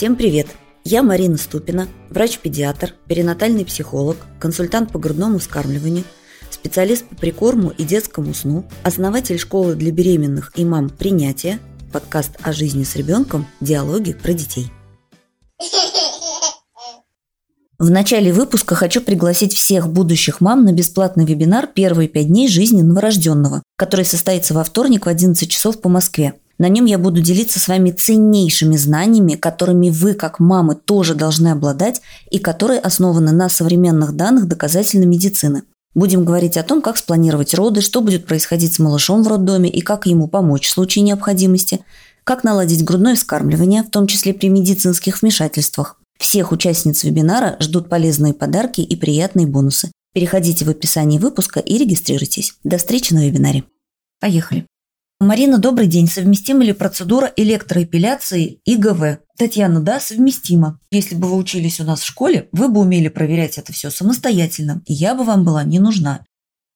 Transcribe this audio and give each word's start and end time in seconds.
Всем 0.00 0.16
привет! 0.16 0.46
Я 0.82 1.02
Марина 1.02 1.36
Ступина, 1.36 1.86
врач-педиатр, 2.08 2.94
перинатальный 3.06 3.66
психолог, 3.66 4.16
консультант 4.38 4.92
по 4.92 4.98
грудному 4.98 5.38
вскармливанию, 5.38 6.04
специалист 6.50 7.04
по 7.04 7.16
прикорму 7.16 7.68
и 7.68 7.84
детскому 7.84 8.32
сну, 8.32 8.64
основатель 8.82 9.38
школы 9.38 9.74
для 9.74 9.92
беременных 9.92 10.52
и 10.56 10.64
мам 10.64 10.88
«Принятие», 10.88 11.58
подкаст 11.92 12.30
о 12.40 12.54
жизни 12.54 12.82
с 12.82 12.96
ребенком 12.96 13.46
«Диалоги 13.60 14.14
про 14.14 14.32
детей». 14.32 14.72
В 17.78 17.90
начале 17.90 18.32
выпуска 18.32 18.74
хочу 18.74 19.02
пригласить 19.02 19.52
всех 19.52 19.86
будущих 19.86 20.40
мам 20.40 20.64
на 20.64 20.72
бесплатный 20.72 21.26
вебинар 21.26 21.66
«Первые 21.66 22.08
пять 22.08 22.28
дней 22.28 22.48
жизни 22.48 22.80
новорожденного», 22.80 23.62
который 23.76 24.06
состоится 24.06 24.54
во 24.54 24.64
вторник 24.64 25.04
в 25.04 25.10
11 25.10 25.50
часов 25.50 25.78
по 25.82 25.90
Москве. 25.90 26.36
На 26.60 26.68
нем 26.68 26.84
я 26.84 26.98
буду 26.98 27.22
делиться 27.22 27.58
с 27.58 27.68
вами 27.68 27.90
ценнейшими 27.90 28.76
знаниями, 28.76 29.32
которыми 29.32 29.88
вы, 29.88 30.12
как 30.12 30.40
мамы, 30.40 30.74
тоже 30.74 31.14
должны 31.14 31.48
обладать 31.48 32.02
и 32.30 32.38
которые 32.38 32.80
основаны 32.80 33.32
на 33.32 33.48
современных 33.48 34.14
данных 34.14 34.46
доказательной 34.46 35.06
медицины. 35.06 35.62
Будем 35.94 36.22
говорить 36.22 36.58
о 36.58 36.62
том, 36.62 36.82
как 36.82 36.98
спланировать 36.98 37.54
роды, 37.54 37.80
что 37.80 38.02
будет 38.02 38.26
происходить 38.26 38.74
с 38.74 38.78
малышом 38.78 39.22
в 39.22 39.28
роддоме 39.28 39.70
и 39.70 39.80
как 39.80 40.04
ему 40.04 40.28
помочь 40.28 40.68
в 40.68 40.70
случае 40.70 41.02
необходимости, 41.04 41.80
как 42.24 42.44
наладить 42.44 42.84
грудное 42.84 43.14
вскармливание, 43.14 43.82
в 43.82 43.88
том 43.88 44.06
числе 44.06 44.34
при 44.34 44.48
медицинских 44.50 45.22
вмешательствах. 45.22 45.98
Всех 46.18 46.52
участниц 46.52 47.04
вебинара 47.04 47.56
ждут 47.60 47.88
полезные 47.88 48.34
подарки 48.34 48.82
и 48.82 48.96
приятные 48.96 49.46
бонусы. 49.46 49.90
Переходите 50.12 50.66
в 50.66 50.68
описание 50.68 51.18
выпуска 51.18 51.58
и 51.58 51.78
регистрируйтесь. 51.78 52.52
До 52.64 52.76
встречи 52.76 53.14
на 53.14 53.26
вебинаре. 53.26 53.64
Поехали. 54.20 54.66
Марина, 55.22 55.58
добрый 55.58 55.86
день. 55.86 56.08
Совместима 56.08 56.64
ли 56.64 56.72
процедура 56.72 57.30
электроэпиляции 57.36 58.62
и 58.64 58.76
ГВ? 58.76 59.18
Татьяна, 59.36 59.80
да, 59.80 60.00
совместимо. 60.00 60.80
Если 60.90 61.14
бы 61.14 61.28
вы 61.28 61.36
учились 61.36 61.78
у 61.78 61.84
нас 61.84 62.00
в 62.00 62.06
школе, 62.06 62.48
вы 62.52 62.68
бы 62.68 62.80
умели 62.80 63.08
проверять 63.08 63.58
это 63.58 63.70
все 63.70 63.90
самостоятельно, 63.90 64.80
и 64.86 64.94
я 64.94 65.14
бы 65.14 65.24
вам 65.24 65.44
была 65.44 65.62
не 65.62 65.78
нужна. 65.78 66.20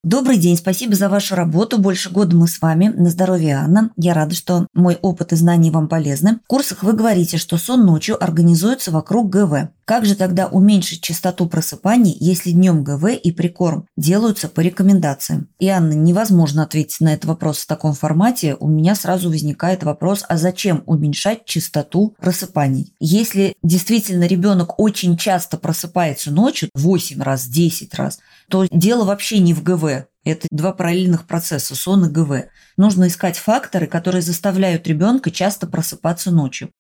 Добрый 0.02 0.36
день, 0.36 0.58
спасибо 0.58 0.94
за 0.94 1.08
вашу 1.08 1.34
работу. 1.34 1.78
Больше 1.78 2.10
года 2.10 2.36
мы 2.36 2.46
с 2.46 2.60
вами. 2.60 2.88
На 2.88 3.08
здоровье, 3.08 3.54
Анна. 3.54 3.90
Я 3.96 4.12
рада, 4.12 4.34
что 4.34 4.66
мой 4.74 4.98
опыт 5.00 5.32
и 5.32 5.36
знания 5.36 5.70
вам 5.70 5.88
полезны. 5.88 6.40
В 6.44 6.46
курсах 6.46 6.82
вы 6.82 6.92
говорите, 6.92 7.38
что 7.38 7.56
сон 7.56 7.86
ночью 7.86 8.22
организуется 8.22 8.90
вокруг 8.90 9.30
ГВ. 9.30 9.70
Как 9.84 10.06
же 10.06 10.14
тогда 10.14 10.46
уменьшить 10.46 11.02
частоту 11.02 11.46
просыпаний, 11.46 12.16
если 12.18 12.52
днем 12.52 12.82
ГВ 12.82 13.12
и 13.12 13.32
прикорм 13.32 13.86
делаются 13.96 14.48
по 14.48 14.60
рекомендациям? 14.60 15.48
И, 15.58 15.68
Анна, 15.68 15.92
невозможно 15.92 16.62
ответить 16.62 17.00
на 17.00 17.12
этот 17.12 17.26
вопрос 17.26 17.58
в 17.58 17.66
таком 17.66 17.92
формате. 17.92 18.56
У 18.58 18.66
меня 18.66 18.94
сразу 18.94 19.28
возникает 19.28 19.82
вопрос, 19.82 20.24
а 20.26 20.38
зачем 20.38 20.82
уменьшать 20.86 21.44
частоту 21.44 22.16
просыпаний? 22.18 22.94
Если 22.98 23.54
действительно 23.62 24.24
ребенок 24.24 24.78
очень 24.78 25.18
часто 25.18 25.58
просыпается 25.58 26.30
ночью, 26.30 26.70
8 26.74 27.22
раз, 27.22 27.46
10 27.46 27.94
раз, 27.94 28.20
то 28.48 28.66
дело 28.70 29.04
вообще 29.04 29.38
не 29.38 29.52
в 29.52 29.62
ГВ. 29.62 30.06
Это 30.24 30.48
два 30.50 30.72
параллельных 30.72 31.26
процесса, 31.26 31.74
сон 31.74 32.06
и 32.06 32.08
ГВ. 32.08 32.48
Нужно 32.78 33.08
искать 33.08 33.36
факторы, 33.36 33.86
которые 33.86 34.22
заставляют 34.22 34.86
ребенка 34.86 35.30
часто 35.30 35.66
просыпаться 35.66 36.30
ночью. 36.30 36.70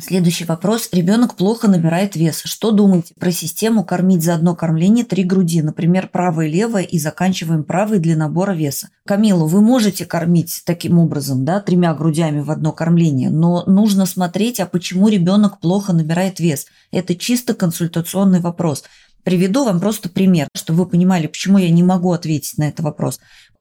Следующий 0.00 0.44
вопрос. 0.44 0.90
Ребенок 0.92 1.34
плохо 1.34 1.66
набирает 1.66 2.14
вес. 2.14 2.42
Что 2.44 2.70
думаете 2.70 3.14
про 3.18 3.32
систему 3.32 3.82
кормить 3.84 4.22
за 4.22 4.34
одно 4.34 4.54
кормление 4.54 5.04
три 5.04 5.24
груди, 5.24 5.60
например, 5.60 6.08
правое 6.12 6.46
и 6.46 6.52
левое, 6.52 6.84
и 6.84 7.00
заканчиваем 7.00 7.64
правой 7.64 7.98
для 7.98 8.16
набора 8.16 8.52
веса? 8.52 8.90
Камилу, 9.04 9.48
вы 9.48 9.60
можете 9.60 10.06
кормить 10.06 10.62
таким 10.64 11.00
образом, 11.00 11.44
да, 11.44 11.60
тремя 11.60 11.92
грудями 11.94 12.40
в 12.40 12.52
одно 12.52 12.70
кормление, 12.70 13.28
но 13.28 13.64
нужно 13.66 14.06
смотреть, 14.06 14.60
а 14.60 14.66
почему 14.66 15.08
ребенок 15.08 15.58
плохо 15.58 15.92
набирает 15.92 16.38
вес. 16.38 16.66
Это 16.92 17.16
чисто 17.16 17.54
консультационный 17.54 18.38
вопрос. 18.38 18.84
Приведу 19.24 19.64
вам 19.64 19.80
просто 19.80 20.08
пример, 20.08 20.46
чтобы 20.54 20.84
вы 20.84 20.90
понимали, 20.90 21.26
почему 21.26 21.58
я 21.58 21.70
не 21.70 21.82
могу 21.82 22.12
ответить 22.12 22.56
на 22.56 22.68
этот 22.68 22.80
вопрос. 22.80 23.18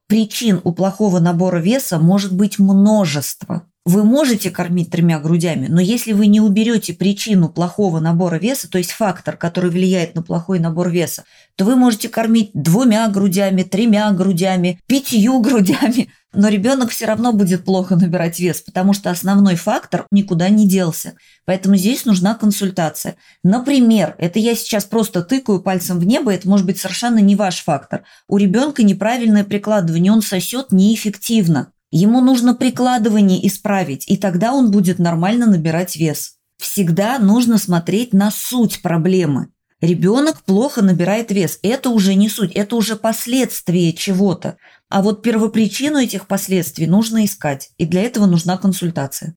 Причин 0.07 0.61
у 0.63 0.71
плохого 0.71 1.19
набора 1.19 1.57
веса 1.57 1.97
может 1.97 2.31
быть 2.31 2.59
множество. 2.59 3.63
Вы 3.87 4.03
можете 4.03 4.51
кормить 4.51 4.91
тремя 4.91 5.17
грудями, 5.17 5.67
но 5.69 5.79
если 5.79 6.11
вы 6.11 6.27
не 6.27 6.41
уберете 6.41 6.93
причину 6.93 7.47
плохого 7.47 8.01
набора 8.01 8.35
веса, 8.35 8.69
то 8.69 8.77
есть 8.77 8.91
фактор, 8.91 9.37
который 9.37 9.71
влияет 9.71 10.13
на 10.13 10.21
плохой 10.21 10.59
набор 10.59 10.89
веса, 10.89 11.23
то 11.55 11.63
вы 11.63 11.77
можете 11.77 12.09
кормить 12.09 12.51
двумя 12.53 13.07
грудями, 13.07 13.63
тремя 13.63 14.11
грудями, 14.11 14.77
пятью 14.87 15.39
грудями, 15.39 16.09
но 16.33 16.49
ребенок 16.49 16.89
все 16.89 17.05
равно 17.05 17.31
будет 17.31 17.63
плохо 17.63 17.95
набирать 17.95 18.41
вес, 18.41 18.59
потому 18.59 18.91
что 18.91 19.09
основной 19.09 19.55
фактор 19.55 20.05
никуда 20.11 20.49
не 20.49 20.67
делся. 20.67 21.13
Поэтому 21.45 21.77
здесь 21.77 22.03
нужна 22.03 22.35
консультация. 22.35 23.15
Например, 23.41 24.15
это 24.17 24.37
я 24.37 24.53
сейчас 24.55 24.83
просто 24.83 25.21
тыкаю 25.21 25.61
пальцем 25.61 25.97
в 25.97 26.03
небо, 26.05 26.33
это 26.33 26.49
может 26.49 26.65
быть 26.65 26.77
совершенно 26.77 27.19
не 27.19 27.37
ваш 27.37 27.63
фактор. 27.63 28.03
У 28.27 28.35
ребенка 28.35 28.83
неправильное 28.83 29.45
прикладывание, 29.45 30.11
он 30.11 30.21
сосет 30.21 30.73
неэффективно. 30.73 31.71
Ему 31.91 32.21
нужно 32.21 32.53
прикладывание 32.53 33.45
исправить, 33.47 34.07
и 34.07 34.17
тогда 34.17 34.53
он 34.53 34.71
будет 34.71 34.99
нормально 34.99 35.45
набирать 35.45 35.95
вес. 35.95 36.35
Всегда 36.57 37.19
нужно 37.19 37.57
смотреть 37.57 38.13
на 38.13 38.31
суть 38.31 38.81
проблемы. 38.81 39.49
Ребенок 39.79 40.41
плохо 40.43 40.81
набирает 40.81 41.31
вес. 41.31 41.59
Это 41.61 41.89
уже 41.89 42.15
не 42.15 42.29
суть, 42.29 42.51
это 42.53 42.75
уже 42.75 42.95
последствия 42.95 43.93
чего-то. 43.93 44.57
А 44.89 45.01
вот 45.01 45.21
первопричину 45.21 45.99
этих 45.99 46.27
последствий 46.27 46.87
нужно 46.87 47.25
искать, 47.25 47.69
и 47.77 47.85
для 47.85 48.01
этого 48.01 48.25
нужна 48.25 48.57
консультация. 48.57 49.35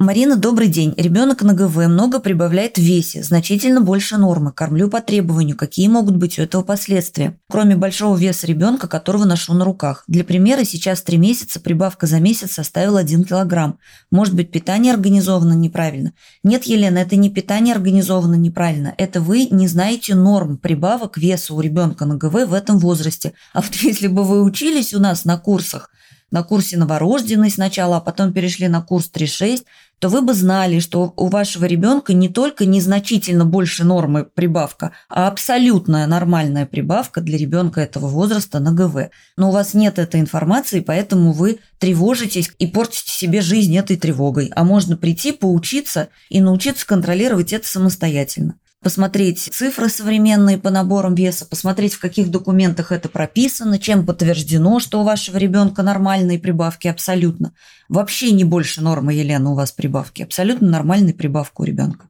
Марина, 0.00 0.36
добрый 0.36 0.68
день. 0.68 0.94
Ребенок 0.96 1.42
на 1.42 1.54
ГВ 1.54 1.76
много 1.88 2.20
прибавляет 2.20 2.78
в 2.78 2.80
весе, 2.80 3.24
значительно 3.24 3.80
больше 3.80 4.16
нормы. 4.16 4.52
Кормлю 4.52 4.88
по 4.88 5.00
требованию. 5.00 5.56
Какие 5.56 5.88
могут 5.88 6.16
быть 6.16 6.38
у 6.38 6.42
этого 6.42 6.62
последствия? 6.62 7.36
Кроме 7.50 7.74
большого 7.74 8.16
веса 8.16 8.46
ребенка, 8.46 8.86
которого 8.86 9.24
ношу 9.24 9.54
на 9.54 9.64
руках. 9.64 10.04
Для 10.06 10.22
примера, 10.22 10.62
сейчас 10.62 11.02
3 11.02 11.18
месяца, 11.18 11.58
прибавка 11.58 12.06
за 12.06 12.20
месяц 12.20 12.52
составила 12.52 13.00
1 13.00 13.24
килограмм. 13.24 13.80
Может 14.12 14.36
быть, 14.36 14.52
питание 14.52 14.94
организовано 14.94 15.54
неправильно? 15.54 16.12
Нет, 16.44 16.62
Елена, 16.62 16.98
это 16.98 17.16
не 17.16 17.28
питание 17.28 17.74
организовано 17.74 18.36
неправильно. 18.36 18.94
Это 18.98 19.20
вы 19.20 19.48
не 19.50 19.66
знаете 19.66 20.14
норм 20.14 20.58
прибавок 20.58 21.18
веса 21.18 21.54
у 21.54 21.60
ребенка 21.60 22.04
на 22.04 22.14
ГВ 22.14 22.46
в 22.46 22.54
этом 22.54 22.78
возрасте. 22.78 23.32
А 23.52 23.62
вот 23.62 23.74
если 23.82 24.06
бы 24.06 24.22
вы 24.22 24.44
учились 24.44 24.94
у 24.94 25.00
нас 25.00 25.24
на 25.24 25.38
курсах, 25.38 25.90
на 26.30 26.42
курсе 26.42 26.76
новорожденный 26.76 27.50
сначала, 27.50 27.96
а 27.96 28.00
потом 28.00 28.32
перешли 28.32 28.68
на 28.68 28.82
курс 28.82 29.10
3.6, 29.12 29.64
то 29.98 30.08
вы 30.08 30.22
бы 30.22 30.32
знали, 30.32 30.78
что 30.78 31.12
у 31.16 31.28
вашего 31.28 31.64
ребенка 31.64 32.12
не 32.12 32.28
только 32.28 32.66
незначительно 32.66 33.44
больше 33.44 33.84
нормы 33.84 34.24
прибавка, 34.24 34.92
а 35.08 35.26
абсолютная 35.26 36.06
нормальная 36.06 36.66
прибавка 36.66 37.20
для 37.20 37.36
ребенка 37.36 37.80
этого 37.80 38.06
возраста 38.06 38.60
на 38.60 38.72
ГВ. 38.72 39.10
Но 39.36 39.48
у 39.48 39.52
вас 39.52 39.74
нет 39.74 39.98
этой 39.98 40.20
информации, 40.20 40.80
поэтому 40.80 41.32
вы 41.32 41.58
тревожитесь 41.78 42.50
и 42.58 42.66
портите 42.66 43.10
себе 43.10 43.40
жизнь 43.40 43.76
этой 43.76 43.96
тревогой. 43.96 44.52
А 44.54 44.64
можно 44.64 44.96
прийти, 44.96 45.32
поучиться 45.32 46.08
и 46.28 46.40
научиться 46.40 46.86
контролировать 46.86 47.52
это 47.52 47.66
самостоятельно 47.66 48.54
посмотреть 48.82 49.48
цифры 49.52 49.88
современные 49.88 50.58
по 50.58 50.70
наборам 50.70 51.14
веса, 51.14 51.44
посмотреть, 51.44 51.94
в 51.94 52.00
каких 52.00 52.30
документах 52.30 52.92
это 52.92 53.08
прописано, 53.08 53.78
чем 53.78 54.06
подтверждено, 54.06 54.80
что 54.80 55.00
у 55.00 55.04
вашего 55.04 55.36
ребенка 55.36 55.82
нормальные 55.82 56.38
прибавки 56.38 56.88
абсолютно. 56.88 57.52
Вообще 57.88 58.32
не 58.32 58.44
больше 58.44 58.80
нормы, 58.80 59.14
Елена, 59.14 59.50
у 59.50 59.54
вас 59.54 59.72
прибавки. 59.72 60.22
Абсолютно 60.22 60.68
нормальная 60.68 61.14
прибавка 61.14 61.62
у 61.62 61.64
ребенка. 61.64 62.08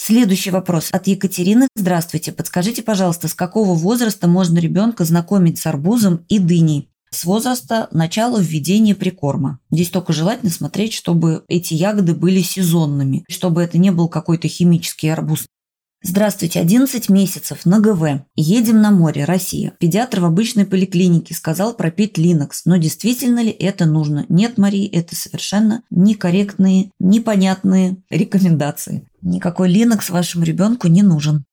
Следующий 0.00 0.50
вопрос 0.50 0.90
от 0.92 1.08
Екатерины. 1.08 1.66
Здравствуйте. 1.74 2.30
Подскажите, 2.30 2.82
пожалуйста, 2.82 3.26
с 3.26 3.34
какого 3.34 3.74
возраста 3.74 4.28
можно 4.28 4.58
ребенка 4.58 5.04
знакомить 5.04 5.58
с 5.58 5.66
арбузом 5.66 6.24
и 6.28 6.38
дыней? 6.38 6.88
С 7.10 7.24
возраста 7.24 7.88
начала 7.90 8.38
введения 8.38 8.94
прикорма. 8.94 9.58
Здесь 9.70 9.90
только 9.90 10.12
желательно 10.12 10.52
смотреть, 10.52 10.92
чтобы 10.92 11.44
эти 11.48 11.74
ягоды 11.74 12.14
были 12.14 12.42
сезонными, 12.42 13.24
чтобы 13.28 13.62
это 13.62 13.78
не 13.78 13.90
был 13.90 14.08
какой-то 14.08 14.46
химический 14.46 15.12
арбуз. 15.12 15.46
Здравствуйте, 16.00 16.60
11 16.60 17.08
месяцев 17.08 17.66
на 17.66 17.80
ГВ. 17.80 18.24
Едем 18.36 18.80
на 18.80 18.92
море, 18.92 19.24
Россия. 19.24 19.72
Педиатр 19.80 20.20
в 20.20 20.26
обычной 20.26 20.64
поликлинике 20.64 21.34
сказал 21.34 21.74
пропить 21.74 22.16
Линокс. 22.16 22.64
Но 22.66 22.76
действительно 22.76 23.42
ли 23.42 23.50
это 23.50 23.84
нужно? 23.84 24.24
Нет, 24.28 24.58
Марии, 24.58 24.86
это 24.86 25.16
совершенно 25.16 25.82
некорректные, 25.90 26.92
непонятные 27.00 27.96
рекомендации. 28.10 29.08
Никакой 29.22 29.68
Линокс 29.68 30.10
вашему 30.10 30.44
ребенку 30.44 30.86
не 30.86 31.02
нужен. 31.02 31.44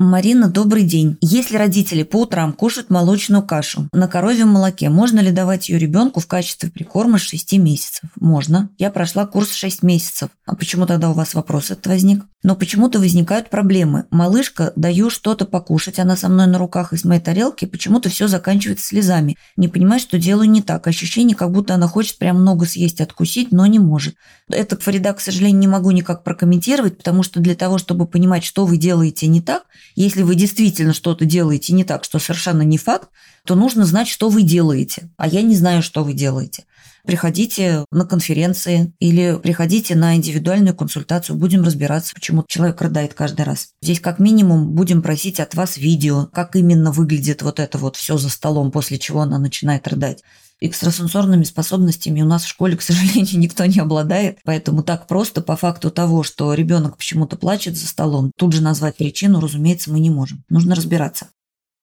Марина, 0.00 0.48
добрый 0.48 0.84
день. 0.84 1.18
Если 1.20 1.56
родители 1.56 2.04
по 2.04 2.22
утрам 2.22 2.52
кушают 2.52 2.88
молочную 2.88 3.42
кашу 3.42 3.88
на 3.92 4.06
коровьем 4.06 4.46
молоке, 4.46 4.90
можно 4.90 5.18
ли 5.18 5.32
давать 5.32 5.68
ее 5.68 5.80
ребенку 5.80 6.20
в 6.20 6.28
качестве 6.28 6.70
прикорма 6.70 7.18
с 7.18 7.22
6 7.22 7.54
месяцев? 7.54 8.08
Можно. 8.14 8.70
Я 8.78 8.92
прошла 8.92 9.26
курс 9.26 9.52
6 9.52 9.82
месяцев. 9.82 10.28
А 10.46 10.54
почему 10.54 10.86
тогда 10.86 11.10
у 11.10 11.14
вас 11.14 11.34
вопрос 11.34 11.72
этот 11.72 11.88
возник? 11.88 12.22
Но 12.44 12.54
почему-то 12.54 13.00
возникают 13.00 13.50
проблемы. 13.50 14.04
Малышка, 14.10 14.72
даю 14.76 15.10
что-то 15.10 15.44
покушать, 15.44 15.98
она 15.98 16.16
со 16.16 16.28
мной 16.28 16.46
на 16.46 16.58
руках 16.58 16.92
из 16.92 17.04
моей 17.04 17.20
тарелки, 17.20 17.64
почему-то 17.64 18.08
все 18.08 18.28
заканчивается 18.28 18.86
слезами. 18.86 19.36
Не 19.56 19.66
понимаю, 19.66 20.00
что 20.00 20.18
делаю 20.18 20.48
не 20.48 20.62
так. 20.62 20.86
Ощущение, 20.86 21.36
как 21.36 21.50
будто 21.50 21.74
она 21.74 21.88
хочет 21.88 22.18
прям 22.18 22.40
много 22.40 22.66
съесть, 22.66 23.00
откусить, 23.00 23.50
но 23.50 23.66
не 23.66 23.80
может. 23.80 24.14
Это, 24.48 24.76
Фарида, 24.76 25.12
к 25.14 25.20
сожалению, 25.20 25.58
не 25.58 25.66
могу 25.66 25.90
никак 25.90 26.22
прокомментировать, 26.22 26.98
потому 26.98 27.24
что 27.24 27.40
для 27.40 27.56
того, 27.56 27.78
чтобы 27.78 28.06
понимать, 28.06 28.44
что 28.44 28.64
вы 28.64 28.76
делаете 28.76 29.26
не 29.26 29.40
так, 29.40 29.64
если 30.00 30.22
вы 30.22 30.36
действительно 30.36 30.92
что-то 30.92 31.24
делаете 31.24 31.72
не 31.72 31.82
так, 31.82 32.04
что 32.04 32.18
совершенно 32.18 32.62
не 32.62 32.78
факт, 32.78 33.08
то 33.44 33.56
нужно 33.56 33.84
знать, 33.84 34.06
что 34.06 34.28
вы 34.28 34.42
делаете. 34.42 35.10
А 35.16 35.26
я 35.26 35.42
не 35.42 35.56
знаю, 35.56 35.82
что 35.82 36.04
вы 36.04 36.12
делаете. 36.12 36.66
Приходите 37.08 37.86
на 37.90 38.04
конференции 38.04 38.92
или 38.98 39.40
приходите 39.42 39.94
на 39.94 40.14
индивидуальную 40.14 40.76
консультацию, 40.76 41.36
будем 41.36 41.64
разбираться, 41.64 42.12
почему 42.14 42.44
человек 42.46 42.82
рыдает 42.82 43.14
каждый 43.14 43.46
раз. 43.46 43.68
Здесь 43.80 43.98
как 43.98 44.18
минимум 44.18 44.72
будем 44.72 45.00
просить 45.00 45.40
от 45.40 45.54
вас 45.54 45.78
видео, 45.78 46.26
как 46.26 46.54
именно 46.54 46.92
выглядит 46.92 47.40
вот 47.40 47.60
это 47.60 47.78
вот 47.78 47.96
все 47.96 48.18
за 48.18 48.28
столом, 48.28 48.70
после 48.70 48.98
чего 48.98 49.22
она 49.22 49.38
начинает 49.38 49.88
рыдать. 49.88 50.22
Экстрасенсорными 50.60 51.44
способностями 51.44 52.20
у 52.20 52.26
нас 52.26 52.44
в 52.44 52.48
школе, 52.48 52.76
к 52.76 52.82
сожалению, 52.82 53.38
никто 53.38 53.64
не 53.64 53.78
обладает, 53.78 54.40
поэтому 54.44 54.82
так 54.82 55.06
просто 55.06 55.40
по 55.40 55.56
факту 55.56 55.90
того, 55.90 56.22
что 56.22 56.52
ребенок 56.52 56.98
почему-то 56.98 57.38
плачет 57.38 57.74
за 57.78 57.86
столом, 57.86 58.32
тут 58.36 58.52
же 58.52 58.62
назвать 58.62 58.98
причину, 58.98 59.40
разумеется, 59.40 59.90
мы 59.90 60.00
не 60.00 60.10
можем. 60.10 60.44
Нужно 60.50 60.74
разбираться. 60.74 61.28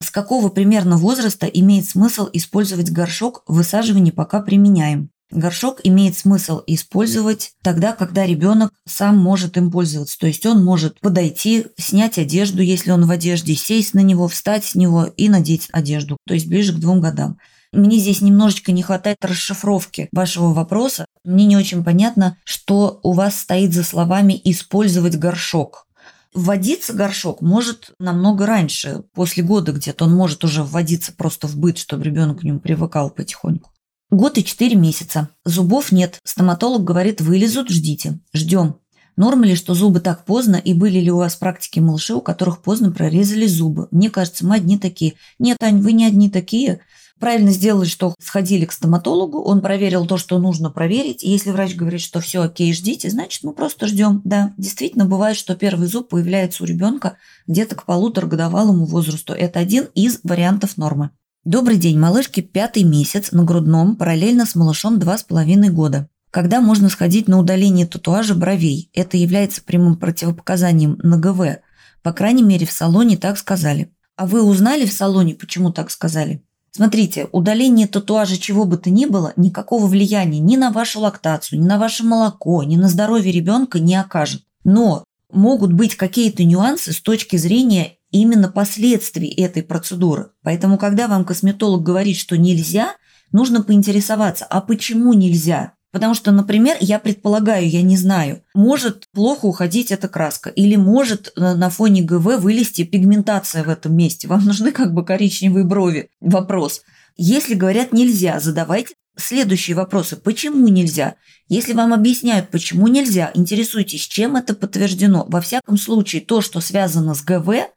С 0.04 0.12
какого 0.12 0.50
примерно 0.50 0.98
возраста 0.98 1.48
имеет 1.48 1.88
смысл 1.88 2.30
использовать 2.32 2.92
горшок 2.92 3.42
в 3.48 3.56
высаживании, 3.56 4.12
пока 4.12 4.40
применяем? 4.40 5.10
Горшок 5.32 5.82
имеет 5.84 6.18
смысл 6.18 6.62
использовать 6.68 7.54
тогда, 7.64 7.94
когда 7.94 8.26
ребенок 8.26 8.72
сам 8.88 9.18
может 9.18 9.58
им 9.58 9.72
пользоваться. 9.72 10.20
То 10.20 10.28
есть 10.28 10.46
он 10.46 10.64
может 10.64 11.00
подойти, 11.00 11.66
снять 11.78 12.20
одежду, 12.20 12.62
если 12.62 12.92
он 12.92 13.06
в 13.06 13.12
одежде, 13.12 13.56
сесть 13.56 13.96
на 13.96 14.02
него, 14.02 14.28
встать 14.28 14.66
с 14.66 14.76
него 14.76 15.06
и 15.06 15.28
надеть 15.28 15.68
одежду. 15.72 16.18
То 16.28 16.36
есть 16.36 16.48
ближе 16.48 16.74
к 16.74 16.80
двум 16.80 17.02
годам. 17.02 17.40
Мне 17.74 17.98
здесь 17.98 18.22
немножечко 18.22 18.72
не 18.72 18.84
хватает 18.84 19.18
расшифровки 19.22 20.08
вашего 20.14 20.54
вопроса. 20.54 21.06
Мне 21.24 21.46
не 21.46 21.58
очень 21.58 21.84
понятно, 21.84 22.38
что 22.46 23.00
у 23.04 23.14
вас 23.14 23.40
стоит 23.40 23.74
за 23.74 23.84
словами 23.84 24.40
«использовать 24.44 25.18
горшок». 25.18 25.88
Вводиться 26.34 26.94
горшок 26.94 27.42
может 27.42 27.94
намного 27.98 28.46
раньше, 28.46 29.04
после 29.14 29.42
года 29.42 29.72
где-то. 29.72 30.06
Он 30.06 30.14
может 30.14 30.44
уже 30.44 30.64
вводиться 30.64 31.14
просто 31.14 31.48
в 31.48 31.58
быт, 31.58 31.78
чтобы 31.78 32.04
ребенок 32.04 32.42
к 32.42 32.44
нему 32.44 32.60
привыкал 32.60 33.10
потихоньку. 33.10 33.72
Год 34.12 34.38
и 34.38 34.44
четыре 34.44 34.76
месяца. 34.76 35.30
Зубов 35.46 35.92
нет. 35.92 36.20
Стоматолог 36.24 36.84
говорит, 36.84 37.22
вылезут, 37.22 37.70
ждите. 37.70 38.20
Ждем. 38.34 38.76
Норма 39.18 39.48
ли, 39.48 39.56
что 39.56 39.74
зубы 39.74 40.00
так 40.00 40.26
поздно, 40.26 40.58
и 40.58 40.74
были 40.74 41.00
ли 41.00 41.10
у 41.10 41.18
вас 41.18 41.36
практики 41.36 41.80
малыши, 41.80 42.14
у 42.14 42.22
которых 42.22 42.62
поздно 42.62 42.92
прорезали 42.92 43.48
зубы? 43.48 43.88
Мне 43.90 44.12
кажется, 44.12 44.46
мы 44.46 44.58
одни 44.58 44.78
такие. 44.78 45.14
Нет, 45.40 45.58
Ань, 45.64 45.82
вы 45.82 45.94
не 45.94 46.06
одни 46.06 46.30
такие. 46.30 46.82
Правильно 47.20 47.50
сделали, 47.52 47.88
что 47.88 48.14
сходили 48.20 48.66
к 48.66 48.74
стоматологу, 48.74 49.42
он 49.42 49.62
проверил 49.62 50.06
то, 50.06 50.18
что 50.18 50.38
нужно 50.38 50.70
проверить. 50.70 51.24
И 51.24 51.30
если 51.30 51.50
врач 51.50 51.74
говорит, 51.74 52.02
что 52.02 52.20
все 52.20 52.42
окей, 52.42 52.74
ждите, 52.74 53.10
значит, 53.10 53.44
мы 53.44 53.54
просто 53.54 53.88
ждем. 53.88 54.22
Да, 54.24 54.54
действительно 54.58 55.06
бывает, 55.06 55.38
что 55.38 55.56
первый 55.56 55.88
зуб 55.88 56.10
появляется 56.10 56.64
у 56.64 56.68
ребенка 56.68 57.18
где-то 57.48 57.76
к 57.76 57.86
полуторагодовалому 57.86 58.86
возрасту. 58.86 59.34
Это 59.34 59.60
один 59.60 59.88
из 59.96 60.20
вариантов 60.24 60.78
нормы. 60.78 61.10
Добрый 61.46 61.78
день, 61.78 62.00
малышке 62.00 62.42
пятый 62.42 62.82
месяц 62.82 63.32
на 63.32 63.44
грудном, 63.44 63.98
параллельно 63.98 64.48
с 64.48 64.56
малышом 64.56 64.98
два 64.98 65.16
с 65.16 65.22
половиной 65.22 65.70
года. 65.70 66.10
Когда 66.32 66.60
можно 66.60 66.90
сходить 66.90 67.28
на 67.28 67.38
удаление 67.38 67.86
татуажа 67.86 68.34
бровей? 68.34 68.90
Это 68.96 69.16
является 69.16 69.62
прямым 69.64 69.96
противопоказанием 69.96 70.98
на 71.04 71.20
ГВ. 71.20 71.60
По 72.02 72.14
крайней 72.14 72.42
мере, 72.42 72.66
в 72.66 72.72
салоне 72.72 73.16
так 73.16 73.38
сказали. 73.38 73.94
А 74.16 74.26
вы 74.26 74.42
узнали 74.42 74.88
в 74.88 74.92
салоне, 74.92 75.36
почему 75.36 75.72
так 75.72 75.92
сказали? 75.92 76.44
Смотрите, 76.72 77.28
удаление 77.32 77.86
татуажа 77.86 78.38
чего 78.40 78.66
бы 78.66 78.78
то 78.78 78.90
ни 78.90 79.06
было, 79.06 79.32
никакого 79.36 79.86
влияния 79.86 80.40
ни 80.40 80.58
на 80.58 80.72
вашу 80.72 81.02
лактацию, 81.02 81.60
ни 81.62 81.66
на 81.68 81.78
ваше 81.78 82.04
молоко, 82.04 82.64
ни 82.64 82.76
на 82.76 82.90
здоровье 82.90 83.32
ребенка 83.32 83.80
не 83.80 83.96
окажет. 83.96 84.42
Но 84.64 85.04
могут 85.32 85.74
быть 85.74 85.96
какие-то 85.96 86.44
нюансы 86.44 86.92
с 86.92 87.02
точки 87.02 87.36
зрения 87.36 87.98
именно 88.22 88.50
последствий 88.50 89.28
этой 89.28 89.64
процедуры. 89.64 90.30
Поэтому, 90.42 90.78
когда 90.78 91.08
вам 91.08 91.26
косметолог 91.26 91.84
говорит, 91.84 92.18
что 92.18 92.38
нельзя, 92.38 92.96
нужно 93.32 93.62
поинтересоваться, 93.62 94.46
а 94.46 94.62
почему 94.62 95.14
нельзя? 95.14 95.74
Потому 95.92 96.14
что, 96.14 96.32
например, 96.32 96.76
я 96.82 97.00
предполагаю, 97.00 97.70
я 97.70 97.82
не 97.82 97.96
знаю, 97.96 98.42
может 98.54 99.08
плохо 99.14 99.46
уходить 99.46 99.92
эта 99.92 100.10
краска 100.10 100.50
или 100.50 100.76
может 100.76 101.32
э, 101.36 101.56
на 101.56 101.70
фоне 101.70 102.02
ГВ 102.02 102.42
вылезти 102.42 102.84
пигментация 102.84 103.64
в 103.64 103.70
этом 103.70 103.96
месте. 103.96 104.28
Вам 104.28 104.46
нужны 104.46 104.72
как 104.72 104.94
бы 104.94 105.06
коричневые 105.06 105.66
брови. 105.66 106.10
Вопрос. 106.20 106.82
Если 107.16 107.54
говорят 107.54 107.94
нельзя, 107.94 108.40
задавайте 108.42 108.94
следующие 109.18 109.76
вопросы. 109.76 110.18
Почему 110.18 110.68
нельзя? 110.68 111.16
Если 111.48 111.74
вам 111.74 111.94
объясняют, 111.94 112.50
почему 112.50 112.88
нельзя, 112.88 113.32
интересуйтесь, 113.34 114.02
чем 114.02 114.36
это 114.36 114.54
подтверждено. 114.54 115.26
Во 115.30 115.40
всяком 115.40 115.78
случае, 115.78 116.22
то, 116.22 116.42
что 116.42 116.60
связано 116.60 117.14
с 117.14 117.22
ГВ, 117.24 117.70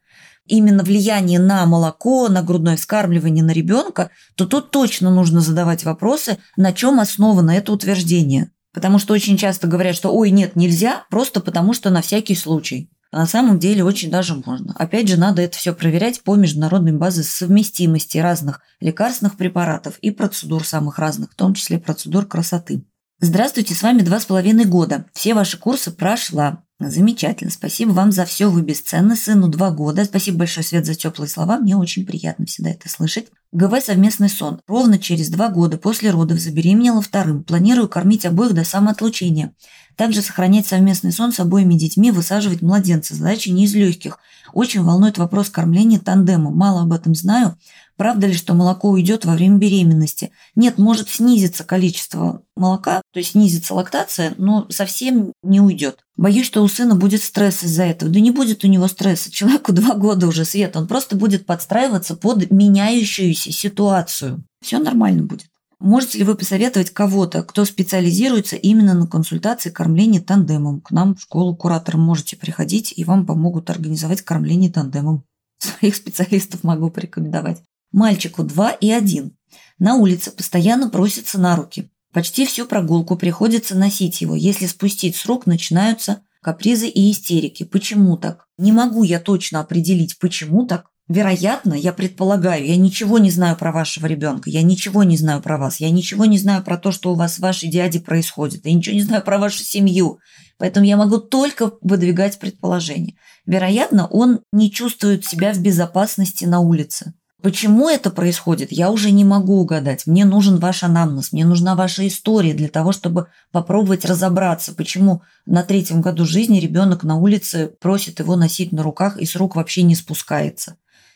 именно 0.49 0.83
влияние 0.83 1.39
на 1.39 1.65
молоко, 1.65 2.27
на 2.27 2.41
грудное 2.41 2.75
вскармливание 2.75 3.43
на 3.43 3.51
ребенка, 3.51 4.09
то 4.35 4.45
тут 4.45 4.71
точно 4.71 5.11
нужно 5.11 5.41
задавать 5.41 5.83
вопросы, 5.83 6.37
на 6.57 6.73
чем 6.73 6.99
основано 6.99 7.51
это 7.51 7.71
утверждение. 7.71 8.51
Потому 8.73 8.99
что 8.99 9.13
очень 9.13 9.37
часто 9.37 9.67
говорят, 9.67 9.95
что 9.95 10.13
ой, 10.13 10.31
нет, 10.31 10.55
нельзя, 10.55 11.05
просто 11.09 11.39
потому 11.39 11.73
что 11.73 11.89
на 11.89 12.01
всякий 12.01 12.35
случай. 12.35 12.89
А 13.11 13.19
на 13.19 13.25
самом 13.25 13.57
деле 13.57 13.83
очень 13.83 14.11
даже 14.11 14.35
можно. 14.35 14.73
Опять 14.77 15.07
же, 15.07 15.17
надо 15.17 15.41
это 15.41 15.57
все 15.57 15.73
проверять 15.73 16.21
по 16.21 16.35
международной 16.35 16.91
базе 16.91 17.23
совместимости 17.23 18.19
разных 18.19 18.61
лекарственных 18.79 19.35
препаратов 19.35 19.97
и 19.99 20.11
процедур 20.11 20.63
самых 20.63 20.99
разных, 20.99 21.31
в 21.31 21.35
том 21.35 21.55
числе 21.55 21.79
процедур 21.79 22.27
красоты. 22.27 22.83
Здравствуйте, 23.19 23.73
с 23.73 23.81
вами 23.81 24.01
два 24.01 24.19
с 24.19 24.25
половиной 24.25 24.65
года. 24.65 25.05
Все 25.13 25.33
ваши 25.33 25.57
курсы 25.57 25.91
прошла. 25.91 26.63
Замечательно. 26.79 27.51
Спасибо 27.51 27.91
вам 27.91 28.13
за 28.13 28.23
все. 28.23 28.49
Вы 28.49 28.61
бесценны. 28.61 29.17
Сыну 29.17 29.49
два 29.49 29.69
года. 29.69 30.05
Спасибо 30.05 30.39
большое, 30.39 30.65
Свет, 30.65 30.85
за 30.85 30.95
теплые 30.95 31.27
слова. 31.27 31.57
Мне 31.57 31.75
очень 31.75 32.05
приятно 32.05 32.45
всегда 32.45 32.71
это 32.71 32.87
слышать. 32.87 33.27
ГВ 33.51 33.83
«Совместный 33.83 34.29
сон». 34.29 34.61
Ровно 34.65 34.97
через 34.97 35.29
два 35.29 35.49
года 35.49 35.77
после 35.77 36.11
родов 36.11 36.39
забеременела 36.39 37.01
вторым. 37.01 37.43
Планирую 37.43 37.89
кормить 37.89 38.25
обоих 38.25 38.53
до 38.53 38.63
самоотлучения. 38.63 39.53
Также 39.97 40.21
сохранять 40.21 40.67
совместный 40.67 41.11
сон 41.11 41.33
с 41.33 41.41
обоими 41.41 41.73
детьми, 41.73 42.11
высаживать 42.11 42.61
младенца. 42.61 43.13
Задача 43.13 43.51
не 43.51 43.65
из 43.65 43.73
легких. 43.73 44.19
Очень 44.53 44.83
волнует 44.83 45.17
вопрос 45.17 45.49
кормления 45.49 45.99
тандема. 45.99 46.51
Мало 46.51 46.83
об 46.83 46.93
этом 46.93 47.13
знаю. 47.13 47.57
Правда 47.97 48.27
ли, 48.27 48.33
что 48.33 48.53
молоко 48.53 48.89
уйдет 48.91 49.25
во 49.25 49.33
время 49.33 49.57
беременности? 49.57 50.31
Нет, 50.55 50.77
может 50.77 51.09
снизиться 51.09 51.65
количество 51.65 52.43
молока, 52.55 53.01
то 53.11 53.19
есть 53.19 53.31
снизится 53.31 53.73
лактация, 53.73 54.35
но 54.37 54.67
совсем 54.69 55.33
не 55.43 55.59
уйдет. 55.59 56.05
Боюсь, 56.19 56.47
что 56.47 56.61
у 56.61 56.67
сына 56.67 56.95
будет 56.95 57.23
стресс 57.23 57.63
из-за 57.63 57.83
этого. 57.83 58.11
Да 58.11 58.19
не 58.19 58.31
будет 58.31 58.65
у 58.65 58.67
него 58.67 58.89
стресса. 58.89 59.31
Человеку 59.31 59.71
два 59.71 59.95
года 59.95 60.27
уже 60.27 60.43
свет. 60.43 60.75
Он 60.75 60.85
просто 60.85 61.15
будет 61.15 61.45
подстраиваться 61.45 62.13
под 62.13 62.51
меняющуюся 62.51 63.53
ситуацию. 63.53 64.43
Все 64.61 64.79
нормально 64.79 65.23
будет. 65.23 65.45
Можете 65.79 66.17
ли 66.17 66.25
вы 66.25 66.35
посоветовать 66.35 66.89
кого-то, 66.89 67.41
кто 67.43 67.63
специализируется 67.63 68.57
именно 68.57 68.93
на 68.95 69.07
консультации 69.07 69.69
кормления 69.69 70.19
тандемом? 70.19 70.81
К 70.81 70.91
нам 70.91 71.15
в 71.15 71.21
школу 71.21 71.55
куратором 71.55 72.01
можете 72.01 72.35
приходить, 72.35 72.93
и 72.97 73.05
вам 73.05 73.25
помогут 73.25 73.69
организовать 73.69 74.21
кормление 74.21 74.69
тандемом. 74.69 75.23
Своих 75.57 75.95
специалистов 75.95 76.65
могу 76.65 76.91
порекомендовать. 76.91 77.63
Мальчику 77.93 78.43
2 78.43 78.71
и 78.71 78.91
1. 78.91 79.31
На 79.79 79.95
улице 79.95 80.31
постоянно 80.31 80.89
просится 80.89 81.39
на 81.39 81.55
руки. 81.55 81.89
Почти 82.13 82.45
всю 82.45 82.65
прогулку 82.65 83.15
приходится 83.15 83.75
носить 83.75 84.21
его. 84.21 84.35
Если 84.35 84.65
спустить 84.65 85.15
срок, 85.15 85.45
начинаются 85.45 86.21
капризы 86.41 86.87
и 86.87 87.11
истерики. 87.11 87.63
Почему 87.63 88.17
так? 88.17 88.45
Не 88.57 88.71
могу 88.71 89.03
я 89.03 89.19
точно 89.19 89.59
определить, 89.59 90.17
почему 90.19 90.65
так. 90.65 90.87
Вероятно, 91.07 91.73
я 91.73 91.91
предполагаю, 91.91 92.67
я 92.67 92.77
ничего 92.77 93.17
не 93.17 93.31
знаю 93.31 93.57
про 93.57 93.71
вашего 93.71 94.05
ребенка, 94.05 94.51
я 94.51 94.61
ничего 94.61 95.03
не 95.03 95.17
знаю 95.17 95.41
про 95.41 95.57
вас, 95.57 95.79
я 95.79 95.89
ничего 95.89 96.25
не 96.25 96.37
знаю 96.37 96.63
про 96.63 96.77
то, 96.77 96.91
что 96.91 97.11
у 97.11 97.15
вас 97.15 97.35
с 97.35 97.39
вашей 97.39 97.67
дяди 97.67 97.97
происходит, 97.97 98.63
я 98.67 98.73
ничего 98.73 98.93
не 98.93 99.01
знаю 99.01 99.23
про 99.23 99.39
вашу 99.39 99.63
семью. 99.63 100.19
Поэтому 100.59 100.85
я 100.85 100.97
могу 100.97 101.17
только 101.17 101.71
выдвигать 101.81 102.37
предположение. 102.37 103.15
Вероятно, 103.47 104.05
он 104.05 104.41
не 104.51 104.71
чувствует 104.71 105.25
себя 105.25 105.51
в 105.51 105.59
безопасности 105.59 106.45
на 106.45 106.59
улице. 106.59 107.13
Почему 107.41 107.87
это 107.87 108.09
происходит, 108.09 108.71
я 108.73 108.91
уже 108.91 109.11
не 109.11 109.23
могу 109.23 109.61
угадать. 109.61 110.05
Мне 110.05 110.25
нужен 110.25 110.57
ваш 110.57 110.83
анамнез, 110.83 111.31
мне 111.31 111.45
нужна 111.45 111.73
ваша 111.73 112.05
история 112.05 112.53
для 112.53 112.67
того, 112.67 112.91
чтобы 112.91 113.27
попробовать 113.53 114.03
разобраться, 114.03 114.73
почему 114.75 115.21
на 115.45 115.63
третьем 115.63 116.01
году 116.01 116.25
жизни 116.25 116.59
ребенок 116.59 117.03
на 117.03 117.15
улице 117.15 117.71
просит 117.79 118.19
его 118.19 118.35
носить 118.35 118.73
на 118.73 118.83
руках 118.83 119.17
и 119.17 119.25
с 119.25 119.37
рук 119.37 119.55
вообще 119.55 119.83
не 119.83 119.95
спускается. 119.95 120.75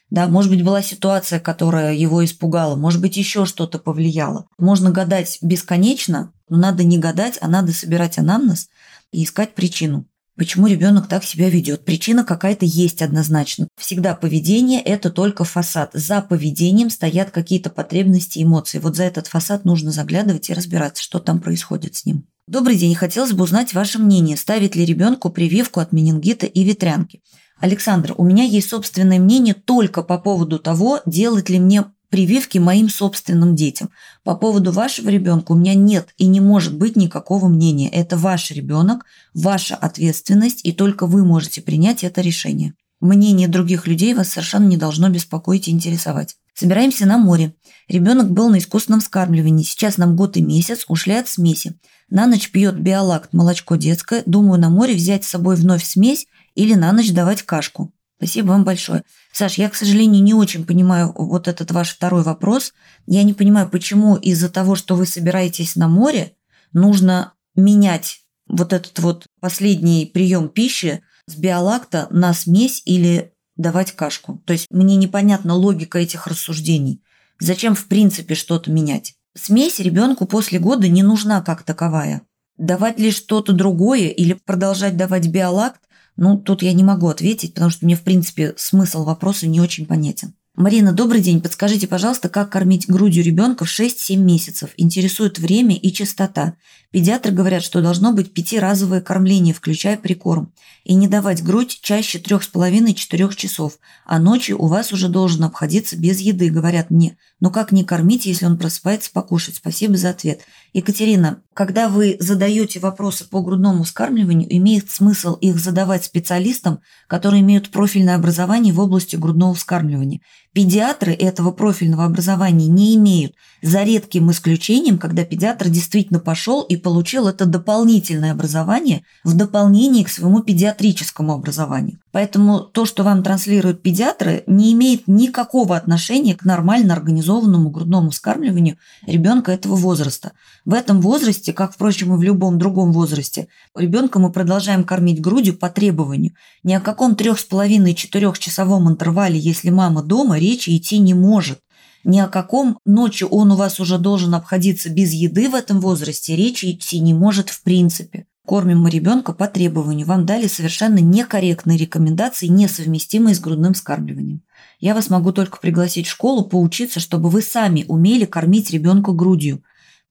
Да, 0.09 0.27
может 0.27 0.49
быть, 0.49 0.63
была 0.63 0.81
ситуация, 0.81 1.41
которая 1.41 1.93
его 1.93 2.23
испугала, 2.23 2.77
может 2.77 3.01
быть, 3.01 3.17
еще 3.17 3.45
что-то 3.45 3.77
повлияло. 3.77 4.47
Можно 4.57 4.91
гадать 4.91 5.39
бесконечно, 5.41 6.31
но 6.47 6.57
надо 6.57 6.85
не 6.85 6.99
гадать, 6.99 7.37
а 7.41 7.49
надо 7.49 7.73
собирать 7.73 8.17
анамнез 8.17 8.69
и 9.11 9.23
искать 9.23 9.55
причину. 9.55 10.05
Почему 10.35 10.65
ребенок 10.65 11.07
так 11.07 11.23
себя 11.23 11.47
ведет? 11.47 11.85
Причина 11.85 12.23
какая-то 12.23 12.65
есть 12.65 13.03
однозначно. 13.03 13.67
Всегда 13.79 14.15
поведение– 14.15 14.81
это 14.83 15.11
только 15.11 15.43
фасад. 15.43 15.91
За 15.93 16.21
поведением 16.21 16.89
стоят 16.89 17.29
какие-то 17.29 17.69
потребности, 17.69 18.41
эмоции. 18.41 18.79
Вот 18.79 18.95
за 18.95 19.03
этот 19.03 19.27
фасад 19.27 19.63
нужно 19.63 19.91
заглядывать 19.91 20.49
и 20.49 20.53
разбираться, 20.53 21.03
что 21.03 21.19
там 21.19 21.39
происходит 21.39 21.95
с 21.95 22.05
ним. 22.05 22.25
Добрый 22.47 22.75
день, 22.75 22.95
хотелось 22.95 23.31
бы 23.31 23.43
узнать 23.43 23.73
ваше 23.73 23.99
мнение, 23.99 24.35
ставить 24.35 24.75
ли 24.75 24.83
ребенку 24.85 25.29
прививку 25.29 25.79
от 25.79 25.91
менингита 25.91 26.47
и 26.47 26.63
ветрянки. 26.63 27.21
Александр, 27.59 28.15
у 28.17 28.25
меня 28.25 28.43
есть 28.43 28.69
собственное 28.69 29.19
мнение 29.19 29.53
только 29.53 30.01
по 30.01 30.17
поводу 30.17 30.57
того, 30.57 30.99
делать 31.05 31.49
ли 31.49 31.59
мне 31.59 31.85
прививки 32.13 32.59
моим 32.59 32.89
собственным 32.89 33.55
детям. 33.55 33.89
По 34.23 34.35
поводу 34.35 34.71
вашего 34.71 35.09
ребенка 35.09 35.53
у 35.53 35.55
меня 35.55 35.73
нет 35.73 36.09
и 36.19 36.27
не 36.27 36.41
может 36.41 36.77
быть 36.77 36.95
никакого 36.95 37.47
мнения. 37.47 37.89
Это 37.89 38.17
ваш 38.17 38.51
ребенок, 38.51 39.03
ваша 39.33 39.75
ответственность, 39.75 40.59
и 40.63 40.73
только 40.73 41.07
вы 41.07 41.25
можете 41.25 41.63
принять 41.63 42.03
это 42.03 42.21
решение. 42.21 42.75
Мнение 43.01 43.47
других 43.47 43.87
людей 43.87 44.13
вас 44.13 44.29
совершенно 44.29 44.67
не 44.67 44.77
должно 44.77 45.09
беспокоить 45.09 45.67
и 45.67 45.71
интересовать. 45.71 46.35
Собираемся 46.53 47.07
на 47.07 47.17
море. 47.17 47.55
Ребенок 47.87 48.29
был 48.29 48.49
на 48.49 48.59
искусственном 48.59 49.01
скармливании. 49.01 49.63
Сейчас 49.63 49.97
нам 49.97 50.15
год 50.15 50.37
и 50.37 50.41
месяц 50.43 50.85
ушли 50.87 51.15
от 51.15 51.27
смеси. 51.27 51.79
На 52.11 52.27
ночь 52.27 52.51
пьет 52.51 52.79
биолакт, 52.79 53.33
молочко 53.33 53.75
детское. 53.75 54.21
Думаю, 54.27 54.61
на 54.61 54.69
море 54.69 54.93
взять 54.93 55.23
с 55.25 55.29
собой 55.29 55.55
вновь 55.55 55.83
смесь 55.83 56.27
или 56.53 56.75
на 56.75 56.91
ночь 56.91 57.11
давать 57.11 57.41
кашку. 57.41 57.91
Спасибо 58.17 58.47
вам 58.47 58.63
большое. 58.63 59.03
Саш, 59.31 59.57
я, 59.57 59.69
к 59.69 59.75
сожалению, 59.75 60.23
не 60.23 60.33
очень 60.33 60.65
понимаю 60.65 61.13
вот 61.15 61.47
этот 61.47 61.71
ваш 61.71 61.93
второй 61.93 62.23
вопрос. 62.23 62.73
Я 63.05 63.23
не 63.23 63.33
понимаю, 63.33 63.69
почему 63.69 64.15
из-за 64.15 64.49
того, 64.49 64.75
что 64.75 64.95
вы 64.95 65.05
собираетесь 65.05 65.75
на 65.75 65.87
море, 65.87 66.33
нужно 66.71 67.33
менять 67.55 68.21
вот 68.47 68.73
этот 68.73 68.99
вот 68.99 69.25
последний 69.39 70.05
прием 70.05 70.49
пищи 70.49 71.01
с 71.27 71.35
биолакта 71.35 72.07
на 72.11 72.33
смесь 72.33 72.81
или 72.85 73.33
давать 73.55 73.93
кашку. 73.93 74.41
То 74.45 74.53
есть 74.53 74.67
мне 74.69 74.95
непонятна 74.95 75.53
логика 75.53 75.99
этих 75.99 76.27
рассуждений. 76.27 77.01
Зачем 77.39 77.75
в 77.75 77.85
принципе 77.87 78.35
что-то 78.35 78.71
менять? 78.71 79.15
Смесь 79.35 79.79
ребенку 79.79 80.25
после 80.25 80.59
года 80.59 80.87
не 80.87 81.03
нужна 81.03 81.41
как 81.41 81.63
таковая. 81.63 82.21
Давать 82.57 82.99
ли 82.99 83.11
что-то 83.11 83.51
другое 83.53 84.09
или 84.09 84.33
продолжать 84.33 84.95
давать 84.95 85.27
биолакт 85.27 85.81
ну, 86.15 86.37
тут 86.37 86.61
я 86.61 86.73
не 86.73 86.83
могу 86.83 87.07
ответить, 87.07 87.53
потому 87.53 87.71
что 87.71 87.85
мне, 87.85 87.95
в 87.95 88.01
принципе, 88.01 88.53
смысл 88.57 89.03
вопроса 89.03 89.47
не 89.47 89.59
очень 89.61 89.85
понятен. 89.85 90.33
Марина, 90.55 90.93
добрый 90.93 91.19
день. 91.19 91.41
Подскажите, 91.41 91.87
пожалуйста, 91.87 92.29
как 92.29 92.51
кормить 92.51 92.87
грудью 92.87 93.23
ребенка 93.23 93.65
в 93.65 93.69
6-7 93.69 94.17
месяцев? 94.17 94.69
Интересует 94.77 95.39
время 95.39 95.75
и 95.75 95.91
частота. 95.91 96.53
Педиатры 96.91 97.31
говорят, 97.31 97.63
что 97.63 97.81
должно 97.81 98.13
быть 98.13 98.35
пятиразовое 98.35 99.01
кормление, 99.01 99.55
включая 99.55 99.97
прикорм. 99.97 100.53
И 100.83 100.93
не 100.93 101.07
давать 101.07 101.43
грудь 101.43 101.79
чаще 101.81 102.19
3,5-4 102.19 103.35
часов. 103.35 103.79
А 104.05 104.19
ночью 104.19 104.61
у 104.61 104.67
вас 104.67 104.93
уже 104.93 105.09
должен 105.09 105.43
обходиться 105.43 105.97
без 105.97 106.19
еды, 106.19 106.51
говорят 106.51 106.91
мне. 106.91 107.17
Но 107.43 107.51
как 107.51 107.73
не 107.73 107.83
кормить, 107.83 108.25
если 108.25 108.45
он 108.45 108.57
просыпается 108.57 109.11
покушать? 109.11 109.57
Спасибо 109.57 109.97
за 109.97 110.11
ответ. 110.11 110.43
Екатерина, 110.71 111.43
когда 111.53 111.89
вы 111.89 112.15
задаете 112.21 112.79
вопросы 112.79 113.29
по 113.29 113.41
грудному 113.41 113.83
скармливанию, 113.83 114.47
имеет 114.49 114.89
смысл 114.89 115.33
их 115.33 115.59
задавать 115.59 116.05
специалистам, 116.05 116.79
которые 117.07 117.41
имеют 117.41 117.69
профильное 117.69 118.15
образование 118.15 118.73
в 118.73 118.79
области 118.79 119.17
грудного 119.17 119.55
вскармливания. 119.55 120.21
Педиатры 120.53 121.13
этого 121.13 121.51
профильного 121.51 122.05
образования 122.05 122.67
не 122.67 122.95
имеют, 122.95 123.33
за 123.63 123.83
редким 123.83 124.29
исключением, 124.29 124.97
когда 124.97 125.23
педиатр 125.23 125.69
действительно 125.69 126.19
пошел 126.19 126.61
и 126.61 126.75
получил 126.75 127.27
это 127.27 127.45
дополнительное 127.45 128.33
образование 128.33 129.03
в 129.23 129.35
дополнение 129.35 130.03
к 130.03 130.09
своему 130.09 130.41
педиатрическому 130.41 131.33
образованию. 131.33 131.97
Поэтому 132.11 132.59
то, 132.59 132.85
что 132.85 133.03
вам 133.03 133.23
транслируют 133.23 133.81
педиатры, 133.81 134.43
не 134.45 134.73
имеет 134.73 135.07
никакого 135.07 135.75
отношения 135.75 136.35
к 136.35 136.43
нормально 136.43 136.93
организованному 136.93 137.69
грудному 137.69 138.11
вскармливанию 138.11 138.77
ребенка 139.07 139.53
этого 139.53 139.75
возраста. 139.75 140.33
В 140.65 140.73
этом 140.73 141.01
возрасте, 141.01 141.53
как, 141.53 141.73
впрочем, 141.73 142.13
и 142.13 142.17
в 142.17 142.21
любом 142.21 142.59
другом 142.59 142.91
возрасте, 142.91 143.47
ребенка 143.75 144.19
мы 144.19 144.29
продолжаем 144.29 144.83
кормить 144.83 145.21
грудью 145.21 145.57
по 145.57 145.69
требованию. 145.69 146.33
Ни 146.63 146.73
о 146.73 146.81
каком 146.81 147.13
3,5-4 147.13 148.37
часовом 148.37 148.89
интервале, 148.89 149.39
если 149.39 149.69
мама 149.69 150.03
дома, 150.03 150.37
речи 150.43 150.75
идти 150.75 150.99
не 150.99 151.13
может. 151.13 151.59
Ни 152.03 152.19
о 152.19 152.27
каком 152.27 152.79
ночью 152.85 153.29
он 153.29 153.51
у 153.51 153.55
вас 153.55 153.79
уже 153.79 153.97
должен 153.97 154.35
обходиться 154.35 154.89
без 154.89 155.13
еды 155.13 155.49
в 155.49 155.55
этом 155.55 155.79
возрасте 155.79 156.35
речи 156.35 156.71
идти 156.71 156.99
не 156.99 157.13
может 157.13 157.49
в 157.49 157.63
принципе. 157.63 158.25
Кормим 158.45 158.81
мы 158.81 158.89
ребенка 158.89 159.31
по 159.31 159.47
требованию. 159.47 160.05
Вам 160.05 160.25
дали 160.25 160.47
совершенно 160.47 160.99
некорректные 160.99 161.77
рекомендации, 161.77 162.47
несовместимые 162.47 163.35
с 163.35 163.39
грудным 163.39 163.73
скармливанием. 163.73 164.41
Я 164.79 164.95
вас 164.95 165.09
могу 165.09 165.31
только 165.31 165.59
пригласить 165.59 166.07
в 166.07 166.11
школу 166.11 166.43
поучиться, 166.43 166.99
чтобы 166.99 167.29
вы 167.29 167.41
сами 167.41 167.85
умели 167.87 168.25
кормить 168.25 168.71
ребенка 168.71 169.13
грудью. 169.13 169.63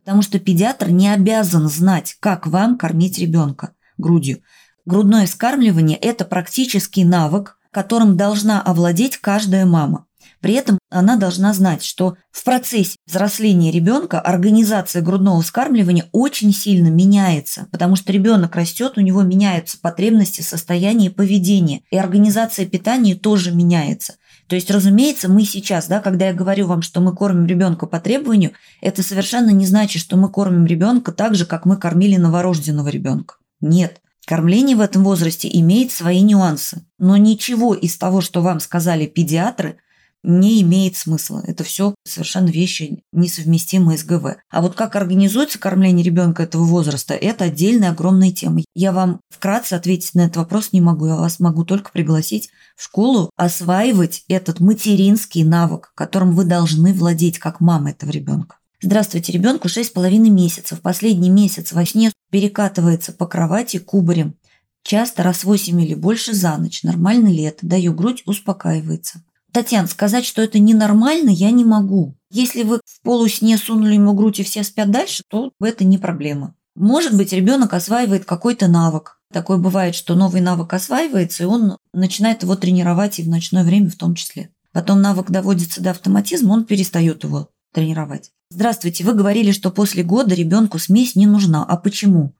Потому 0.02 0.22
что 0.22 0.38
педиатр 0.38 0.88
не 0.88 1.10
обязан 1.10 1.68
знать, 1.68 2.16
как 2.20 2.46
вам 2.46 2.78
кормить 2.78 3.18
ребенка 3.18 3.74
грудью. 3.98 4.38
Грудное 4.86 5.26
скармливание– 5.26 5.98
это 6.00 6.24
практический 6.24 7.04
навык, 7.04 7.58
которым 7.70 8.16
должна 8.16 8.62
овладеть 8.62 9.18
каждая 9.18 9.66
мама. 9.66 10.06
При 10.42 10.54
этом 10.54 10.78
она 10.90 11.16
должна 11.16 11.54
знать, 11.54 11.84
что 11.84 12.16
в 12.32 12.42
процессе 12.44 12.96
взросления 13.06 13.70
ребенка 13.70 14.20
организация 14.20 15.00
грудного 15.00 15.40
вскармливания 15.40 16.08
очень 16.10 16.52
сильно 16.52 16.88
меняется, 16.88 17.68
потому 17.70 17.94
что 17.94 18.12
ребенок 18.12 18.56
растет, 18.56 18.94
у 18.96 19.00
него 19.00 19.22
меняются 19.22 19.78
потребности, 19.80 20.40
состояние 20.40 21.10
поведение, 21.10 21.82
и 21.92 21.96
организация 21.96 22.66
питания 22.66 23.14
тоже 23.14 23.52
меняется. 23.52 24.16
То 24.48 24.56
есть, 24.56 24.68
разумеется, 24.68 25.28
мы 25.28 25.44
сейчас, 25.44 25.86
да, 25.86 26.00
когда 26.00 26.26
я 26.26 26.34
говорю 26.34 26.66
вам, 26.66 26.82
что 26.82 27.00
мы 27.00 27.14
кормим 27.14 27.46
ребенка 27.46 27.86
по 27.86 28.00
требованию, 28.00 28.50
это 28.80 29.04
совершенно 29.04 29.50
не 29.50 29.64
значит, 29.64 30.02
что 30.02 30.16
мы 30.16 30.28
кормим 30.28 30.66
ребенка 30.66 31.12
так 31.12 31.36
же, 31.36 31.46
как 31.46 31.66
мы 31.66 31.76
кормили 31.76 32.16
новорожденного 32.16 32.88
ребенка. 32.88 33.36
Нет. 33.60 34.00
Кормление 34.26 34.76
в 34.76 34.80
этом 34.80 35.04
возрасте 35.04 35.48
имеет 35.52 35.92
свои 35.92 36.20
нюансы. 36.20 36.84
Но 36.98 37.16
ничего 37.16 37.74
из 37.74 37.96
того, 37.96 38.20
что 38.20 38.42
вам 38.42 38.58
сказали 38.58 39.06
педиатры, 39.06 39.78
не 40.22 40.62
имеет 40.62 40.96
смысла. 40.96 41.42
Это 41.46 41.64
все 41.64 41.94
совершенно 42.06 42.48
вещи 42.48 43.02
несовместимые 43.12 43.98
с 43.98 44.04
ГВ. 44.04 44.36
А 44.50 44.62
вот 44.62 44.74
как 44.74 44.96
организуется 44.96 45.58
кормление 45.58 46.04
ребенка 46.04 46.44
этого 46.44 46.64
возраста, 46.64 47.14
это 47.14 47.44
отдельная 47.44 47.90
огромная 47.90 48.30
тема. 48.32 48.60
Я 48.74 48.92
вам 48.92 49.20
вкратце 49.30 49.74
ответить 49.74 50.14
на 50.14 50.22
этот 50.22 50.36
вопрос 50.36 50.72
не 50.72 50.80
могу. 50.80 51.06
Я 51.06 51.16
вас 51.16 51.40
могу 51.40 51.64
только 51.64 51.90
пригласить 51.90 52.50
в 52.76 52.84
школу 52.84 53.30
осваивать 53.36 54.24
этот 54.28 54.60
материнский 54.60 55.44
навык, 55.44 55.92
которым 55.94 56.34
вы 56.34 56.44
должны 56.44 56.92
владеть 56.92 57.38
как 57.38 57.60
мама 57.60 57.90
этого 57.90 58.10
ребенка. 58.10 58.56
Здравствуйте, 58.80 59.32
ребенку 59.32 59.68
6,5 59.68 60.18
месяцев. 60.28 60.80
Последний 60.80 61.30
месяц 61.30 61.72
во 61.72 61.86
сне 61.86 62.12
перекатывается 62.30 63.12
по 63.12 63.26
кровати 63.26 63.78
кубарем. 63.78 64.34
Часто 64.82 65.22
раз 65.22 65.44
8 65.44 65.80
или 65.80 65.94
больше 65.94 66.34
за 66.34 66.56
ночь. 66.56 66.82
Нормально 66.82 67.28
ли 67.28 67.42
это? 67.42 67.64
Даю 67.64 67.94
грудь, 67.94 68.24
успокаивается. 68.26 69.22
Татьяна, 69.52 69.86
сказать, 69.86 70.24
что 70.24 70.40
это 70.42 70.58
ненормально, 70.58 71.30
я 71.30 71.50
не 71.50 71.64
могу. 71.64 72.16
Если 72.30 72.62
вы 72.62 72.80
в 72.84 73.02
полусне 73.02 73.58
сунули 73.58 73.94
ему 73.94 74.14
грудь 74.14 74.40
и 74.40 74.42
все 74.42 74.62
спят 74.62 74.90
дальше, 74.90 75.22
то 75.28 75.52
это 75.60 75.84
не 75.84 75.98
проблема. 75.98 76.54
Может 76.74 77.14
быть, 77.14 77.34
ребенок 77.34 77.74
осваивает 77.74 78.24
какой-то 78.24 78.66
навык. 78.66 79.20
Такое 79.30 79.58
бывает, 79.58 79.94
что 79.94 80.14
новый 80.14 80.40
навык 80.40 80.72
осваивается, 80.72 81.42
и 81.42 81.46
он 81.46 81.76
начинает 81.92 82.42
его 82.42 82.56
тренировать 82.56 83.18
и 83.18 83.22
в 83.22 83.28
ночное 83.28 83.64
время 83.64 83.90
в 83.90 83.96
том 83.96 84.14
числе. 84.14 84.50
Потом 84.72 85.02
навык 85.02 85.30
доводится 85.30 85.82
до 85.82 85.90
автоматизма, 85.90 86.52
он 86.52 86.64
перестает 86.64 87.24
его 87.24 87.50
тренировать. 87.74 88.30
Здравствуйте, 88.50 89.04
вы 89.04 89.12
говорили, 89.12 89.50
что 89.50 89.70
после 89.70 90.02
года 90.02 90.34
ребенку 90.34 90.78
смесь 90.78 91.14
не 91.14 91.26
нужна. 91.26 91.64
А 91.64 91.76
почему? 91.76 92.34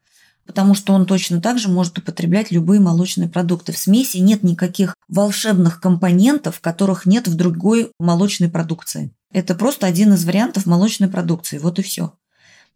Потому 0.47 0.75
что 0.75 0.93
он 0.93 1.07
точно 1.07 1.41
так 1.41 1.59
же 1.59 1.69
может 1.69 1.99
употреблять 1.99 2.51
любые 2.51 2.81
молочные 2.81 3.29
продукты. 3.29 3.73
В 3.73 3.79
смеси 3.79 4.19
нет 4.19 4.43
никаких 4.43 4.97
волшебных 5.09 5.81
компонентов, 5.81 6.61
которых 6.61 7.07
нет 7.07 7.29
в 7.29 7.35
другой 7.35 7.93
молочной 7.99 8.49
продукции. 8.49 9.13
Это 9.33 9.55
просто 9.55 9.87
один 9.87 10.13
из 10.13 10.25
вариантов 10.25 10.67
молочной 10.67 11.09
продукции, 11.09 11.59
вот 11.59 11.79
и 11.79 11.83
все. 11.83 12.13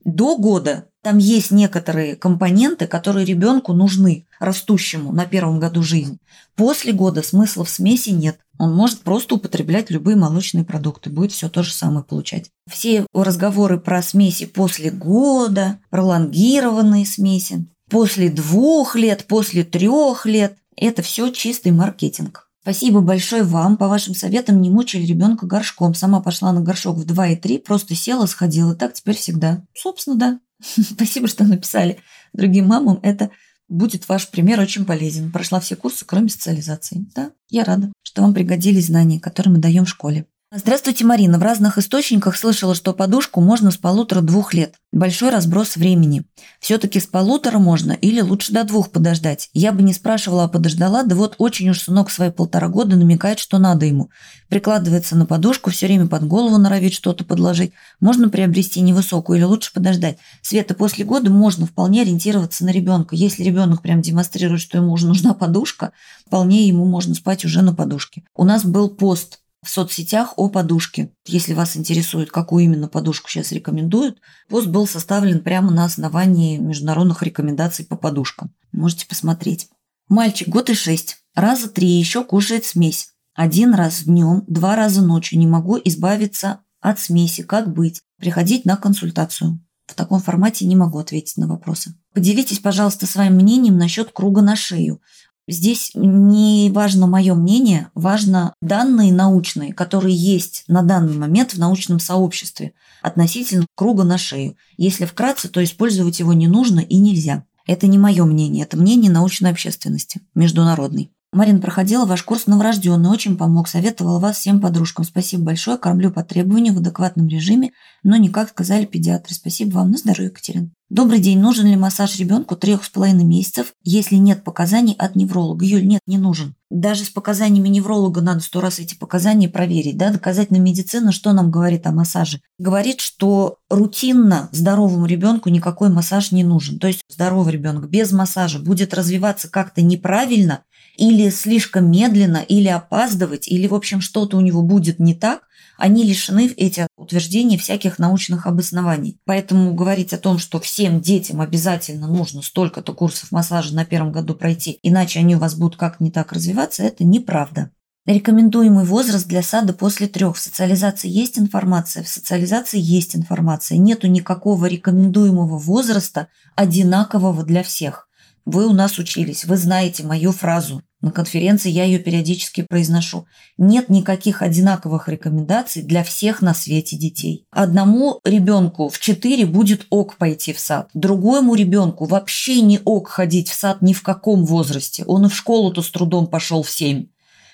До 0.04 0.36
года 0.36 0.86
там 1.02 1.18
есть 1.18 1.50
некоторые 1.50 2.14
компоненты, 2.14 2.86
которые 2.86 3.26
ребенку 3.26 3.72
нужны, 3.72 4.26
растущему 4.38 5.12
на 5.12 5.26
первом 5.26 5.58
году 5.58 5.82
жизни. 5.82 6.18
После 6.54 6.92
года 6.92 7.22
смысла 7.22 7.64
в 7.64 7.68
смеси 7.68 8.10
нет. 8.10 8.38
Он 8.58 8.74
может 8.74 9.00
просто 9.00 9.34
употреблять 9.34 9.90
любые 9.90 10.16
молочные 10.16 10.64
продукты, 10.64 11.10
будет 11.10 11.32
все 11.32 11.48
то 11.48 11.62
же 11.62 11.72
самое 11.72 12.04
получать. 12.04 12.50
Все 12.70 13.06
разговоры 13.12 13.78
про 13.78 14.02
смеси 14.02 14.46
после 14.46 14.90
года, 14.90 15.78
пролонгированные 15.90 17.06
смеси, 17.06 17.66
после 17.90 18.30
двух 18.30 18.96
лет, 18.96 19.26
после 19.26 19.64
трех 19.64 20.26
лет, 20.26 20.56
это 20.76 21.02
все 21.02 21.30
чистый 21.30 21.72
маркетинг. 21.72 22.46
Спасибо 22.66 23.00
большое 23.00 23.44
вам. 23.44 23.76
По 23.76 23.86
вашим 23.86 24.12
советам 24.12 24.60
не 24.60 24.70
мучили 24.70 25.06
ребенка 25.06 25.46
горшком. 25.46 25.94
Сама 25.94 26.20
пошла 26.20 26.52
на 26.52 26.60
горшок 26.60 26.96
в 26.96 27.04
2 27.04 27.28
и 27.28 27.36
3, 27.36 27.58
просто 27.58 27.94
села, 27.94 28.26
сходила. 28.26 28.74
Так 28.74 28.92
теперь 28.92 29.14
всегда. 29.14 29.62
Собственно, 29.72 30.16
да. 30.16 30.40
Спасибо, 30.82 31.28
что 31.28 31.44
написали. 31.44 31.98
Другим 32.32 32.66
мамам 32.66 32.98
это 33.02 33.30
будет 33.68 34.08
ваш 34.08 34.30
пример 34.30 34.60
очень 34.60 34.84
полезен. 34.84 35.32
Прошла 35.32 35.60
все 35.60 35.76
курсы, 35.76 36.04
кроме 36.04 36.28
социализации. 36.28 37.06
Да, 37.14 37.32
я 37.48 37.64
рада, 37.64 37.92
что 38.02 38.22
вам 38.22 38.34
пригодились 38.34 38.86
знания, 38.86 39.20
которые 39.20 39.54
мы 39.54 39.58
даем 39.58 39.84
в 39.84 39.88
школе. 39.88 40.26
Здравствуйте, 40.52 41.04
Марина. 41.04 41.40
В 41.40 41.42
разных 41.42 41.76
источниках 41.76 42.36
слышала, 42.36 42.76
что 42.76 42.92
подушку 42.92 43.40
можно 43.40 43.72
с 43.72 43.76
полутора-двух 43.76 44.54
лет. 44.54 44.76
Большой 44.92 45.30
разброс 45.30 45.74
времени. 45.74 46.22
Все-таки 46.60 47.00
с 47.00 47.06
полутора 47.08 47.58
можно 47.58 47.90
или 47.90 48.20
лучше 48.20 48.52
до 48.52 48.62
двух 48.62 48.92
подождать. 48.92 49.50
Я 49.54 49.72
бы 49.72 49.82
не 49.82 49.92
спрашивала, 49.92 50.44
а 50.44 50.48
подождала, 50.48 51.02
да 51.02 51.16
вот 51.16 51.34
очень 51.38 51.68
уж 51.68 51.80
сынок 51.80 52.10
свои 52.10 52.30
полтора 52.30 52.68
года 52.68 52.94
намекает, 52.94 53.40
что 53.40 53.58
надо 53.58 53.86
ему. 53.86 54.10
Прикладывается 54.48 55.16
на 55.16 55.26
подушку, 55.26 55.70
все 55.70 55.86
время 55.86 56.06
под 56.06 56.28
голову 56.28 56.58
норовит 56.58 56.92
что-то 56.92 57.24
подложить. 57.24 57.72
Можно 57.98 58.28
приобрести 58.28 58.80
невысокую 58.82 59.38
или 59.38 59.44
лучше 59.44 59.72
подождать. 59.72 60.18
Света, 60.42 60.74
после 60.74 61.04
года 61.04 61.28
можно 61.28 61.66
вполне 61.66 62.02
ориентироваться 62.02 62.64
на 62.64 62.70
ребенка. 62.70 63.16
Если 63.16 63.42
ребенок 63.42 63.82
прям 63.82 64.00
демонстрирует, 64.00 64.60
что 64.60 64.78
ему 64.78 64.92
уже 64.92 65.08
нужна 65.08 65.34
подушка, 65.34 65.90
вполне 66.24 66.68
ему 66.68 66.84
можно 66.84 67.16
спать 67.16 67.44
уже 67.44 67.62
на 67.62 67.74
подушке. 67.74 68.22
У 68.36 68.44
нас 68.44 68.64
был 68.64 68.88
пост 68.90 69.40
в 69.66 69.70
соцсетях 69.70 70.34
о 70.36 70.48
подушке. 70.48 71.12
Если 71.26 71.52
вас 71.52 71.76
интересует, 71.76 72.30
какую 72.30 72.64
именно 72.64 72.88
подушку 72.88 73.28
сейчас 73.28 73.50
рекомендуют, 73.50 74.20
пост 74.48 74.68
был 74.68 74.86
составлен 74.86 75.42
прямо 75.42 75.72
на 75.72 75.84
основании 75.84 76.56
международных 76.56 77.22
рекомендаций 77.22 77.84
по 77.84 77.96
подушкам. 77.96 78.54
Можете 78.72 79.06
посмотреть. 79.06 79.68
Мальчик, 80.08 80.48
год 80.48 80.70
и 80.70 80.74
шесть. 80.74 81.18
Раза 81.34 81.68
три 81.68 81.88
еще 81.88 82.22
кушает 82.22 82.64
смесь. 82.64 83.08
Один 83.34 83.74
раз 83.74 84.04
днем, 84.04 84.44
два 84.46 84.76
раза 84.76 85.02
ночью. 85.02 85.38
Не 85.38 85.48
могу 85.48 85.78
избавиться 85.84 86.60
от 86.80 87.00
смеси. 87.00 87.42
Как 87.42 87.72
быть? 87.72 88.02
Приходить 88.18 88.64
на 88.66 88.76
консультацию. 88.76 89.60
В 89.86 89.94
таком 89.94 90.20
формате 90.20 90.64
не 90.64 90.76
могу 90.76 90.98
ответить 90.98 91.36
на 91.36 91.48
вопросы. 91.48 91.94
Поделитесь, 92.14 92.60
пожалуйста, 92.60 93.06
своим 93.06 93.34
мнением 93.34 93.78
насчет 93.78 94.12
круга 94.12 94.42
на 94.42 94.54
шею. 94.54 95.00
Здесь 95.48 95.92
не 95.94 96.70
важно 96.74 97.06
мое 97.06 97.34
мнение, 97.34 97.90
важно 97.94 98.54
данные 98.60 99.12
научные, 99.12 99.72
которые 99.72 100.16
есть 100.16 100.64
на 100.66 100.82
данный 100.82 101.16
момент 101.16 101.54
в 101.54 101.58
научном 101.58 102.00
сообществе 102.00 102.72
относительно 103.00 103.66
круга 103.76 104.02
на 104.02 104.18
шею. 104.18 104.56
Если 104.76 105.04
вкратце, 105.04 105.48
то 105.48 105.62
использовать 105.62 106.18
его 106.18 106.32
не 106.32 106.48
нужно 106.48 106.80
и 106.80 106.96
нельзя. 106.96 107.44
Это 107.64 107.86
не 107.86 107.98
мое 107.98 108.24
мнение, 108.24 108.64
это 108.64 108.76
мнение 108.76 109.10
научной 109.10 109.50
общественности, 109.50 110.20
международной. 110.34 111.10
Марина 111.36 111.60
проходила 111.60 112.06
ваш 112.06 112.22
курс 112.22 112.46
новорожденный, 112.46 113.10
очень 113.10 113.36
помог, 113.36 113.68
советовала 113.68 114.18
вас 114.18 114.38
всем 114.38 114.58
подружкам. 114.58 115.04
Спасибо 115.04 115.44
большое, 115.44 115.76
кормлю 115.76 116.10
по 116.10 116.24
требованию 116.24 116.72
в 116.72 116.78
адекватном 116.78 117.28
режиме, 117.28 117.72
но 118.02 118.16
не 118.16 118.30
как 118.30 118.48
сказали 118.48 118.86
педиатры. 118.86 119.34
Спасибо 119.34 119.74
вам, 119.74 119.90
на 119.90 119.98
здоровье, 119.98 120.30
Екатерина. 120.30 120.70
Добрый 120.88 121.18
день, 121.18 121.38
нужен 121.38 121.66
ли 121.66 121.76
массаж 121.76 122.18
ребенку 122.18 122.56
трех 122.56 122.84
с 122.84 122.88
половиной 122.88 123.24
месяцев, 123.24 123.74
если 123.82 124.14
нет 124.14 124.44
показаний 124.44 124.94
от 124.94 125.14
невролога? 125.14 125.66
Юль, 125.66 125.86
нет, 125.86 126.00
не 126.06 126.16
нужен. 126.16 126.54
Даже 126.70 127.04
с 127.04 127.10
показаниями 127.10 127.68
невролога 127.68 128.22
надо 128.22 128.40
сто 128.40 128.62
раз 128.62 128.78
эти 128.78 128.94
показания 128.94 129.48
проверить. 129.48 129.98
Да? 129.98 130.10
Доказательная 130.10 130.60
медицина 130.60 131.12
что 131.12 131.32
нам 131.32 131.50
говорит 131.50 131.86
о 131.86 131.92
массаже? 131.92 132.40
Говорит, 132.58 133.00
что 133.00 133.56
рутинно 133.68 134.48
здоровому 134.52 135.04
ребенку 135.04 135.50
никакой 135.50 135.90
массаж 135.90 136.32
не 136.32 136.44
нужен. 136.44 136.78
То 136.78 136.86
есть 136.86 137.02
здоровый 137.10 137.52
ребенок 137.52 137.90
без 137.90 138.12
массажа 138.12 138.58
будет 138.58 138.94
развиваться 138.94 139.50
как-то 139.50 139.82
неправильно– 139.82 140.62
или 140.96 141.30
слишком 141.30 141.90
медленно, 141.90 142.38
или 142.38 142.68
опаздывать, 142.68 143.48
или, 143.48 143.66
в 143.66 143.74
общем, 143.74 144.00
что-то 144.00 144.36
у 144.36 144.40
него 144.40 144.62
будет 144.62 144.98
не 144.98 145.14
так, 145.14 145.42
они 145.78 146.04
лишены 146.04 146.50
эти 146.56 146.86
утверждения 146.96 147.58
всяких 147.58 147.98
научных 147.98 148.46
обоснований. 148.46 149.20
Поэтому 149.24 149.74
говорить 149.74 150.12
о 150.12 150.18
том, 150.18 150.38
что 150.38 150.58
всем 150.58 151.00
детям 151.00 151.40
обязательно 151.40 152.06
нужно 152.08 152.42
столько-то 152.42 152.94
курсов 152.94 153.30
массажа 153.30 153.74
на 153.74 153.84
первом 153.84 154.12
году 154.12 154.34
пройти, 154.34 154.78
иначе 154.82 155.20
они 155.20 155.36
у 155.36 155.38
вас 155.38 155.54
будут 155.54 155.76
как 155.76 156.00
не 156.00 156.10
так 156.10 156.32
развиваться, 156.32 156.82
это 156.82 157.04
неправда. 157.04 157.70
Рекомендуемый 158.06 158.84
возраст 158.84 159.26
для 159.26 159.42
сада 159.42 159.72
после 159.72 160.06
трех. 160.06 160.36
В 160.36 160.40
социализации 160.40 161.08
есть 161.08 161.40
информация, 161.40 162.04
в 162.04 162.08
социализации 162.08 162.78
есть 162.78 163.16
информация. 163.16 163.78
Нету 163.78 164.06
никакого 164.06 164.66
рекомендуемого 164.66 165.58
возраста 165.58 166.28
одинакового 166.54 167.42
для 167.42 167.64
всех. 167.64 168.06
Вы 168.44 168.68
у 168.68 168.72
нас 168.72 168.98
учились, 168.98 169.44
вы 169.44 169.56
знаете 169.56 170.04
мою 170.04 170.30
фразу. 170.30 170.82
На 171.02 171.10
конференции 171.10 171.70
я 171.70 171.84
ее 171.84 171.98
периодически 171.98 172.62
произношу. 172.62 173.26
Нет 173.58 173.90
никаких 173.90 174.40
одинаковых 174.40 175.08
рекомендаций 175.08 175.82
для 175.82 176.02
всех 176.02 176.40
на 176.40 176.54
свете 176.54 176.96
детей. 176.96 177.46
Одному 177.50 178.20
ребенку 178.24 178.88
в 178.88 178.98
4 178.98 179.44
будет 179.44 179.86
ок 179.90 180.16
пойти 180.16 180.54
в 180.54 180.58
сад, 180.58 180.88
другому 180.94 181.54
ребенку 181.54 182.06
вообще 182.06 182.62
не 182.62 182.80
ок 182.84 183.08
ходить 183.08 183.50
в 183.50 183.54
сад 183.54 183.82
ни 183.82 183.92
в 183.92 184.02
каком 184.02 184.46
возрасте. 184.46 185.04
Он 185.04 185.26
и 185.26 185.28
в 185.28 185.36
школу-то 185.36 185.82
с 185.82 185.90
трудом 185.90 186.28
пошел 186.28 186.62
в 186.62 186.70
7. 186.70 187.06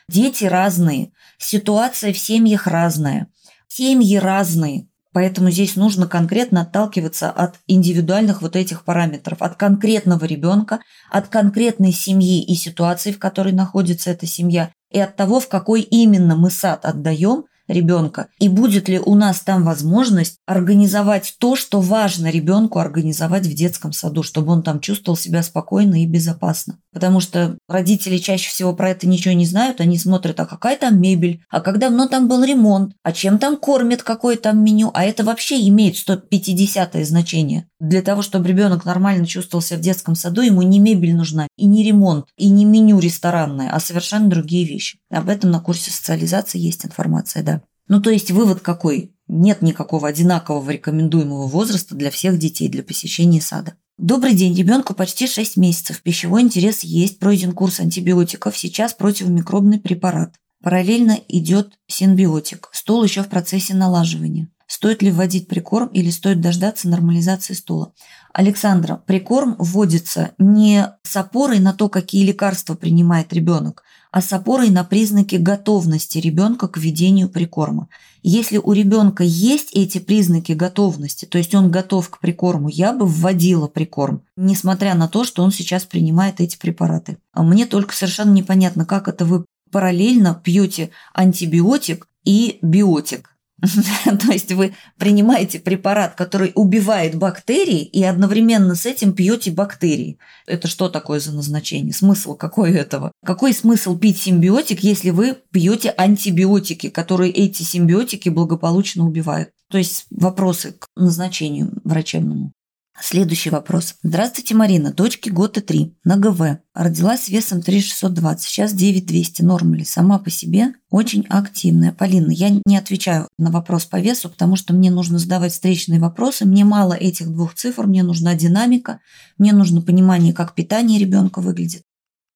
Дети 0.09 0.44
разные, 0.44 1.12
ситуация 1.38 2.12
в 2.12 2.18
семьях 2.18 2.66
разная, 2.68 3.26
семьи 3.66 4.18
разные. 4.18 4.88
Поэтому 5.12 5.51
здесь 5.51 5.77
нужно 5.77 6.07
конкретно 6.07 6.62
отталкиваться 6.62 7.31
от 7.31 7.57
индивидуальных 7.66 8.40
вот 8.40 8.57
этих 8.57 8.85
параметров, 8.85 9.42
от 9.42 9.57
конкретного 9.57 10.25
ребенка, 10.25 10.81
от 11.11 11.29
конкретной 11.29 11.92
семьи 11.92 12.42
и 12.42 12.55
ситуации, 12.55 13.12
в 13.12 13.18
которой 13.18 13.53
находится 13.53 14.11
эта 14.11 14.27
семья, 14.27 14.70
и 14.90 14.98
от 14.98 15.16
того, 15.16 15.40
в 15.40 15.48
какой 15.48 15.83
именно 15.83 16.35
мы 16.37 16.51
сад 16.51 16.85
отдаем, 16.85 17.44
ребенка? 17.68 18.29
И 18.38 18.48
будет 18.48 18.88
ли 18.88 18.98
у 18.98 19.14
нас 19.14 19.40
там 19.40 19.64
возможность 19.64 20.38
организовать 20.46 21.35
то, 21.38 21.57
что 21.57 21.81
важно 21.81 22.31
ребенку 22.31 22.79
организовать 22.79 23.46
в 23.46 23.55
детском 23.55 23.92
саду, 23.92 24.22
чтобы 24.22 24.53
он 24.53 24.62
там 24.62 24.81
чувствовал 24.81 25.16
себя 25.16 25.42
спокойно 25.42 26.03
и 26.03 26.07
безопасно? 26.07 26.79
Потому 26.92 27.20
что 27.20 27.57
родители 27.68 28.18
чаще 28.18 28.51
всего 28.51 28.75
про 28.75 28.90
это 28.90 29.09
ничего 29.09 29.35
не 29.35 29.46
знают, 29.46 29.81
они 29.81 29.98
смотрят, 29.98 30.38
а 30.40 30.46
какая 30.46 30.77
там 30.77 31.01
мебель, 31.01 31.42
а 31.48 31.61
как 31.61 31.79
давно 31.79 32.07
там 32.07 32.29
был 32.29 32.44
ремонт, 32.44 32.94
а 33.03 33.12
чем 33.12 33.38
там 33.38 33.57
кормят, 33.57 34.03
какое 34.03 34.37
там 34.37 34.62
меню, 34.62 34.90
а 34.94 35.05
это 35.05 35.25
вообще 35.25 35.66
имеет 35.68 35.96
150 35.96 36.94
значение. 37.07 37.68
Для 37.83 38.01
того, 38.01 38.23
чтобы 38.23 38.47
ребенок 38.47 38.85
нормально 38.85 39.27
чувствовал 39.27 39.61
себя 39.61 39.77
в 39.77 39.81
детском 39.81 40.14
саду, 40.14 40.40
ему 40.42 40.62
не 40.62 40.79
мебель 40.79 41.16
нужна, 41.16 41.49
и 41.57 41.66
не 41.66 41.83
ремонт, 41.83 42.27
и 42.37 42.49
не 42.49 42.64
меню 42.64 43.01
ресторанное, 43.01 43.71
а 43.71 43.81
совершенно 43.81 44.31
другие 44.31 44.64
вещи. 44.64 45.01
Об 45.11 45.29
этом 45.29 45.51
на 45.51 45.59
курсе 45.59 45.90
социализации 45.90 46.61
есть 46.61 46.87
информация, 46.87 47.42
да. 47.42 47.62
Ну, 47.88 48.01
то 48.01 48.11
есть 48.11 48.31
вывод 48.31 48.61
какой? 48.61 49.16
Нет 49.27 49.62
никакого 49.62 50.07
одинакового 50.07 50.71
рекомендуемого 50.71 51.49
возраста 51.49 51.97
для 51.97 52.12
всех 52.12 52.38
детей 52.38 52.68
для 52.68 52.85
посещения 52.85 53.40
сада. 53.40 53.75
Добрый 53.99 54.35
день, 54.35 54.55
ребенку 54.55 54.95
почти 54.95 55.27
6 55.27 55.57
месяцев. 55.57 56.03
Пищевой 56.03 56.42
интерес 56.42 56.85
есть, 56.85 57.18
пройден 57.18 57.51
курс 57.51 57.81
антибиотиков, 57.81 58.57
сейчас 58.57 58.95
противомикробный 58.95 59.81
препарат. 59.81 60.37
Параллельно 60.62 61.18
идет 61.27 61.73
синбиотик. 61.88 62.68
Стол 62.71 63.03
еще 63.03 63.25
в 63.25 63.29
процессе 63.29 63.75
налаживания. 63.75 64.49
Стоит 64.75 65.03
ли 65.03 65.11
вводить 65.11 65.49
прикорм 65.49 65.89
или 65.89 66.09
стоит 66.09 66.41
дождаться 66.41 66.89
нормализации 66.89 67.53
стула? 67.53 67.93
Александра, 68.33 69.03
прикорм 69.07 69.55
вводится 69.59 70.31
не 70.39 70.89
с 71.03 71.15
опорой 71.15 71.59
на 71.59 71.75
то, 71.75 71.91
какие 71.91 72.25
лекарства 72.25 72.75
принимает 72.75 73.35
ребенок, 73.35 73.83
а 74.11 74.23
с 74.23 74.33
опорой 74.33 74.71
на 74.71 74.83
признаки 74.83 75.37
готовности 75.37 76.17
ребенка 76.17 76.69
к 76.69 76.79
введению 76.79 77.29
прикорма. 77.29 77.89
Если 78.23 78.57
у 78.57 78.73
ребенка 78.73 79.25
есть 79.25 79.69
эти 79.75 79.99
признаки 79.99 80.53
готовности, 80.53 81.27
то 81.27 81.37
есть 81.37 81.55
он 81.55 81.71
готов 81.71 82.09
к 82.09 82.19
прикорму, 82.19 82.69
я 82.69 82.95
бы 82.95 83.05
вводила 83.05 83.69
прикорм, 83.69 84.23
несмотря 84.37 84.95
на 84.95 85.07
то, 85.07 85.25
что 85.25 85.43
он 85.43 85.53
сейчас 85.53 85.85
принимает 85.85 86.41
эти 86.41 86.57
препараты. 86.57 87.19
А 87.35 87.43
мне 87.43 87.67
только 87.67 87.95
совершенно 87.95 88.33
непонятно, 88.33 88.87
как 88.87 89.07
это 89.07 89.27
вы 89.27 89.45
параллельно 89.71 90.35
пьете 90.35 90.89
антибиотик 91.13 92.09
и 92.25 92.59
биотик. 92.63 93.32
То 94.05 94.33
есть 94.33 94.51
вы 94.53 94.75
принимаете 94.98 95.61
препарат, 95.61 96.14
который 96.14 96.53
убивает 96.55 97.14
бактерии, 97.14 97.83
и 97.83 98.03
одновременно 98.03 98.75
с 98.75 98.87
этим 98.87 99.12
пьете 99.12 99.53
бактерии. 99.53 100.18
Это 100.46 100.66
что 100.66 100.88
такое 100.88 101.20
за 101.20 101.33
назначение? 101.33 101.92
Смысл 101.92 102.35
какой 102.35 102.72
этого? 102.72 103.12
Какой 103.25 103.53
смысл 103.55 103.96
пить 103.96 104.18
симбиотик, 104.18 104.81
если 104.81 105.11
вы 105.11 105.37
пьете 105.53 105.94
антибиотики, 105.96 106.88
которые 106.88 107.33
эти 107.33 107.62
симбиотики 107.62 108.29
благополучно 108.29 109.07
убивают? 109.07 109.51
То 109.70 109.79
есть 109.79 110.07
вопросы 110.11 110.72
к 110.72 110.87
назначению 110.96 111.72
врачебному. 111.85 112.53
Следующий 113.00 113.48
вопрос. 113.48 113.96
Здравствуйте, 114.02 114.55
Марина. 114.55 114.92
Дочке 114.92 115.31
год 115.31 115.57
и 115.57 115.61
три. 115.62 115.96
На 116.05 116.16
ГВ. 116.18 116.59
Родилась 116.74 117.28
весом 117.28 117.62
3620. 117.62 118.44
Сейчас 118.44 118.74
9200. 118.74 119.42
Норма 119.42 119.76
ли? 119.76 119.85
Сама 119.85 120.18
по 120.18 120.31
себе 120.31 120.74
очень 120.90 121.26
активная. 121.28 121.92
Полина, 121.92 122.31
я 122.31 122.50
не 122.66 122.76
отвечаю 122.76 123.28
на 123.38 123.50
вопрос 123.50 123.87
по 123.87 123.98
весу, 123.98 124.28
потому 124.28 124.57
что 124.57 124.74
мне 124.74 124.90
нужно 124.90 125.18
задавать 125.18 125.52
встречные 125.52 126.00
вопросы. 126.00 126.44
Мне 126.44 126.64
мало 126.64 126.92
этих 126.92 127.28
двух 127.28 127.55
цифр. 127.55 127.87
Мне 127.87 128.02
нужна 128.02 128.35
динамика. 128.35 129.00
Мне 129.38 129.52
нужно 129.52 129.81
понимание, 129.81 130.35
как 130.35 130.55
питание 130.55 130.98
ребенка 130.98 131.40
выглядит. 131.40 131.83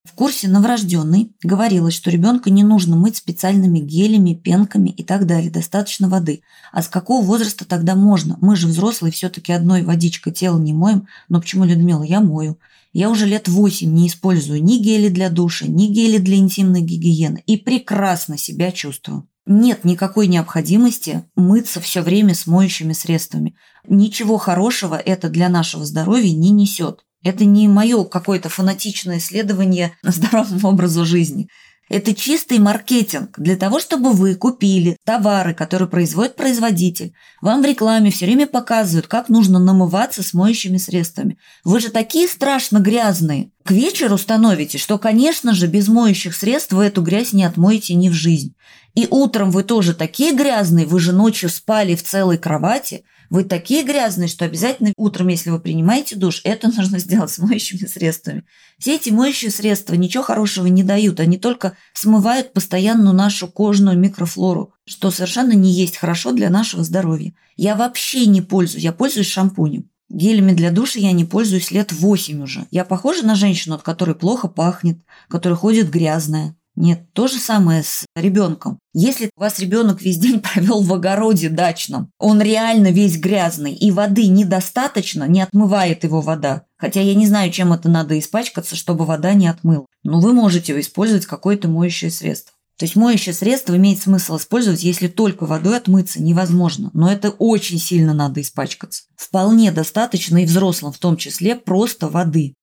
В 0.06 0.12
курсе 0.12 0.48
новорожденный 0.48 1.32
говорилось, 1.42 1.94
что 1.94 2.10
ребенка 2.10 2.48
не 2.48 2.62
нужно 2.62 2.94
мыть 2.94 3.16
специальными 3.16 3.80
гелями, 3.80 4.34
пенками 4.34 4.90
и 4.90 5.02
так 5.02 5.26
далее, 5.26 5.50
достаточно 5.50 6.08
воды. 6.08 6.42
А 6.72 6.82
с 6.82 6.88
какого 6.88 7.24
возраста 7.24 7.64
тогда 7.64 7.96
можно? 7.96 8.38
Мы 8.40 8.54
же 8.54 8.68
взрослые, 8.68 9.10
все-таки 9.10 9.52
одной 9.52 9.82
водичкой 9.82 10.32
тело 10.32 10.60
не 10.60 10.72
моем. 10.72 11.08
Но 11.28 11.40
почему, 11.40 11.64
Людмила, 11.64 12.04
я 12.04 12.20
мою? 12.20 12.56
Я 12.92 13.10
уже 13.10 13.26
лет 13.26 13.48
восемь 13.48 13.92
не 13.92 14.06
использую 14.06 14.62
ни 14.62 14.78
гели 14.78 15.08
для 15.08 15.28
душа, 15.28 15.66
ни 15.66 15.86
гели 15.86 16.18
для 16.18 16.36
интимной 16.36 16.82
гигиены 16.82 17.42
и 17.46 17.56
прекрасно 17.56 18.38
себя 18.38 18.70
чувствую. 18.70 19.28
Нет 19.44 19.84
никакой 19.84 20.28
необходимости 20.28 21.24
мыться 21.34 21.80
все 21.80 22.02
время 22.02 22.34
с 22.34 22.46
моющими 22.46 22.92
средствами. 22.92 23.56
Ничего 23.88 24.38
хорошего 24.38 24.96
это 24.96 25.28
для 25.28 25.48
нашего 25.48 25.84
здоровья 25.84 26.32
не 26.32 26.50
несет. 26.50 27.05
Это 27.26 27.44
не 27.44 27.66
мое 27.66 28.04
какое-то 28.04 28.48
фанатичное 28.48 29.18
исследование 29.18 29.96
здоровому 30.04 30.68
образу 30.68 31.04
жизни. 31.04 31.48
Это 31.88 32.14
чистый 32.14 32.60
маркетинг 32.60 33.34
для 33.36 33.56
того, 33.56 33.80
чтобы 33.80 34.12
вы 34.12 34.36
купили 34.36 34.96
товары, 35.04 35.52
которые 35.52 35.88
производит 35.88 36.36
производитель. 36.36 37.14
Вам 37.40 37.62
в 37.62 37.64
рекламе 37.64 38.12
все 38.12 38.26
время 38.26 38.46
показывают, 38.46 39.08
как 39.08 39.28
нужно 39.28 39.58
намываться 39.58 40.22
с 40.22 40.34
моющими 40.34 40.76
средствами. 40.76 41.36
Вы 41.64 41.80
же 41.80 41.90
такие 41.90 42.28
страшно 42.28 42.78
грязные. 42.78 43.50
К 43.64 43.72
вечеру 43.72 44.18
становитесь, 44.18 44.80
что, 44.80 44.96
конечно 44.96 45.52
же, 45.52 45.66
без 45.66 45.88
моющих 45.88 46.34
средств 46.34 46.74
вы 46.74 46.84
эту 46.84 47.02
грязь 47.02 47.32
не 47.32 47.42
отмоете 47.42 47.94
ни 47.94 48.08
в 48.08 48.12
жизнь. 48.12 48.54
И 48.94 49.08
утром 49.10 49.50
вы 49.50 49.64
тоже 49.64 49.94
такие 49.94 50.32
грязные, 50.32 50.86
вы 50.86 51.00
же 51.00 51.12
ночью 51.12 51.50
спали 51.50 51.96
в 51.96 52.04
целой 52.04 52.38
кровати– 52.38 53.02
вы 53.30 53.44
такие 53.44 53.84
грязные, 53.84 54.28
что 54.28 54.44
обязательно 54.44 54.92
утром, 54.96 55.28
если 55.28 55.50
вы 55.50 55.60
принимаете 55.60 56.16
душ, 56.16 56.40
это 56.44 56.68
нужно 56.76 56.98
сделать 56.98 57.30
с 57.30 57.38
моющими 57.38 57.86
средствами. 57.86 58.44
Все 58.78 58.96
эти 58.96 59.10
моющие 59.10 59.50
средства 59.50 59.94
ничего 59.94 60.22
хорошего 60.22 60.66
не 60.66 60.82
дают, 60.82 61.20
они 61.20 61.38
только 61.38 61.76
смывают 61.92 62.52
постоянно 62.52 63.12
нашу 63.12 63.48
кожную 63.48 63.98
микрофлору, 63.98 64.72
что 64.84 65.10
совершенно 65.10 65.52
не 65.52 65.70
есть 65.70 65.96
хорошо 65.96 66.32
для 66.32 66.50
нашего 66.50 66.84
здоровья. 66.84 67.34
Я 67.56 67.76
вообще 67.76 68.26
не 68.26 68.42
пользуюсь, 68.42 68.84
я 68.84 68.92
пользуюсь 68.92 69.28
шампунем. 69.28 69.90
Гелями 70.08 70.52
для 70.52 70.70
душа 70.70 71.00
я 71.00 71.10
не 71.12 71.24
пользуюсь 71.24 71.72
лет 71.72 71.92
8 71.92 72.42
уже. 72.42 72.66
Я 72.70 72.84
похожа 72.84 73.26
на 73.26 73.34
женщину, 73.34 73.74
от 73.74 73.82
которой 73.82 74.14
плохо 74.14 74.46
пахнет, 74.46 75.00
которая 75.28 75.56
ходит 75.56 75.90
грязная. 75.90 76.56
Нет, 76.76 77.10
то 77.14 77.26
же 77.26 77.38
самое 77.38 77.82
с 77.82 78.04
ребенком. 78.14 78.78
Если 78.92 79.30
у 79.34 79.40
вас 79.40 79.58
ребенок 79.58 80.02
весь 80.02 80.18
день 80.18 80.40
провел 80.54 80.82
в 80.82 80.92
огороде 80.92 81.48
дачном, 81.48 82.10
он 82.18 82.40
реально 82.40 82.90
весь 82.90 83.18
грязный, 83.18 83.72
и 83.72 83.90
воды 83.90 84.26
недостаточно, 84.28 85.24
не 85.24 85.40
отмывает 85.40 86.04
его 86.04 86.20
вода. 86.20 86.64
Хотя 86.76 87.00
я 87.00 87.14
не 87.14 87.26
знаю, 87.26 87.50
чем 87.50 87.72
это 87.72 87.88
надо 87.88 88.18
испачкаться, 88.18 88.76
чтобы 88.76 89.06
вода 89.06 89.32
не 89.32 89.48
отмыла. 89.48 89.86
Но 90.04 90.20
вы 90.20 90.34
можете 90.34 90.78
использовать 90.78 91.24
какое-то 91.24 91.68
моющее 91.68 92.10
средство. 92.10 92.52
То 92.78 92.84
есть 92.84 92.94
моющее 92.94 93.34
средство 93.34 93.74
имеет 93.74 94.02
смысл 94.02 94.36
использовать, 94.36 94.82
если 94.82 95.08
только 95.08 95.46
водой 95.46 95.78
отмыться 95.78 96.22
невозможно. 96.22 96.90
Но 96.92 97.10
это 97.10 97.30
очень 97.30 97.78
сильно 97.78 98.12
надо 98.12 98.42
испачкаться. 98.42 99.04
Вполне 99.16 99.72
достаточно 99.72 100.42
и 100.42 100.46
взрослым 100.46 100.92
в 100.92 100.98
том 100.98 101.16
числе 101.16 101.56
просто 101.56 102.08
воды. 102.08 102.54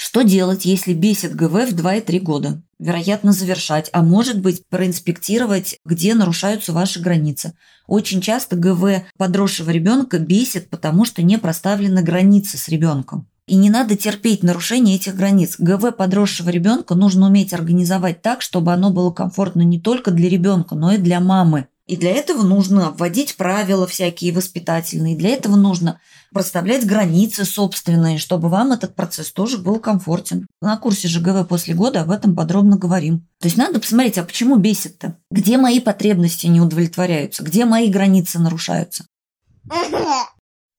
Что 0.00 0.22
делать, 0.22 0.64
если 0.64 0.92
бесит 0.92 1.34
ГВ 1.34 1.70
в 1.70 1.74
2 1.74 1.96
и 1.96 2.00
3 2.00 2.20
года? 2.20 2.62
Вероятно, 2.78 3.32
завершать, 3.32 3.90
а 3.92 4.00
может 4.00 4.40
быть 4.40 4.64
проинспектировать, 4.68 5.80
где 5.84 6.14
нарушаются 6.14 6.72
ваши 6.72 7.00
границы. 7.00 7.54
Очень 7.88 8.20
часто 8.20 8.54
ГВ 8.54 9.02
подросшего 9.16 9.70
ребенка 9.70 10.20
бесит, 10.20 10.70
потому 10.70 11.04
что 11.04 11.22
не 11.22 11.36
проставлены 11.36 12.00
границы 12.00 12.58
с 12.58 12.68
ребенком. 12.68 13.28
И 13.48 13.56
не 13.56 13.70
надо 13.70 13.96
терпеть 13.96 14.44
нарушение 14.44 14.94
этих 14.94 15.16
границ. 15.16 15.56
ГВ 15.58 15.90
подросшего 15.96 16.50
ребенка 16.50 16.94
нужно 16.94 17.26
уметь 17.26 17.52
организовать 17.52 18.22
так, 18.22 18.40
чтобы 18.40 18.72
оно 18.72 18.90
было 18.90 19.10
комфортно 19.10 19.62
не 19.62 19.80
только 19.80 20.12
для 20.12 20.28
ребенка, 20.28 20.76
но 20.76 20.92
и 20.92 20.98
для 20.98 21.18
мамы. 21.18 21.66
И 21.88 21.96
для 21.96 22.12
этого 22.12 22.42
нужно 22.42 22.90
вводить 22.90 23.36
правила 23.36 23.86
всякие 23.86 24.32
воспитательные. 24.32 25.16
Для 25.16 25.30
этого 25.30 25.56
нужно 25.56 26.00
проставлять 26.32 26.86
границы 26.86 27.44
собственные, 27.44 28.18
чтобы 28.18 28.48
вам 28.48 28.72
этот 28.72 28.94
процесс 28.94 29.32
тоже 29.32 29.58
был 29.58 29.78
комфортен. 29.78 30.46
На 30.60 30.76
курсе 30.76 31.08
ЖГВ 31.08 31.46
после 31.48 31.74
года 31.74 32.02
об 32.02 32.10
этом 32.10 32.34
подробно 32.34 32.76
говорим. 32.76 33.26
То 33.40 33.48
есть 33.48 33.56
надо 33.56 33.80
посмотреть, 33.80 34.18
а 34.18 34.24
почему 34.24 34.56
бесит-то? 34.56 35.16
Где 35.30 35.58
мои 35.58 35.80
потребности 35.80 36.46
не 36.46 36.60
удовлетворяются? 36.60 37.42
Где 37.42 37.64
мои 37.64 37.88
границы 37.88 38.38
нарушаются? 38.38 39.06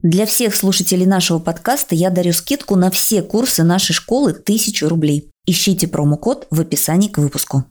Для 0.02 0.26
всех 0.26 0.56
слушателей 0.56 1.06
нашего 1.06 1.40
подкаста 1.40 1.94
я 1.94 2.10
дарю 2.10 2.32
скидку 2.32 2.78
на 2.78 2.90
все 2.90 3.22
курсы 3.22 3.64
нашей 3.64 3.94
школы 3.94 4.32
1000 4.32 4.88
рублей. 4.88 5.30
Ищите 5.46 5.88
промокод 5.88 6.48
в 6.52 6.62
описании 6.62 7.10
к 7.10 7.18
выпуску. 7.18 7.66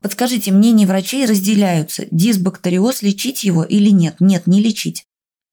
Подскажите, 0.00 0.52
мнения 0.52 0.86
врачей 0.86 1.26
разделяются. 1.26 2.06
Дисбактериоз 2.10 3.02
лечить 3.02 3.44
его 3.44 3.64
или 3.64 3.90
нет? 3.90 4.16
Нет, 4.20 4.46
не 4.46 4.62
лечить. 4.62 5.04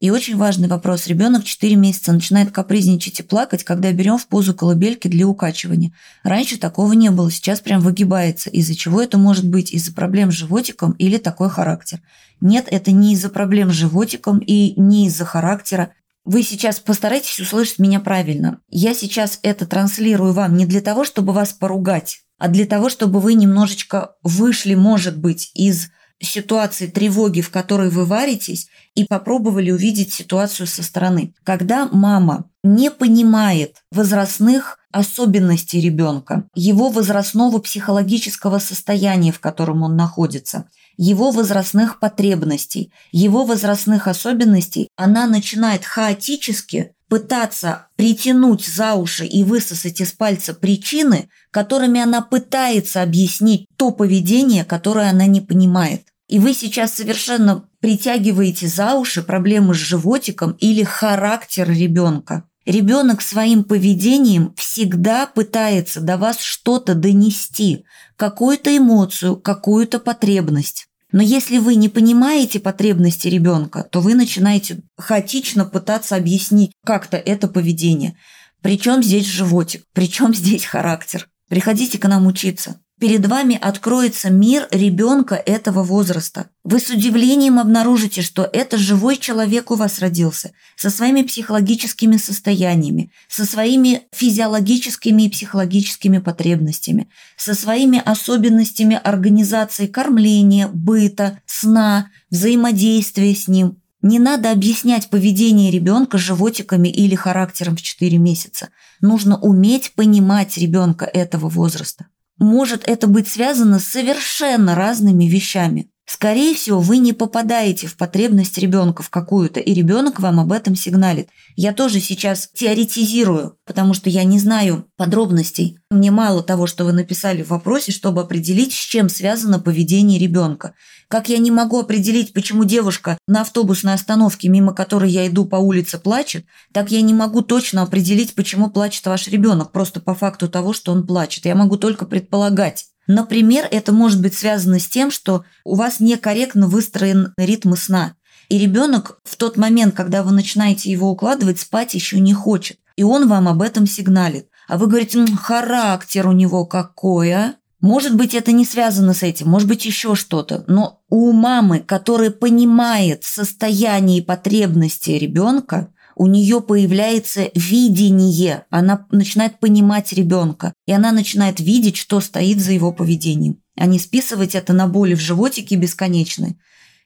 И 0.02 0.10
очень 0.10 0.36
важный 0.36 0.68
вопрос. 0.68 1.08
Ребенок 1.08 1.46
4 1.46 1.76
месяца 1.76 2.12
начинает 2.12 2.52
капризничать 2.52 3.22
и 3.22 3.24
плакать, 3.24 3.64
когда 3.64 3.92
берем 3.94 4.18
в 4.18 4.28
позу 4.28 4.54
колыбельки 4.54 5.08
для 5.08 5.26
укачивания. 5.26 5.94
Раньше 6.24 6.58
такого 6.58 6.92
не 6.94 7.10
было, 7.12 7.32
сейчас 7.32 7.62
прям 7.62 7.80
выгибается. 7.80 8.50
Из-за 8.50 8.76
чего 8.76 9.02
это 9.02 9.18
может 9.18 9.48
быть? 9.48 9.72
Из-за 9.72 9.94
проблем 9.94 10.32
с 10.32 10.36
животиком 10.36 10.92
или 10.94 11.18
такой 11.18 11.50
характер? 11.50 12.02
Нет, 12.42 12.68
это 12.70 12.92
не 12.92 13.14
из-за 13.14 13.30
проблем 13.30 13.72
с 13.72 13.76
животиком 13.76 14.40
и 14.40 14.80
не 14.80 15.08
из-за 15.08 15.24
характера. 15.24 15.94
Вы 16.26 16.44
сейчас 16.44 16.80
постарайтесь 16.80 17.40
услышать 17.40 17.80
меня 17.80 18.02
правильно. 18.02 18.60
Я 18.70 18.94
сейчас 18.94 19.40
это 19.44 19.66
транслирую 19.66 20.34
вам 20.34 20.58
не 20.58 20.66
для 20.66 20.82
того, 20.82 21.06
чтобы 21.06 21.32
вас 21.32 21.54
поругать, 21.54 22.22
а 22.38 22.50
для 22.50 22.66
того, 22.66 22.90
чтобы 22.90 23.22
вы 23.22 23.36
немножечко 23.36 24.16
вышли, 24.24 24.76
может 24.76 25.18
быть, 25.18 25.52
из 25.54 25.88
ситуации 26.22 26.88
тревоги, 26.88 27.42
в 27.42 27.50
которой 27.50 27.90
вы 27.90 28.06
варитесь, 28.06 28.68
и 28.94 29.06
попробовали 29.06 29.72
увидеть 29.72 30.14
ситуацию 30.14 30.68
со 30.68 30.84
стороны. 30.84 31.34
Когда 31.44 31.88
мама 31.92 32.50
не 32.64 32.90
понимает 32.90 33.84
возрастных 33.92 34.80
особенностей 34.92 35.82
ребенка, 35.82 36.48
его 36.56 36.90
возрастного 36.90 37.60
психологического 37.60 38.60
состояния, 38.60 39.34
в 39.34 39.40
котором 39.40 39.84
он 39.84 39.98
находится, 39.98 40.70
его 40.98 41.32
возрастных 41.32 42.00
потребностей, 42.00 42.92
его 43.12 43.44
возрастных 43.44 44.08
особенностей, 44.08 44.88
она 44.96 45.28
начинает 45.28 45.84
хаотически 45.84 46.94
пытаться 47.10 47.88
притянуть 47.96 48.66
за 48.66 48.96
уши 48.96 49.26
и 49.26 49.44
высосать 49.44 50.02
из 50.02 50.12
пальца 50.12 50.54
причины, 50.54 51.30
которыми 51.52 52.02
она 52.02 52.22
пытается 52.22 53.02
объяснить 53.02 53.68
то 53.78 53.92
поведение, 53.92 54.66
которое 54.66 55.10
она 55.10 55.26
не 55.26 55.42
понимает. 55.42 56.08
И 56.28 56.40
вы 56.40 56.54
сейчас 56.54 56.94
совершенно 56.94 57.70
притягиваете 57.80 58.68
за 58.68 58.96
уши 58.96 59.22
проблемы 59.22 59.76
с 59.76 59.78
животиком 59.78 60.54
или 60.54 60.84
характер 60.84 61.70
ребенка. 61.70 62.46
Ребенок 62.66 63.22
своим 63.22 63.64
поведением 63.64 64.56
всегда 64.58 65.28
пытается 65.28 66.02
до 66.02 66.18
вас 66.18 66.40
что-то 66.40 66.96
донести, 66.96 67.86
какую-то 68.16 68.76
эмоцию, 68.76 69.36
какую-то 69.36 70.00
потребность. 70.00 70.88
Но 71.16 71.22
если 71.22 71.60
вы 71.60 71.76
не 71.76 71.88
понимаете 71.88 72.60
потребности 72.60 73.30
ребенка, 73.30 73.88
то 73.90 74.02
вы 74.02 74.16
начинаете 74.16 74.82
хаотично 74.98 75.64
пытаться 75.64 76.18
объяснить 76.18 76.74
как-то 76.86 77.16
это 77.16 77.48
поведение. 77.48 78.18
Причем 78.62 79.02
здесь 79.02 79.26
животик, 79.26 79.86
причем 79.94 80.36
здесь 80.36 80.66
характер. 80.66 81.30
Приходите 81.48 82.00
к 82.00 82.08
нам 82.10 82.28
учиться. 82.28 82.82
Перед 82.98 83.26
вами 83.26 83.60
откроется 83.62 84.30
мир 84.30 84.70
ребенка 84.72 85.36
этого 85.36 85.84
возраста. 85.84 86.50
Вы 86.64 86.80
с 86.80 86.90
удивлением 86.90 87.60
обнаружите, 87.60 88.22
что 88.22 88.50
это 88.54 88.78
живой 88.78 89.18
человек 89.18 89.70
у 89.70 89.76
вас 89.76 90.00
родился, 90.00 90.54
со 90.78 90.90
своими 90.90 91.24
психологическими 91.24 92.16
состояниями, 92.16 93.12
со 93.28 93.44
своими 93.44 94.04
физиологическими 94.14 95.24
и 95.24 95.30
психологическими 95.30 96.20
потребностями, 96.20 97.10
со 97.36 97.54
своими 97.54 98.02
особенностями 98.04 98.96
организации 99.04 99.88
кормления, 99.88 100.70
быта, 100.70 101.42
сна, 101.46 102.12
взаимодействия 102.30 103.36
с 103.36 103.50
ним. 103.50 103.82
Не 104.04 104.20
надо 104.20 104.52
объяснять 104.52 105.10
поведение 105.10 105.70
ребенка 105.70 106.18
животиками 106.18 106.88
или 106.88 107.16
характером 107.16 107.76
в 107.76 107.82
4 107.82 108.18
месяца. 108.20 108.70
Нужно 109.02 109.38
уметь 109.38 109.96
понимать 109.96 110.58
ребенка 110.58 111.04
этого 111.04 111.50
возраста 111.50 112.06
может 112.38 112.88
это 112.88 113.08
быть 113.08 113.28
связано 113.28 113.80
с 113.80 113.86
совершенно 113.86 114.76
разными 114.76 115.26
вещами. 115.26 115.90
Скорее 116.08 116.54
всего, 116.54 116.80
вы 116.80 117.00
не 117.00 117.14
попадаете 117.14 117.88
в 117.88 117.98
потребность 117.98 118.60
ребенка 118.60 119.02
в 119.02 119.10
какую-то, 119.10 119.60
и 119.60 119.74
ребенок 119.74 120.20
вам 120.20 120.40
об 120.40 120.52
этом 120.52 120.76
сигналит. 120.76 121.30
Я 121.56 121.74
тоже 121.74 122.00
сейчас 122.00 122.48
теоретизирую, 122.54 123.58
потому 123.66 123.96
что 123.96 124.12
я 124.12 124.24
не 124.24 124.38
знаю 124.38 124.86
подробностей. 124.98 125.80
Мне 125.90 126.12
мало 126.12 126.44
того, 126.44 126.68
что 126.68 126.86
вы 126.86 126.94
написали 126.94 127.42
в 127.42 127.50
вопросе, 127.50 127.92
чтобы 127.92 128.22
определить, 128.22 128.72
с 128.72 128.78
чем 128.78 129.10
связано 129.10 129.60
поведение 129.60 130.20
ребенка. 130.20 130.76
Как 131.08 131.28
я 131.28 131.40
не 131.40 131.50
могу 131.50 131.80
определить, 131.80 132.34
почему 132.34 132.66
девушка 132.66 133.18
на 133.28 133.42
автобусной 133.42 133.96
остановке, 133.96 134.48
мимо 134.48 134.76
которой 134.76 135.10
я 135.10 135.28
иду 135.28 135.46
по 135.46 135.56
улице, 135.56 135.98
плачет, 135.98 136.46
так 136.72 136.92
я 136.92 137.02
не 137.02 137.16
могу 137.16 137.42
точно 137.42 137.82
определить, 137.82 138.36
почему 138.36 138.70
плачет 138.70 139.08
ваш 139.08 139.28
ребенок, 139.28 139.72
просто 139.72 140.00
по 140.00 140.14
факту 140.14 140.50
того, 140.50 140.72
что 140.74 140.92
он 140.92 141.08
плачет. 141.08 141.46
Я 141.46 141.56
могу 141.56 141.78
только 141.78 142.06
предполагать. 142.06 142.86
Например, 143.08 143.68
это 143.70 143.92
может 143.92 144.22
быть 144.22 144.36
связано 144.36 144.80
с 144.80 144.88
тем, 144.88 145.12
что 145.12 145.46
у 145.64 145.76
вас 145.76 146.00
некорректно 146.00 146.68
выстроен 146.68 147.34
ритм 147.38 147.76
сна. 147.76 148.16
И 148.50 148.58
ребенок 148.58 149.20
в 149.24 149.36
тот 149.38 149.58
момент, 149.58 149.96
когда 149.96 150.24
вы 150.24 150.32
начинаете 150.32 150.92
его 150.92 151.10
укладывать, 151.10 151.60
спать 151.60 151.94
еще 151.94 152.20
не 152.20 152.34
хочет. 152.34 152.78
И 152.96 153.04
он 153.04 153.28
вам 153.28 153.48
об 153.48 153.62
этом 153.62 153.88
сигналит. 153.88 154.48
А 154.68 154.78
вы 154.78 154.88
говорите, 154.88 155.26
характер 155.36 156.28
у 156.28 156.32
него 156.32 156.66
какой, 156.66 157.32
а? 157.34 157.56
Может 157.82 158.16
быть, 158.16 158.34
это 158.34 158.52
не 158.52 158.66
связано 158.66 159.14
с 159.14 159.22
этим, 159.22 159.48
может 159.48 159.68
быть, 159.68 159.86
еще 159.86 160.16
что-то. 160.16 160.64
Но 160.68 161.02
у 161.10 161.32
мамы, 161.32 161.82
которая 161.82 162.32
понимает 162.32 163.24
состояние 163.24 164.20
и 164.20 164.26
потребности 164.26 165.12
ребенка, 165.12 165.94
у 166.16 166.28
нее 166.28 166.62
появляется 166.62 167.50
видение, 167.56 168.66
она 168.70 169.06
начинает 169.12 169.60
понимать 169.60 170.14
ребенка, 170.14 170.74
и 170.86 170.92
она 170.92 171.12
начинает 171.12 171.60
видеть, 171.60 171.98
что 171.98 172.20
стоит 172.20 172.60
за 172.60 172.72
его 172.72 172.92
поведением, 172.92 173.58
а 173.78 173.86
не 173.86 174.00
списывать 174.00 174.56
это 174.56 174.74
на 174.74 174.88
боли 174.88 175.14
в 175.14 175.20
животике 175.20 175.76
бесконечной, 175.76 176.58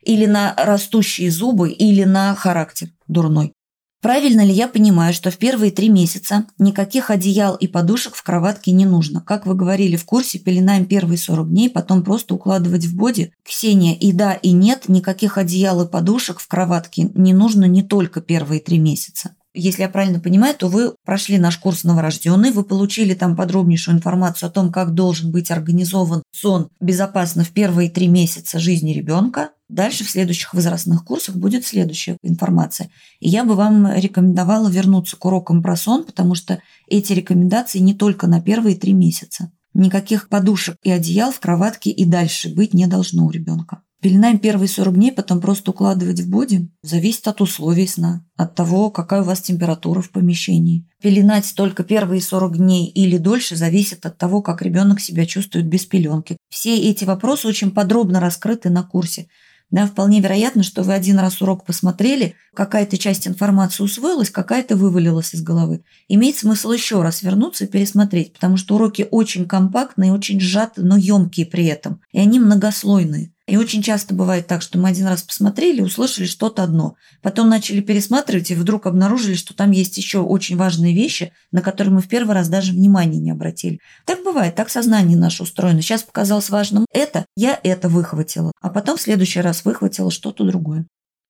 или 0.04 0.26
на 0.26 0.54
растущие 0.56 1.32
зубы, 1.32 1.72
или 1.72 2.04
на 2.04 2.36
характер 2.36 2.90
дурной. 3.08 3.54
Правильно 4.02 4.46
ли 4.46 4.54
я 4.54 4.70
понимаю, 4.70 5.14
что 5.14 5.30
в 5.30 5.38
первые 5.38 5.72
три 5.72 5.90
месяца 5.90 6.46
никаких 6.58 7.10
одеял 7.10 7.56
и 7.56 7.68
подушек 7.68 8.16
в 8.16 8.24
кроватке 8.24 8.72
не 8.72 8.86
нужно? 8.86 9.20
Как 9.20 9.46
вы 9.46 9.56
говорили 9.56 9.98
в 9.98 10.06
курсе, 10.06 10.40
пеленаем 10.40 10.86
первые 10.86 11.18
40 11.18 11.50
дней, 11.50 11.70
потом 11.70 12.04
просто 12.04 12.34
укладывать 12.34 12.86
в 12.86 12.96
боди. 12.96 13.34
Ксения, 13.44 13.96
и 13.96 14.14
да, 14.14 14.34
и 14.34 14.52
нет, 14.52 14.88
никаких 14.88 15.38
одеял 15.38 15.84
и 15.84 15.90
подушек 15.90 16.40
в 16.40 16.48
кроватке 16.48 17.10
не 17.14 17.34
нужно 17.34 17.66
не 17.66 17.84
только 17.84 18.22
первые 18.22 18.62
три 18.62 18.80
месяца. 18.80 19.32
Если 19.54 19.82
я 19.82 19.90
правильно 19.90 20.20
понимаю, 20.20 20.56
то 20.56 20.68
вы 20.68 20.94
прошли 21.06 21.38
наш 21.40 21.58
курс 21.58 21.84
новорожденный, 21.84 22.52
вы 22.52 22.64
получили 22.64 23.14
там 23.14 23.36
подробнейшую 23.36 23.98
информацию 23.98 24.48
о 24.48 24.52
том, 24.52 24.72
как 24.72 24.94
должен 24.94 25.32
быть 25.32 25.50
организован 25.52 26.24
сон 26.32 26.70
безопасно 26.80 27.44
в 27.44 27.50
первые 27.50 27.90
три 27.90 28.08
месяца 28.08 28.60
жизни 28.60 28.94
ребенка, 28.94 29.50
Дальше 29.70 30.04
в 30.04 30.10
следующих 30.10 30.56
возрастных 30.56 31.06
курсах 31.06 31.36
будет 31.36 31.64
следующая 31.64 32.18
информация. 32.24 32.90
И 33.20 33.30
я 33.30 33.46
бы 33.46 33.54
вам 33.54 33.94
рекомендовала 33.94 34.68
вернуться 34.68 35.16
к 35.16 35.24
урокам 35.24 35.62
про 35.62 35.76
сон, 35.76 36.06
потому 36.06 36.34
что 36.34 36.60
эти 36.88 37.14
рекомендации 37.14 37.78
не 37.78 37.94
только 37.94 38.26
на 38.26 38.42
первые 38.42 38.76
три 38.76 38.94
месяца. 38.94 39.52
Никаких 39.76 40.28
подушек 40.28 40.76
и 40.82 40.90
одеял 40.90 41.32
в 41.32 41.40
кроватке 41.40 41.92
и 41.92 42.04
дальше 42.06 42.50
быть 42.54 42.74
не 42.74 42.88
должно 42.88 43.28
у 43.28 43.30
ребенка. 43.30 43.84
Пеленаем 44.02 44.40
первые 44.40 44.70
40 44.70 44.94
дней, 44.94 45.12
потом 45.12 45.42
просто 45.42 45.72
укладывать 45.72 46.22
в 46.22 46.30
боди. 46.30 46.70
Зависит 46.82 47.28
от 47.28 47.42
условий 47.42 47.86
сна, 47.86 48.26
от 48.38 48.56
того, 48.56 48.92
какая 48.92 49.22
у 49.22 49.26
вас 49.26 49.42
температура 49.42 50.02
в 50.02 50.12
помещении. 50.12 50.88
Пеленать 51.02 51.54
только 51.54 51.84
первые 51.84 52.22
40 52.22 52.58
дней 52.58 52.88
или 52.88 53.18
дольше 53.18 53.58
зависит 53.58 54.06
от 54.06 54.18
того, 54.18 54.42
как 54.42 54.62
ребенок 54.62 55.02
себя 55.02 55.26
чувствует 55.26 55.68
без 55.68 55.86
пеленки. 55.86 56.38
Все 56.50 56.78
эти 56.78 57.04
вопросы 57.04 57.46
очень 57.50 57.72
подробно 57.72 58.22
раскрыты 58.22 58.70
на 58.70 58.84
курсе. 58.84 59.28
Да, 59.72 59.86
вполне 59.86 60.20
вероятно, 60.20 60.64
что 60.64 60.82
вы 60.82 60.94
один 60.94 61.20
раз 61.20 61.42
урок 61.42 61.64
посмотрели, 61.64 62.36
какая-то 62.56 62.98
часть 62.98 63.28
информации 63.28 63.84
усвоилась, 63.84 64.32
какая-то 64.32 64.76
вывалилась 64.76 65.36
из 65.36 65.44
головы. 65.44 65.84
Имеет 66.08 66.38
смысл 66.38 66.72
еще 66.72 67.04
раз 67.04 67.22
вернуться 67.22 67.66
и 67.66 67.68
пересмотреть, 67.68 68.34
потому 68.34 68.58
что 68.58 68.76
уроки 68.76 69.08
очень 69.12 69.46
компактные, 69.46 70.12
очень 70.12 70.40
сжатые, 70.40 70.86
но 70.86 70.98
емкие 70.98 71.46
при 71.46 71.66
этом. 71.66 72.02
И 72.12 72.20
они 72.20 72.40
многослойные. 72.40 73.32
И 73.50 73.58
очень 73.58 73.82
часто 73.82 74.14
бывает 74.14 74.46
так, 74.46 74.62
что 74.62 74.78
мы 74.78 74.90
один 74.90 75.08
раз 75.08 75.24
посмотрели, 75.24 75.82
услышали 75.82 76.28
что-то 76.28 76.62
одно. 76.62 76.96
Потом 77.24 77.50
начали 77.50 77.82
пересматривать 77.82 78.52
и 78.52 78.56
вдруг 78.56 78.86
обнаружили, 78.86 79.34
что 79.34 79.56
там 79.56 79.72
есть 79.72 79.98
еще 79.98 80.20
очень 80.20 80.56
важные 80.56 80.94
вещи, 80.94 81.34
на 81.52 81.62
которые 81.62 81.96
мы 81.96 82.02
в 82.02 82.08
первый 82.08 82.36
раз 82.36 82.48
даже 82.48 82.74
внимания 82.74 83.18
не 83.18 83.32
обратили. 83.32 83.80
Так 84.06 84.24
бывает, 84.24 84.54
так 84.54 84.70
сознание 84.70 85.18
наше 85.18 85.42
устроено. 85.42 85.82
Сейчас 85.82 86.04
показалось 86.04 86.52
важным 86.52 86.86
это, 86.94 87.26
я 87.36 87.60
это 87.64 87.90
выхватила. 87.90 88.52
А 88.62 88.70
потом 88.70 88.98
в 88.98 89.02
следующий 89.02 89.42
раз 89.42 89.66
выхватила 89.66 90.12
что-то 90.12 90.44
другое. 90.44 90.86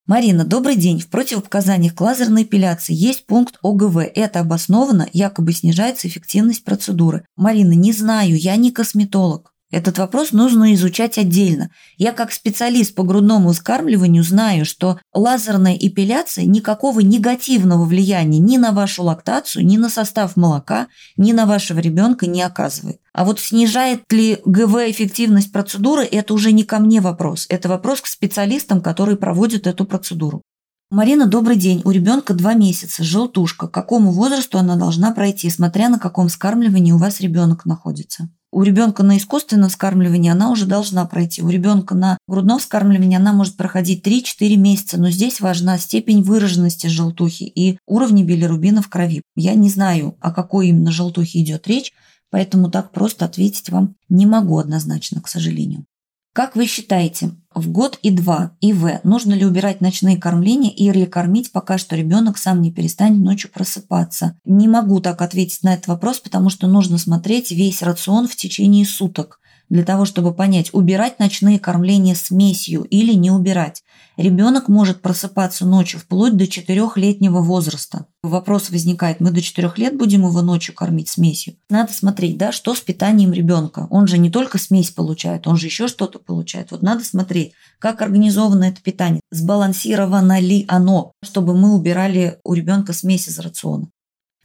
Марина, 0.10 0.44
добрый 0.44 0.76
день. 0.76 1.00
В 1.00 1.08
противопоказаниях 1.08 1.94
к 1.94 2.02
лазерной 2.02 2.42
эпиляции 2.42 2.96
есть 2.96 3.28
пункт 3.28 3.60
ОГВ. 3.62 3.98
Это 4.16 4.40
обоснованно, 4.40 5.08
якобы 5.14 5.54
снижается 5.54 6.08
эффективность 6.08 6.66
процедуры. 6.66 7.26
Марина, 7.36 7.74
не 7.74 7.94
знаю, 7.94 8.36
я 8.36 8.56
не 8.56 8.72
косметолог. 8.72 9.49
Этот 9.72 10.00
вопрос 10.00 10.32
нужно 10.32 10.74
изучать 10.74 11.20
отдельно. 11.20 11.70
Я 11.98 12.12
как 12.12 12.32
специалист 12.32 12.96
по 12.96 13.04
грудному 13.04 13.52
вскармливанию 13.52 14.24
знаю, 14.24 14.66
что 14.66 15.00
лазерная 15.14 15.76
эпиляция 15.76 16.46
никакого 16.46 17.02
негативного 17.02 17.86
влияния 17.86 18.40
ни 18.40 18.58
на 18.58 18.72
вашу 18.72 19.04
лактацию, 19.04 19.64
ни 19.64 19.78
на 19.78 19.90
состав 19.90 20.36
молока, 20.36 20.88
ни 21.18 21.34
на 21.34 21.46
вашего 21.46 21.78
ребенка 21.80 22.26
не 22.26 22.42
оказывает. 22.42 23.00
А 23.14 23.26
вот 23.26 23.40
снижает 23.40 24.02
ли 24.12 24.40
ГВ 24.44 24.76
эффективность 24.90 25.52
процедуры, 25.52 26.04
это 26.04 26.34
уже 26.34 26.52
не 26.52 26.64
ко 26.64 26.80
мне 26.80 27.00
вопрос. 27.00 27.46
Это 27.50 27.70
вопрос 27.70 28.02
к 28.02 28.08
специалистам, 28.08 28.82
которые 28.82 29.18
проводят 29.18 29.68
эту 29.68 29.86
процедуру. 29.86 30.42
Марина, 30.90 31.28
добрый 31.28 31.56
день. 31.56 31.84
У 31.86 31.92
ребенка 31.92 32.34
два 32.34 32.56
месяца, 32.56 33.04
желтушка. 33.04 33.68
К 33.68 33.72
какому 33.72 34.12
возрасту 34.12 34.58
она 34.58 34.76
должна 34.76 35.12
пройти, 35.12 35.48
смотря 35.52 35.90
на 35.90 36.00
каком 36.00 36.28
скармливании 36.30 36.92
у 36.92 36.98
вас 36.98 37.20
ребенок 37.20 37.66
находится? 37.66 38.30
У 38.52 38.64
ребенка 38.64 39.04
на 39.04 39.18
искусственном 39.18 39.70
скармливании 39.70 40.32
она 40.32 40.50
уже 40.50 40.66
должна 40.66 41.06
пройти. 41.06 41.42
У 41.44 41.50
ребенка 41.50 41.94
на 41.94 42.18
грудном 42.28 42.60
скармливании 42.60 43.18
она 43.18 43.32
может 43.32 43.56
проходить 43.58 44.06
3-4 44.06 44.56
месяца, 44.56 45.00
но 45.00 45.12
здесь 45.12 45.40
важна 45.40 45.78
степень 45.78 46.24
выраженности 46.24 46.88
желтухи 46.88 47.44
и 47.44 47.78
уровни 47.86 48.24
билирубина 48.24 48.82
в 48.82 48.90
крови. 48.90 49.22
Я 49.36 49.54
не 49.54 49.70
знаю, 49.70 50.18
о 50.20 50.32
какой 50.32 50.70
именно 50.70 50.92
желтухе 50.92 51.42
идет 51.42 51.68
речь, 51.68 51.94
поэтому 52.32 52.72
так 52.72 52.92
просто 52.92 53.26
ответить 53.26 53.70
вам 53.70 53.96
не 54.10 54.26
могу 54.26 54.58
однозначно, 54.58 55.22
к 55.22 55.28
сожалению. 55.28 55.86
Как 56.34 56.56
вы 56.56 56.66
считаете, 56.66 57.32
в 57.54 57.70
год 57.72 57.98
и 58.02 58.12
два 58.12 58.52
ИВ 58.62 59.04
нужно 59.04 59.34
ли 59.34 59.46
убирать 59.46 59.82
ночные 59.82 60.18
кормления 60.18 60.70
или 60.70 61.06
кормить, 61.06 61.52
пока 61.52 61.78
что 61.78 61.96
ребенок 61.96 62.38
сам 62.38 62.62
не 62.62 62.72
перестанет 62.72 63.20
ночью 63.20 63.50
просыпаться? 63.52 64.38
Не 64.46 64.68
могу 64.68 65.00
так 65.00 65.22
ответить 65.22 65.64
на 65.64 65.74
этот 65.74 65.88
вопрос, 65.88 66.20
потому 66.20 66.50
что 66.50 66.68
нужно 66.68 66.98
смотреть 66.98 67.52
весь 67.52 67.82
рацион 67.82 68.28
в 68.28 68.36
течение 68.36 68.86
суток 68.86 69.40
для 69.70 69.84
того, 69.84 70.06
чтобы 70.06 70.34
понять, 70.34 70.70
убирать 70.74 71.20
ночные 71.20 71.60
кормления 71.60 72.16
смесью 72.16 72.84
или 72.84 73.14
не 73.14 73.32
убирать. 73.32 73.84
Ребенок 74.18 74.68
может 74.68 75.02
просыпаться 75.02 75.66
ночью 75.66 76.00
вплоть 76.00 76.36
до 76.36 76.46
4-летнего 76.46 77.42
возраста. 77.42 78.08
Вопрос 78.22 78.70
возникает, 78.70 79.22
мы 79.22 79.32
до 79.32 79.42
4 79.42 79.72
лет 79.78 79.98
будем 79.98 80.26
его 80.26 80.42
ночью 80.42 80.76
кормить 80.76 81.08
смесью? 81.08 81.56
Надо 81.70 81.94
смотреть, 81.94 82.38
да, 82.38 82.52
что 82.52 82.76
с 82.76 82.82
питанием 82.82 83.32
ребенка. 83.32 83.88
Он 83.90 84.08
же 84.08 84.18
не 84.18 84.30
только 84.30 84.58
смесь 84.58 84.92
получает, 84.92 85.48
он 85.48 85.56
же 85.56 85.68
еще 85.68 85.88
что-то 85.88 86.20
получает. 86.20 86.72
Вот 86.72 86.82
надо 86.82 87.06
смотреть, 87.06 87.54
как 87.80 88.02
организовано 88.02 88.66
это 88.66 88.82
питание, 88.82 89.22
сбалансировано 89.32 90.40
ли 90.40 90.66
оно, 90.68 91.14
чтобы 91.24 91.56
мы 91.56 91.76
убирали 91.76 92.40
у 92.44 92.54
ребенка 92.54 92.92
смесь 92.92 93.28
из 93.28 93.40
рациона. 93.40 93.90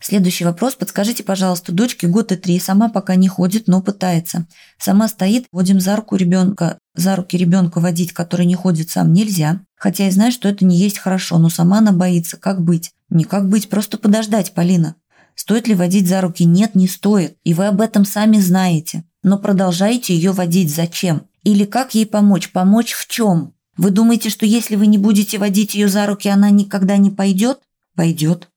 Следующий 0.00 0.44
вопрос. 0.44 0.74
Подскажите, 0.74 1.22
пожалуйста, 1.22 1.72
дочке 1.72 2.06
год 2.06 2.30
и 2.32 2.36
три, 2.36 2.58
сама 2.60 2.88
пока 2.88 3.14
не 3.14 3.28
ходит, 3.28 3.68
но 3.68 3.80
пытается. 3.80 4.46
Сама 4.78 5.08
стоит, 5.08 5.46
водим 5.50 5.80
за 5.80 5.96
руку 5.96 6.16
ребенка, 6.16 6.78
за 6.94 7.16
руки 7.16 7.36
ребенка 7.36 7.80
водить, 7.80 8.12
который 8.12 8.46
не 8.46 8.54
ходит 8.54 8.90
сам, 8.90 9.12
нельзя. 9.12 9.60
Хотя 9.76 10.04
я 10.04 10.10
знаю, 10.10 10.32
что 10.32 10.48
это 10.48 10.64
не 10.64 10.76
есть 10.76 10.98
хорошо, 10.98 11.38
но 11.38 11.48
сама 11.48 11.78
она 11.78 11.92
боится. 11.92 12.36
Как 12.36 12.62
быть? 12.62 12.92
Не 13.08 13.24
как 13.24 13.48
быть, 13.48 13.68
просто 13.68 13.96
подождать, 13.96 14.52
Полина. 14.52 14.96
Стоит 15.34 15.68
ли 15.68 15.74
водить 15.74 16.08
за 16.08 16.20
руки? 16.20 16.44
Нет, 16.44 16.74
не 16.74 16.86
стоит. 16.86 17.36
И 17.44 17.54
вы 17.54 17.66
об 17.66 17.80
этом 17.80 18.04
сами 18.04 18.38
знаете. 18.38 19.04
Но 19.22 19.38
продолжайте 19.38 20.14
ее 20.14 20.32
водить. 20.32 20.74
Зачем? 20.74 21.26
Или 21.42 21.64
как 21.64 21.94
ей 21.94 22.06
помочь? 22.06 22.52
Помочь 22.52 22.92
в 22.92 23.08
чем? 23.08 23.54
Вы 23.76 23.90
думаете, 23.90 24.30
что 24.30 24.46
если 24.46 24.76
вы 24.76 24.86
не 24.86 24.98
будете 24.98 25.38
водить 25.38 25.74
ее 25.74 25.88
за 25.88 26.06
руки, 26.06 26.28
она 26.28 26.50
никогда 26.50 26.96
не 26.96 27.10
пойдет? 27.10 27.60
Пойдет. 27.96 28.48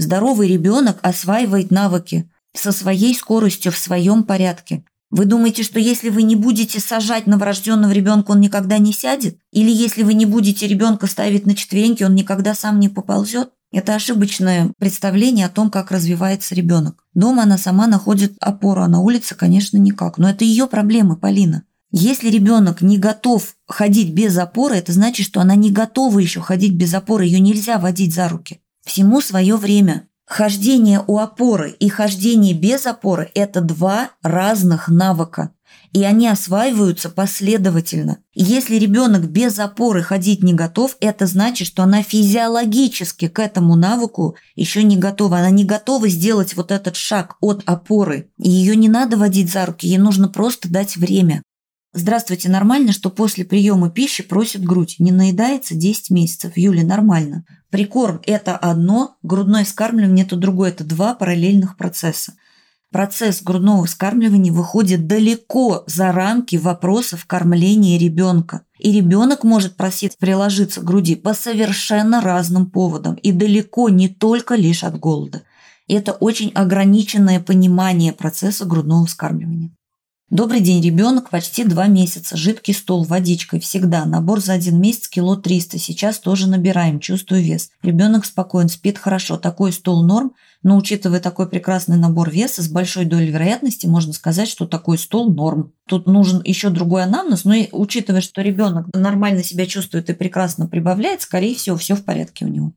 Здоровый 0.00 0.48
ребенок 0.48 0.98
осваивает 1.02 1.70
навыки 1.70 2.30
со 2.54 2.72
своей 2.72 3.14
скоростью 3.14 3.70
в 3.70 3.76
своем 3.76 4.24
порядке. 4.24 4.82
Вы 5.10 5.26
думаете, 5.26 5.62
что 5.62 5.78
если 5.78 6.08
вы 6.08 6.22
не 6.22 6.36
будете 6.36 6.80
сажать 6.80 7.26
новорожденного 7.26 7.92
ребенка, 7.92 8.30
он 8.30 8.40
никогда 8.40 8.78
не 8.78 8.94
сядет? 8.94 9.36
Или 9.52 9.70
если 9.70 10.02
вы 10.02 10.14
не 10.14 10.24
будете 10.24 10.66
ребенка 10.66 11.06
ставить 11.06 11.44
на 11.44 11.54
четвереньки, 11.54 12.02
он 12.02 12.14
никогда 12.14 12.54
сам 12.54 12.80
не 12.80 12.88
поползет? 12.88 13.50
Это 13.72 13.94
ошибочное 13.94 14.72
представление 14.78 15.44
о 15.44 15.50
том, 15.50 15.70
как 15.70 15.90
развивается 15.90 16.54
ребенок. 16.54 17.04
Дома 17.12 17.42
она 17.42 17.58
сама 17.58 17.86
находит 17.86 18.32
опору, 18.40 18.80
а 18.80 18.88
на 18.88 19.00
улице, 19.00 19.34
конечно, 19.34 19.76
никак. 19.76 20.16
Но 20.16 20.30
это 20.30 20.46
ее 20.46 20.66
проблемы, 20.66 21.18
Полина. 21.18 21.64
Если 21.90 22.30
ребенок 22.30 22.80
не 22.80 22.96
готов 22.96 23.54
ходить 23.68 24.14
без 24.14 24.38
опоры, 24.38 24.76
это 24.76 24.92
значит, 24.92 25.26
что 25.26 25.42
она 25.42 25.56
не 25.56 25.70
готова 25.70 26.20
еще 26.20 26.40
ходить 26.40 26.72
без 26.72 26.94
опоры, 26.94 27.26
ее 27.26 27.38
нельзя 27.38 27.78
водить 27.78 28.14
за 28.14 28.30
руки. 28.30 28.62
Всему 28.84 29.20
свое 29.20 29.56
время. 29.56 30.08
Хождение 30.26 31.02
у 31.06 31.18
опоры 31.18 31.70
и 31.70 31.88
хождение 31.88 32.54
без 32.54 32.86
опоры– 32.86 33.30
это 33.34 33.60
два 33.60 34.10
разных 34.22 34.88
навыка 34.88 35.52
и 35.92 36.04
они 36.04 36.28
осваиваются 36.28 37.10
последовательно. 37.10 38.18
Если 38.32 38.76
ребенок 38.76 39.28
без 39.28 39.58
опоры 39.58 40.02
ходить 40.02 40.42
не 40.42 40.54
готов, 40.54 40.96
это 41.00 41.26
значит, 41.26 41.66
что 41.66 41.82
она 41.82 42.02
физиологически 42.02 43.28
к 43.28 43.38
этому 43.40 43.74
навыку 43.74 44.36
еще 44.54 44.84
не 44.84 44.96
готова. 44.96 45.38
Она 45.38 45.50
не 45.50 45.64
готова 45.64 46.08
сделать 46.08 46.54
вот 46.54 46.70
этот 46.70 46.96
шаг 46.96 47.36
от 47.40 47.62
опоры. 47.66 48.30
Ее 48.38 48.76
не 48.76 48.88
надо 48.88 49.16
водить 49.16 49.50
за 49.50 49.66
руки, 49.66 49.88
ей 49.88 49.98
нужно 49.98 50.28
просто 50.28 50.70
дать 50.70 50.96
время. 50.96 51.42
Здравствуйте, 51.92 52.48
нормально, 52.48 52.92
что 52.92 53.10
после 53.10 53.44
приема 53.44 53.90
пищи 53.90 54.22
просит 54.22 54.62
грудь. 54.64 54.96
Не 54.98 55.10
наедается 55.10 55.74
10 55.74 56.10
месяцев. 56.10 56.52
Юля, 56.56 56.84
нормально. 56.84 57.44
Прикорм– 57.70 58.20
это 58.26 58.56
одно, 58.56 59.16
грудное 59.22 59.64
вскармливание– 59.64 60.24
это 60.26 60.36
другое. 60.36 60.70
Это 60.70 60.84
два 60.84 61.14
параллельных 61.14 61.76
процесса 61.76 62.34
процесс 62.90 63.42
грудного 63.42 63.86
вскармливания 63.86 64.52
выходит 64.52 65.06
далеко 65.06 65.84
за 65.86 66.12
рамки 66.12 66.56
вопросов 66.56 67.24
кормления 67.26 67.98
ребенка. 67.98 68.62
И 68.78 68.92
ребенок 68.92 69.44
может 69.44 69.76
просить 69.76 70.16
приложиться 70.18 70.80
к 70.80 70.84
груди 70.84 71.14
по 71.14 71.34
совершенно 71.34 72.20
разным 72.20 72.70
поводам 72.70 73.14
и 73.14 73.32
далеко 73.32 73.88
не 73.88 74.08
только 74.08 74.54
лишь 74.54 74.84
от 74.84 74.98
голода. 74.98 75.42
Это 75.86 76.12
очень 76.12 76.50
ограниченное 76.50 77.40
понимание 77.40 78.12
процесса 78.12 78.64
грудного 78.64 79.06
вскармливания. 79.06 79.70
Добрый 80.30 80.60
день, 80.60 80.80
ребенок, 80.80 81.28
почти 81.28 81.64
два 81.64 81.88
месяца, 81.88 82.36
жидкий 82.36 82.72
стол, 82.72 83.02
водичкой, 83.02 83.58
всегда, 83.58 84.04
набор 84.04 84.38
за 84.38 84.52
один 84.52 84.80
месяц, 84.80 85.08
кило 85.08 85.34
300, 85.34 85.80
сейчас 85.80 86.20
тоже 86.20 86.48
набираем, 86.48 87.00
чувствую 87.00 87.42
вес. 87.42 87.70
Ребенок 87.82 88.24
спокоен, 88.24 88.68
спит 88.68 88.96
хорошо, 88.96 89.38
такой 89.38 89.72
стол 89.72 90.04
норм, 90.04 90.34
но 90.62 90.76
учитывая 90.76 91.18
такой 91.18 91.48
прекрасный 91.48 91.96
набор 91.96 92.30
веса, 92.30 92.62
с 92.62 92.68
большой 92.68 93.06
долей 93.06 93.32
вероятности 93.32 93.88
можно 93.88 94.12
сказать, 94.12 94.46
что 94.46 94.68
такой 94.68 94.98
стол 94.98 95.34
норм. 95.34 95.72
Тут 95.88 96.06
нужен 96.06 96.40
еще 96.44 96.70
другой 96.70 97.02
анамнез, 97.02 97.44
но 97.44 97.54
и 97.54 97.68
учитывая, 97.72 98.20
что 98.20 98.40
ребенок 98.40 98.86
нормально 98.94 99.42
себя 99.42 99.66
чувствует 99.66 100.10
и 100.10 100.14
прекрасно 100.14 100.68
прибавляет, 100.68 101.22
скорее 101.22 101.56
всего, 101.56 101.76
все 101.76 101.96
в 101.96 102.04
порядке 102.04 102.44
у 102.44 102.48
него. 102.48 102.72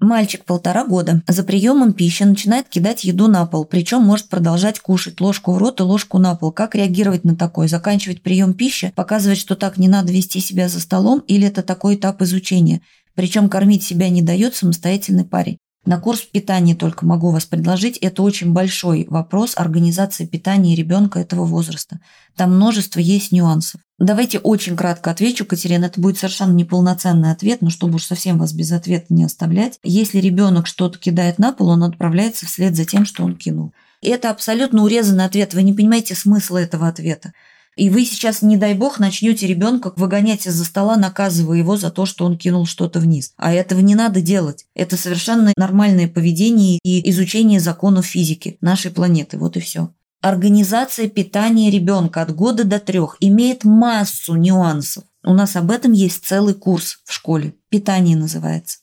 Мальчик 0.00 0.46
полтора 0.46 0.86
года 0.86 1.22
за 1.28 1.44
приемом 1.44 1.92
пищи 1.92 2.22
начинает 2.22 2.70
кидать 2.70 3.04
еду 3.04 3.28
на 3.28 3.44
пол, 3.44 3.66
причем 3.66 4.00
может 4.00 4.30
продолжать 4.30 4.80
кушать 4.80 5.20
ложку 5.20 5.52
в 5.52 5.58
рот 5.58 5.80
и 5.80 5.82
ложку 5.82 6.16
на 6.16 6.34
пол. 6.34 6.52
Как 6.52 6.74
реагировать 6.74 7.24
на 7.24 7.36
такое? 7.36 7.68
Заканчивать 7.68 8.22
прием 8.22 8.54
пищи? 8.54 8.94
Показывать, 8.96 9.36
что 9.36 9.56
так 9.56 9.76
не 9.76 9.88
надо 9.88 10.10
вести 10.10 10.40
себя 10.40 10.70
за 10.70 10.80
столом? 10.80 11.22
Или 11.28 11.46
это 11.46 11.62
такой 11.62 11.96
этап 11.96 12.22
изучения? 12.22 12.80
Причем 13.14 13.50
кормить 13.50 13.82
себя 13.82 14.08
не 14.08 14.22
дает 14.22 14.54
самостоятельный 14.54 15.26
парень. 15.26 15.58
На 15.86 15.98
курс 15.98 16.20
питания 16.20 16.74
только 16.74 17.06
могу 17.06 17.30
вас 17.30 17.46
предложить. 17.46 17.96
Это 17.98 18.22
очень 18.22 18.52
большой 18.52 19.06
вопрос 19.08 19.54
организации 19.56 20.26
питания 20.26 20.74
ребенка 20.74 21.20
этого 21.20 21.44
возраста. 21.44 22.00
Там 22.36 22.54
множество 22.54 23.00
есть 23.00 23.32
нюансов. 23.32 23.80
Давайте 23.98 24.38
очень 24.38 24.76
кратко 24.76 25.10
отвечу, 25.10 25.46
Катерина. 25.46 25.86
Это 25.86 26.00
будет 26.00 26.18
совершенно 26.18 26.52
неполноценный 26.52 27.30
ответ, 27.30 27.62
но 27.62 27.70
чтобы 27.70 27.94
уж 27.94 28.04
совсем 28.04 28.38
вас 28.38 28.52
без 28.52 28.72
ответа 28.72 29.06
не 29.08 29.24
оставлять. 29.24 29.78
Если 29.82 30.18
ребенок 30.18 30.66
что-то 30.66 30.98
кидает 30.98 31.38
на 31.38 31.52
пол, 31.52 31.68
он 31.68 31.82
отправляется 31.82 32.44
вслед 32.44 32.76
за 32.76 32.84
тем, 32.84 33.06
что 33.06 33.24
он 33.24 33.36
кинул. 33.36 33.72
И 34.02 34.08
это 34.08 34.30
абсолютно 34.30 34.82
урезанный 34.84 35.24
ответ. 35.24 35.54
Вы 35.54 35.62
не 35.62 35.72
понимаете 35.72 36.14
смысла 36.14 36.58
этого 36.58 36.88
ответа. 36.88 37.32
И 37.80 37.88
вы 37.88 38.04
сейчас, 38.04 38.42
не 38.42 38.58
дай 38.58 38.74
бог, 38.74 38.98
начнете 38.98 39.46
ребенка 39.46 39.94
выгонять 39.96 40.46
из-за 40.46 40.66
стола, 40.66 40.98
наказывая 40.98 41.56
его 41.56 41.78
за 41.78 41.90
то, 41.90 42.04
что 42.04 42.26
он 42.26 42.36
кинул 42.36 42.66
что-то 42.66 43.00
вниз. 43.00 43.32
А 43.38 43.54
этого 43.54 43.80
не 43.80 43.94
надо 43.94 44.20
делать. 44.20 44.66
Это 44.74 44.98
совершенно 44.98 45.54
нормальное 45.56 46.06
поведение 46.06 46.78
и 46.84 47.08
изучение 47.08 47.58
законов 47.58 48.04
физики 48.04 48.58
нашей 48.60 48.90
планеты. 48.90 49.38
Вот 49.38 49.56
и 49.56 49.60
все. 49.60 49.94
Организация 50.20 51.08
питания 51.08 51.70
ребенка 51.70 52.20
от 52.20 52.34
года 52.34 52.64
до 52.64 52.80
трех 52.80 53.16
имеет 53.18 53.64
массу 53.64 54.34
нюансов. 54.34 55.04
У 55.24 55.32
нас 55.32 55.56
об 55.56 55.70
этом 55.70 55.92
есть 55.92 56.22
целый 56.26 56.52
курс 56.52 56.98
в 57.06 57.14
школе. 57.14 57.54
Питание 57.70 58.14
называется. 58.14 58.80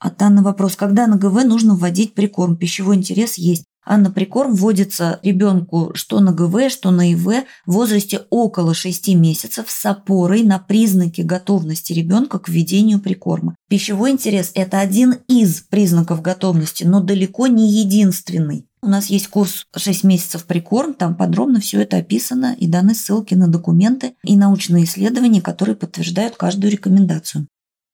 А 0.00 0.10
Анна 0.18 0.42
вопрос, 0.42 0.74
когда 0.74 1.06
на 1.06 1.16
ГВ 1.16 1.44
нужно 1.44 1.76
вводить 1.76 2.14
прикорм? 2.14 2.56
Пищевой 2.56 2.96
интерес 2.96 3.38
есть 3.38 3.66
а 3.84 3.96
на 3.96 4.10
прикорм 4.10 4.54
вводится 4.54 5.18
ребенку 5.22 5.92
что 5.94 6.20
на 6.20 6.32
ГВ, 6.32 6.70
что 6.70 6.90
на 6.90 7.12
ИВ 7.12 7.44
в 7.66 7.72
возрасте 7.72 8.22
около 8.30 8.74
6 8.74 9.14
месяцев 9.14 9.66
с 9.68 9.84
опорой 9.86 10.42
на 10.42 10.58
признаки 10.58 11.22
готовности 11.22 11.92
ребенка 11.92 12.38
к 12.38 12.48
введению 12.48 13.00
прикорма. 13.00 13.54
Пищевой 13.68 14.12
интерес– 14.12 14.52
это 14.54 14.80
один 14.80 15.16
из 15.28 15.60
признаков 15.62 16.22
готовности, 16.22 16.84
но 16.84 17.00
далеко 17.00 17.46
не 17.46 17.70
единственный. 17.70 18.66
У 18.84 18.88
нас 18.88 19.06
есть 19.06 19.28
курс 19.28 19.66
6 19.76 20.02
месяцев 20.04 20.44
прикорм, 20.44 20.94
там 20.94 21.14
подробно 21.14 21.60
все 21.60 21.80
это 21.82 21.98
описано 21.98 22.56
и 22.58 22.66
даны 22.66 22.94
ссылки 22.94 23.34
на 23.34 23.46
документы 23.46 24.14
и 24.24 24.36
научные 24.36 24.84
исследования, 24.84 25.40
которые 25.40 25.76
подтверждают 25.76 26.36
каждую 26.36 26.72
рекомендацию. 26.72 27.46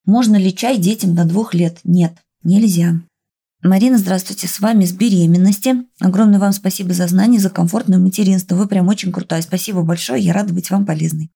Можно 0.06 0.36
ли 0.36 0.54
чай 0.54 0.78
детям 0.78 1.14
до 1.14 1.24
двух 1.24 1.52
лет? 1.52 1.80
Нет, 1.84 2.14
нельзя. 2.42 3.00
Марина, 3.62 3.98
здравствуйте, 3.98 4.46
с 4.46 4.60
вами 4.60 4.84
с 4.84 4.92
беременности. 4.92 5.74
Огромное 5.98 6.38
вам 6.38 6.52
спасибо 6.52 6.94
за 6.94 7.08
знания, 7.08 7.40
за 7.40 7.50
комфортное 7.50 7.98
материнство. 7.98 8.54
Вы 8.54 8.68
прям 8.68 8.86
очень 8.86 9.10
крутая. 9.10 9.42
Спасибо 9.42 9.82
большое, 9.82 10.22
я 10.22 10.32
рада 10.32 10.54
быть 10.54 10.70
вам 10.70 10.86
полезной. 10.86 11.32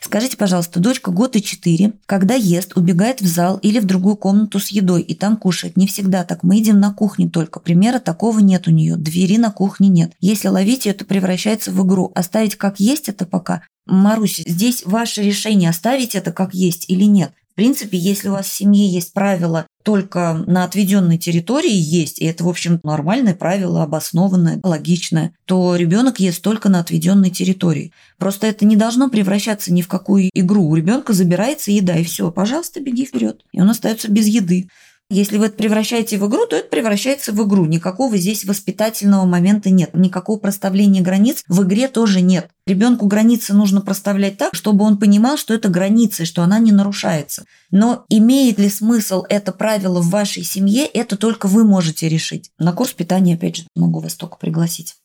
Скажите, 0.00 0.38
пожалуйста, 0.38 0.80
дочка 0.80 1.10
год 1.10 1.36
и 1.36 1.42
четыре, 1.42 1.92
когда 2.06 2.34
ест, 2.34 2.76
убегает 2.78 3.20
в 3.20 3.26
зал 3.26 3.58
или 3.58 3.78
в 3.78 3.84
другую 3.84 4.16
комнату 4.16 4.58
с 4.58 4.68
едой 4.68 5.02
и 5.02 5.14
там 5.14 5.36
кушает. 5.36 5.76
Не 5.76 5.86
всегда 5.86 6.24
так. 6.24 6.42
Мы 6.42 6.56
едем 6.56 6.80
на 6.80 6.94
кухне 6.94 7.28
только. 7.28 7.60
Примера 7.60 7.98
такого 7.98 8.38
нет 8.38 8.68
у 8.68 8.70
нее. 8.70 8.96
Двери 8.96 9.36
на 9.36 9.50
кухне 9.50 9.88
нет. 9.88 10.12
Если 10.18 10.48
ловить 10.48 10.86
ее, 10.86 10.94
то 10.94 11.04
превращается 11.04 11.72
в 11.72 11.86
игру. 11.86 12.10
Оставить 12.14 12.56
как 12.56 12.80
есть 12.80 13.10
это 13.10 13.26
пока. 13.26 13.62
Маруся, 13.84 14.44
здесь 14.46 14.82
ваше 14.86 15.22
решение, 15.22 15.68
оставить 15.68 16.14
это 16.14 16.32
как 16.32 16.54
есть 16.54 16.86
или 16.88 17.04
нет. 17.04 17.32
В 17.52 17.54
принципе, 17.54 17.98
если 17.98 18.28
у 18.28 18.32
вас 18.32 18.46
в 18.46 18.54
семье 18.54 18.86
есть 18.86 19.12
правила 19.12 19.66
только 19.86 20.42
на 20.48 20.64
отведенной 20.64 21.16
территории 21.16 21.72
есть, 21.72 22.20
и 22.20 22.24
это, 22.24 22.42
в 22.42 22.48
общем, 22.48 22.80
нормальное 22.82 23.36
правило, 23.36 23.84
обоснованное, 23.84 24.58
логичное, 24.64 25.32
то 25.44 25.76
ребенок 25.76 26.18
ест 26.18 26.42
только 26.42 26.68
на 26.68 26.80
отведенной 26.80 27.30
территории. 27.30 27.92
Просто 28.18 28.48
это 28.48 28.64
не 28.64 28.74
должно 28.74 29.08
превращаться 29.08 29.72
ни 29.72 29.82
в 29.82 29.88
какую 29.88 30.28
игру. 30.34 30.66
У 30.66 30.74
ребенка 30.74 31.12
забирается 31.12 31.70
еда, 31.70 31.96
и 31.96 32.02
все, 32.02 32.32
пожалуйста, 32.32 32.80
беги 32.80 33.06
вперед. 33.06 33.44
И 33.52 33.60
он 33.60 33.70
остается 33.70 34.10
без 34.10 34.26
еды. 34.26 34.68
Если 35.08 35.38
вы 35.38 35.46
это 35.46 35.56
превращаете 35.56 36.18
в 36.18 36.26
игру, 36.26 36.46
то 36.46 36.56
это 36.56 36.68
превращается 36.68 37.32
в 37.32 37.46
игру. 37.46 37.64
Никакого 37.64 38.16
здесь 38.16 38.44
воспитательного 38.44 39.24
момента 39.24 39.70
нет. 39.70 39.90
Никакого 39.94 40.38
проставления 40.38 41.00
границ 41.00 41.44
в 41.46 41.62
игре 41.62 41.86
тоже 41.86 42.22
нет. 42.22 42.48
Ребенку 42.66 43.06
границы 43.06 43.54
нужно 43.54 43.80
проставлять 43.80 44.36
так, 44.36 44.54
чтобы 44.54 44.84
он 44.84 44.98
понимал, 44.98 45.36
что 45.36 45.54
это 45.54 45.68
границы, 45.68 46.24
что 46.24 46.42
она 46.42 46.58
не 46.58 46.72
нарушается. 46.72 47.44
Но 47.70 48.04
имеет 48.08 48.58
ли 48.58 48.68
смысл 48.68 49.22
это 49.28 49.52
правило 49.52 50.00
в 50.00 50.10
вашей 50.10 50.42
семье, 50.42 50.86
это 50.86 51.16
только 51.16 51.46
вы 51.46 51.64
можете 51.64 52.08
решить. 52.08 52.50
На 52.58 52.72
курс 52.72 52.92
питания, 52.92 53.34
опять 53.34 53.58
же, 53.58 53.64
могу 53.76 54.00
вас 54.00 54.14
только 54.14 54.38
пригласить. 54.38 54.96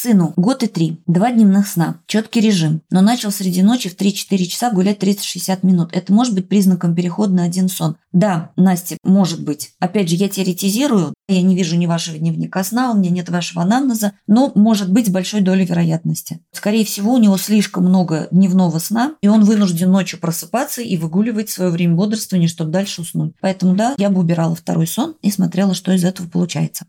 Сыну 0.00 0.32
год 0.36 0.62
и 0.62 0.68
три, 0.68 1.02
два 1.08 1.32
дневных 1.32 1.66
сна, 1.66 1.96
четкий 2.06 2.38
режим, 2.40 2.82
но 2.88 3.00
начал 3.00 3.32
среди 3.32 3.62
ночи 3.62 3.88
в 3.88 3.96
3-4 3.96 4.44
часа 4.44 4.70
гулять 4.70 5.02
30-60 5.02 5.66
минут. 5.66 5.90
Это 5.92 6.12
может 6.12 6.36
быть 6.36 6.48
признаком 6.48 6.94
перехода 6.94 7.32
на 7.32 7.42
один 7.42 7.68
сон. 7.68 7.96
Да, 8.12 8.52
Настя, 8.54 8.96
может 9.02 9.42
быть. 9.42 9.72
Опять 9.80 10.08
же, 10.08 10.14
я 10.14 10.28
теоретизирую, 10.28 11.14
я 11.26 11.42
не 11.42 11.56
вижу 11.56 11.76
ни 11.76 11.86
вашего 11.86 12.16
дневника 12.16 12.62
сна, 12.62 12.92
у 12.92 12.96
меня 12.96 13.10
нет 13.10 13.28
вашего 13.28 13.62
анамнеза, 13.62 14.12
но 14.28 14.52
может 14.54 14.92
быть 14.92 15.08
с 15.08 15.10
большой 15.10 15.40
долей 15.40 15.64
вероятности. 15.64 16.38
Скорее 16.52 16.84
всего, 16.84 17.14
у 17.14 17.18
него 17.18 17.36
слишком 17.36 17.84
много 17.84 18.28
дневного 18.30 18.78
сна, 18.78 19.16
и 19.20 19.26
он 19.26 19.42
вынужден 19.42 19.90
ночью 19.90 20.20
просыпаться 20.20 20.80
и 20.80 20.96
выгуливать 20.96 21.50
свое 21.50 21.72
время 21.72 21.96
бодрствования, 21.96 22.46
чтобы 22.46 22.70
дальше 22.70 23.00
уснуть. 23.00 23.34
Поэтому 23.40 23.74
да, 23.74 23.96
я 23.98 24.10
бы 24.10 24.20
убирала 24.20 24.54
второй 24.54 24.86
сон 24.86 25.16
и 25.22 25.32
смотрела, 25.32 25.74
что 25.74 25.90
из 25.90 26.04
этого 26.04 26.28
получается 26.28 26.86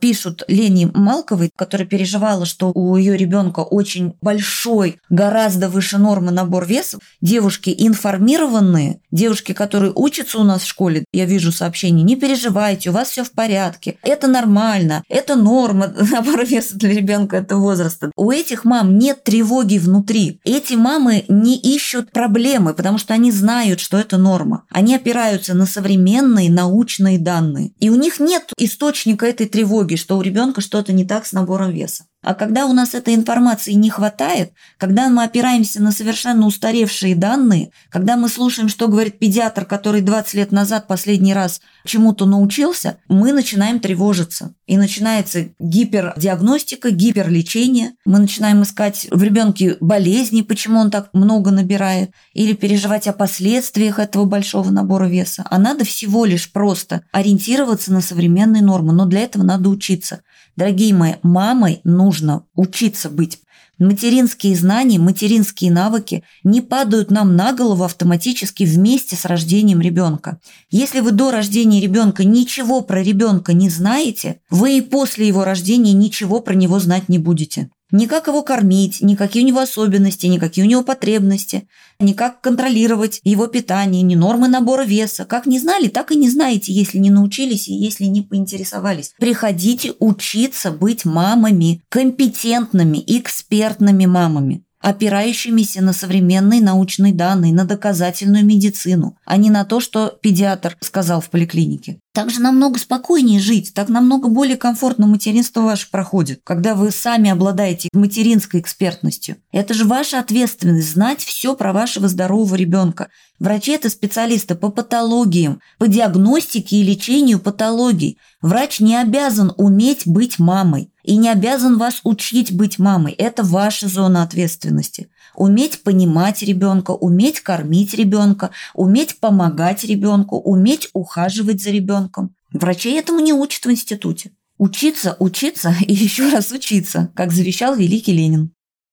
пишут 0.00 0.42
Лене 0.48 0.90
Малковой, 0.92 1.50
которая 1.54 1.86
переживала, 1.86 2.46
что 2.46 2.72
у 2.74 2.96
ее 2.96 3.16
ребенка 3.16 3.60
очень 3.60 4.14
большой, 4.20 4.98
гораздо 5.08 5.68
выше 5.68 5.98
нормы 5.98 6.32
набор 6.32 6.66
веса. 6.66 6.98
Девушки 7.20 7.74
информированные, 7.78 9.00
девушки, 9.10 9.52
которые 9.52 9.92
учатся 9.94 10.38
у 10.38 10.44
нас 10.44 10.62
в 10.62 10.66
школе, 10.66 11.04
я 11.12 11.26
вижу 11.26 11.52
сообщения, 11.52 12.02
не 12.02 12.16
переживайте, 12.16 12.90
у 12.90 12.92
вас 12.92 13.10
все 13.10 13.24
в 13.24 13.32
порядке, 13.32 13.98
это 14.02 14.26
нормально, 14.26 15.04
это 15.08 15.36
норма 15.36 15.92
набор 16.10 16.44
веса 16.44 16.76
для 16.76 16.90
ребенка 16.90 17.36
этого 17.36 17.60
возраста. 17.60 18.10
У 18.16 18.30
этих 18.30 18.64
мам 18.64 18.98
нет 18.98 19.24
тревоги 19.24 19.78
внутри. 19.78 20.40
Эти 20.44 20.74
мамы 20.74 21.24
не 21.28 21.56
ищут 21.58 22.12
проблемы, 22.12 22.74
потому 22.74 22.98
что 22.98 23.14
они 23.14 23.30
знают, 23.30 23.80
что 23.80 23.98
это 23.98 24.16
норма. 24.16 24.64
Они 24.70 24.94
опираются 24.94 25.54
на 25.54 25.66
современные 25.66 26.50
научные 26.50 27.18
данные. 27.18 27.72
И 27.80 27.90
у 27.90 27.96
них 27.96 28.20
нет 28.20 28.52
источника 28.56 29.26
этой 29.26 29.46
тревоги 29.46 29.89
тревоги, 29.90 29.96
что 29.96 30.16
у 30.18 30.22
ребенка 30.22 30.60
что-то 30.60 30.92
не 30.92 31.04
так 31.04 31.26
с 31.26 31.32
набором 31.32 31.70
веса. 31.70 32.04
А 32.22 32.34
когда 32.34 32.66
у 32.66 32.74
нас 32.74 32.94
этой 32.94 33.14
информации 33.14 33.72
не 33.72 33.88
хватает, 33.88 34.52
когда 34.76 35.08
мы 35.08 35.24
опираемся 35.24 35.82
на 35.82 35.90
совершенно 35.90 36.46
устаревшие 36.46 37.14
данные, 37.14 37.70
когда 37.88 38.16
мы 38.16 38.28
слушаем, 38.28 38.68
что 38.68 38.88
говорит 38.88 39.18
педиатр, 39.18 39.64
который 39.64 40.02
20 40.02 40.34
лет 40.34 40.52
назад 40.52 40.86
последний 40.86 41.32
раз 41.32 41.62
чему-то 41.86 42.26
научился, 42.26 42.98
мы 43.08 43.32
начинаем 43.32 43.80
тревожиться. 43.80 44.54
И 44.66 44.76
начинается 44.76 45.48
гипердиагностика, 45.58 46.90
гиперлечение. 46.90 47.92
Мы 48.04 48.18
начинаем 48.18 48.62
искать 48.62 49.08
в 49.10 49.22
ребенке 49.22 49.78
болезни, 49.80 50.42
почему 50.42 50.78
он 50.78 50.90
так 50.90 51.08
много 51.14 51.50
набирает, 51.50 52.10
или 52.34 52.52
переживать 52.52 53.08
о 53.08 53.14
последствиях 53.14 53.98
этого 53.98 54.26
большого 54.26 54.70
набора 54.70 55.06
веса. 55.06 55.44
А 55.50 55.58
надо 55.58 55.84
всего 55.84 56.26
лишь 56.26 56.52
просто 56.52 57.02
ориентироваться 57.12 57.92
на 57.92 58.02
современные 58.02 58.62
нормы. 58.62 58.92
Но 58.92 59.06
для 59.06 59.20
этого 59.20 59.42
надо 59.42 59.70
учиться. 59.70 60.20
Дорогие 60.60 60.92
мои, 60.92 61.14
мамой 61.22 61.80
нужно 61.84 62.44
учиться 62.54 63.08
быть. 63.08 63.38
Материнские 63.78 64.54
знания, 64.54 64.98
материнские 64.98 65.72
навыки 65.72 66.22
не 66.44 66.60
падают 66.60 67.10
нам 67.10 67.34
на 67.34 67.54
голову 67.54 67.84
автоматически 67.84 68.64
вместе 68.64 69.16
с 69.16 69.24
рождением 69.24 69.80
ребенка. 69.80 70.38
Если 70.70 71.00
вы 71.00 71.12
до 71.12 71.30
рождения 71.30 71.80
ребенка 71.80 72.24
ничего 72.24 72.82
про 72.82 73.02
ребенка 73.02 73.54
не 73.54 73.70
знаете, 73.70 74.42
вы 74.50 74.76
и 74.76 74.80
после 74.82 75.26
его 75.26 75.44
рождения 75.44 75.94
ничего 75.94 76.40
про 76.40 76.52
него 76.52 76.78
знать 76.78 77.08
не 77.08 77.18
будете. 77.18 77.70
Ни 77.90 78.06
как 78.06 78.28
его 78.28 78.42
кормить, 78.42 79.00
ни 79.00 79.14
какие 79.14 79.42
у 79.42 79.46
него 79.46 79.60
особенности, 79.60 80.26
ни 80.26 80.38
какие 80.38 80.64
у 80.64 80.68
него 80.68 80.82
потребности, 80.82 81.68
ни 81.98 82.12
как 82.12 82.40
контролировать 82.40 83.20
его 83.24 83.46
питание, 83.46 84.02
ни 84.02 84.14
нормы 84.14 84.48
набора 84.48 84.84
веса. 84.84 85.24
Как 85.24 85.46
не 85.46 85.58
знали, 85.58 85.88
так 85.88 86.12
и 86.12 86.16
не 86.16 86.30
знаете, 86.30 86.72
если 86.72 86.98
не 86.98 87.10
научились 87.10 87.68
и 87.68 87.74
если 87.74 88.04
не 88.04 88.22
поинтересовались. 88.22 89.12
Приходите 89.18 89.94
учиться 89.98 90.70
быть 90.70 91.04
мамами, 91.04 91.82
компетентными, 91.88 93.02
экспертными 93.06 94.06
мамами 94.06 94.64
опирающимися 94.80 95.82
на 95.82 95.92
современные 95.92 96.60
научные 96.60 97.12
данные, 97.12 97.52
на 97.52 97.64
доказательную 97.64 98.44
медицину, 98.44 99.16
а 99.24 99.36
не 99.36 99.50
на 99.50 99.64
то, 99.64 99.80
что 99.80 100.18
педиатр 100.22 100.76
сказал 100.80 101.20
в 101.20 101.30
поликлинике. 101.30 102.00
Так 102.12 102.30
же 102.30 102.40
намного 102.40 102.78
спокойнее 102.78 103.38
жить, 103.38 103.72
так 103.74 103.88
намного 103.88 104.28
более 104.28 104.56
комфортно 104.56 105.06
материнство 105.06 105.60
ваше 105.60 105.90
проходит, 105.90 106.40
когда 106.42 106.74
вы 106.74 106.90
сами 106.90 107.30
обладаете 107.30 107.88
материнской 107.92 108.60
экспертностью. 108.60 109.36
Это 109.52 109.74
же 109.74 109.84
ваша 109.84 110.18
ответственность 110.18 110.92
знать 110.92 111.20
все 111.20 111.54
про 111.54 111.72
вашего 111.72 112.08
здорового 112.08 112.56
ребенка. 112.56 113.08
Врачи– 113.40 113.72
это 113.72 113.88
специалисты 113.88 114.54
по 114.54 114.68
патологиям, 114.68 115.62
по 115.78 115.88
диагностике 115.88 116.76
и 116.76 116.82
лечению 116.82 117.40
патологий. 117.40 118.18
Врач 118.42 118.80
не 118.80 118.94
обязан 118.94 119.54
уметь 119.56 120.06
быть 120.06 120.38
мамой 120.38 120.92
и 121.02 121.16
не 121.16 121.30
обязан 121.30 121.78
вас 121.78 122.00
учить 122.04 122.52
быть 122.52 122.78
мамой. 122.78 123.14
Это 123.14 123.42
ваша 123.42 123.88
зона 123.88 124.22
ответственности. 124.22 125.08
Уметь 125.34 125.82
понимать 125.82 126.42
ребенка, 126.42 126.90
уметь 126.90 127.40
кормить 127.40 127.94
ребенка, 127.94 128.50
уметь 128.74 129.18
помогать 129.20 129.84
ребенку, 129.84 130.36
уметь 130.36 130.90
ухаживать 130.92 131.62
за 131.62 131.70
ребенком. 131.70 132.34
Врачей 132.52 132.98
этому 132.98 133.20
не 133.20 133.32
учат 133.32 133.64
в 133.64 133.70
институте. 133.70 134.32
Учиться, 134.58 135.16
учиться 135.18 135.74
и 135.80 135.94
еще 135.94 136.28
раз 136.28 136.52
учиться, 136.52 137.10
как 137.14 137.32
завещал 137.32 137.74
великий 137.74 138.12
Ленин. 138.12 138.52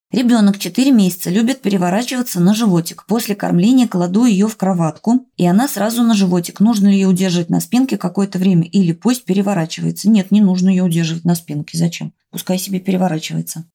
Ребенок 0.10 0.58
4 0.58 0.90
месяца 0.92 1.30
любит 1.30 1.62
переворачиваться 1.62 2.40
на 2.40 2.54
животик. 2.54 3.06
После 3.08 3.36
кормления 3.36 3.90
кладу 3.90 4.24
ее 4.24 4.48
в 4.48 4.56
кроватку, 4.56 5.26
и 5.36 5.46
она 5.46 5.68
сразу 5.68 6.02
на 6.02 6.14
животик. 6.14 6.62
Нужно 6.62 6.88
ли 6.88 6.94
ее 6.94 7.08
удерживать 7.08 7.50
на 7.50 7.60
спинке 7.60 7.98
какое-то 7.98 8.40
время 8.40 8.64
или 8.64 8.94
пусть 8.94 9.26
переворачивается? 9.26 10.10
Нет, 10.10 10.32
не 10.32 10.40
нужно 10.40 10.70
ее 10.70 10.84
удерживать 10.84 11.26
на 11.26 11.36
спинке. 11.36 11.78
Зачем? 11.78 12.14
Пускай 12.32 12.58
себе 12.58 12.80
переворачивается. 12.80 13.66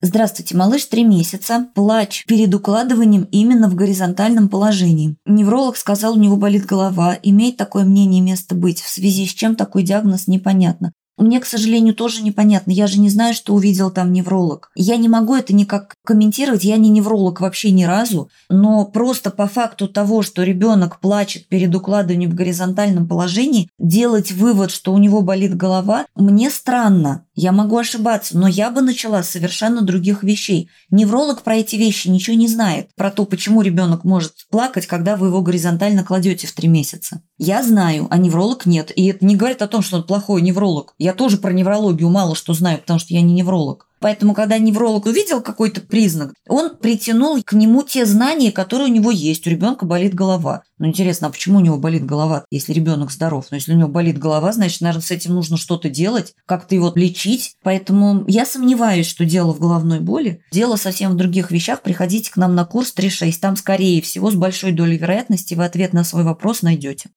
Здравствуйте, 0.00 0.56
малыш 0.56 0.86
3 0.86 1.04
месяца, 1.04 1.66
плач 1.74 2.24
перед 2.26 2.54
укладыванием 2.54 3.28
именно 3.30 3.68
в 3.68 3.74
горизонтальном 3.74 4.48
положении. 4.48 5.16
Невролог 5.26 5.76
сказал, 5.76 6.14
у 6.14 6.18
него 6.18 6.36
болит 6.36 6.64
голова, 6.64 7.18
имеет 7.22 7.58
такое 7.58 7.84
мнение 7.84 8.22
место 8.22 8.54
быть, 8.54 8.80
в 8.80 8.88
связи 8.88 9.26
с 9.26 9.34
чем 9.34 9.54
такой 9.54 9.82
диагноз 9.82 10.28
непонятно. 10.28 10.92
Мне, 11.16 11.40
к 11.40 11.46
сожалению, 11.46 11.94
тоже 11.94 12.22
непонятно. 12.22 12.72
Я 12.72 12.86
же 12.86 12.98
не 12.98 13.08
знаю, 13.08 13.34
что 13.34 13.54
увидел 13.54 13.90
там 13.90 14.12
невролог. 14.12 14.70
Я 14.74 14.96
не 14.96 15.08
могу 15.08 15.34
это 15.34 15.54
никак 15.54 15.94
комментировать. 16.04 16.64
Я 16.64 16.76
не 16.76 16.88
невролог 16.88 17.40
вообще 17.40 17.70
ни 17.70 17.84
разу. 17.84 18.30
Но 18.48 18.84
просто 18.84 19.30
по 19.30 19.46
факту 19.46 19.88
того, 19.88 20.22
что 20.22 20.42
ребенок 20.42 21.00
плачет 21.00 21.46
перед 21.48 21.74
укладыванием 21.74 22.30
в 22.30 22.34
горизонтальном 22.34 23.06
положении, 23.06 23.68
делать 23.78 24.32
вывод, 24.32 24.70
что 24.70 24.92
у 24.92 24.98
него 24.98 25.22
болит 25.22 25.56
голова, 25.56 26.06
мне 26.16 26.50
странно. 26.50 27.24
Я 27.34 27.50
могу 27.52 27.76
ошибаться, 27.76 28.38
но 28.38 28.46
я 28.46 28.70
бы 28.70 28.80
начала 28.80 29.22
с 29.22 29.30
совершенно 29.30 29.82
других 29.82 30.22
вещей. 30.22 30.70
Невролог 30.90 31.42
про 31.42 31.56
эти 31.56 31.76
вещи 31.76 32.08
ничего 32.08 32.36
не 32.36 32.46
знает. 32.46 32.90
Про 32.94 33.10
то, 33.10 33.24
почему 33.24 33.62
ребенок 33.62 34.04
может 34.04 34.46
плакать, 34.50 34.86
когда 34.86 35.16
вы 35.16 35.28
его 35.28 35.42
горизонтально 35.42 36.04
кладете 36.04 36.46
в 36.46 36.52
три 36.52 36.68
месяца. 36.68 37.22
Я 37.36 37.62
знаю, 37.62 38.06
а 38.10 38.18
невролог 38.18 38.66
нет. 38.66 38.92
И 38.94 39.06
это 39.06 39.24
не 39.24 39.34
говорит 39.34 39.62
о 39.62 39.68
том, 39.68 39.82
что 39.82 39.96
он 39.96 40.04
плохой 40.04 40.42
невролог. 40.42 40.94
Я 40.98 41.12
тоже 41.12 41.38
про 41.38 41.52
неврологию 41.52 42.08
мало 42.08 42.36
что 42.36 42.54
знаю, 42.54 42.78
потому 42.78 43.00
что 43.00 43.14
я 43.14 43.20
не 43.20 43.32
невролог. 43.32 43.88
Поэтому, 44.04 44.34
когда 44.34 44.58
невролог 44.58 45.06
увидел 45.06 45.40
какой-то 45.40 45.80
признак, 45.80 46.34
он 46.46 46.76
притянул 46.76 47.42
к 47.42 47.54
нему 47.54 47.82
те 47.82 48.04
знания, 48.04 48.52
которые 48.52 48.90
у 48.90 48.92
него 48.92 49.10
есть. 49.10 49.46
У 49.46 49.50
ребенка 49.50 49.86
болит 49.86 50.12
голова. 50.12 50.62
Ну, 50.76 50.88
интересно, 50.88 51.28
а 51.28 51.30
почему 51.30 51.56
у 51.56 51.62
него 51.62 51.78
болит 51.78 52.04
голова, 52.04 52.44
если 52.50 52.74
ребенок 52.74 53.10
здоров? 53.10 53.46
Но 53.50 53.54
если 53.54 53.72
у 53.72 53.78
него 53.78 53.88
болит 53.88 54.18
голова, 54.18 54.52
значит, 54.52 54.82
наверное, 54.82 55.00
с 55.00 55.10
этим 55.10 55.32
нужно 55.32 55.56
что-то 55.56 55.88
делать, 55.88 56.34
как-то 56.44 56.74
его 56.74 56.92
лечить. 56.94 57.56
Поэтому 57.62 58.26
я 58.28 58.44
сомневаюсь, 58.44 59.06
что 59.06 59.24
дело 59.24 59.54
в 59.54 59.58
головной 59.58 60.00
боли. 60.00 60.42
Дело 60.52 60.76
совсем 60.76 61.12
в 61.12 61.16
других 61.16 61.50
вещах. 61.50 61.80
Приходите 61.80 62.30
к 62.30 62.36
нам 62.36 62.54
на 62.54 62.66
курс 62.66 62.92
3.6. 62.94 63.32
Там, 63.40 63.56
скорее 63.56 64.02
всего, 64.02 64.30
с 64.30 64.34
большой 64.34 64.72
долей 64.72 64.98
вероятности 64.98 65.54
вы 65.54 65.64
ответ 65.64 65.94
на 65.94 66.04
свой 66.04 66.24
вопрос 66.24 66.60
найдете. 66.60 67.08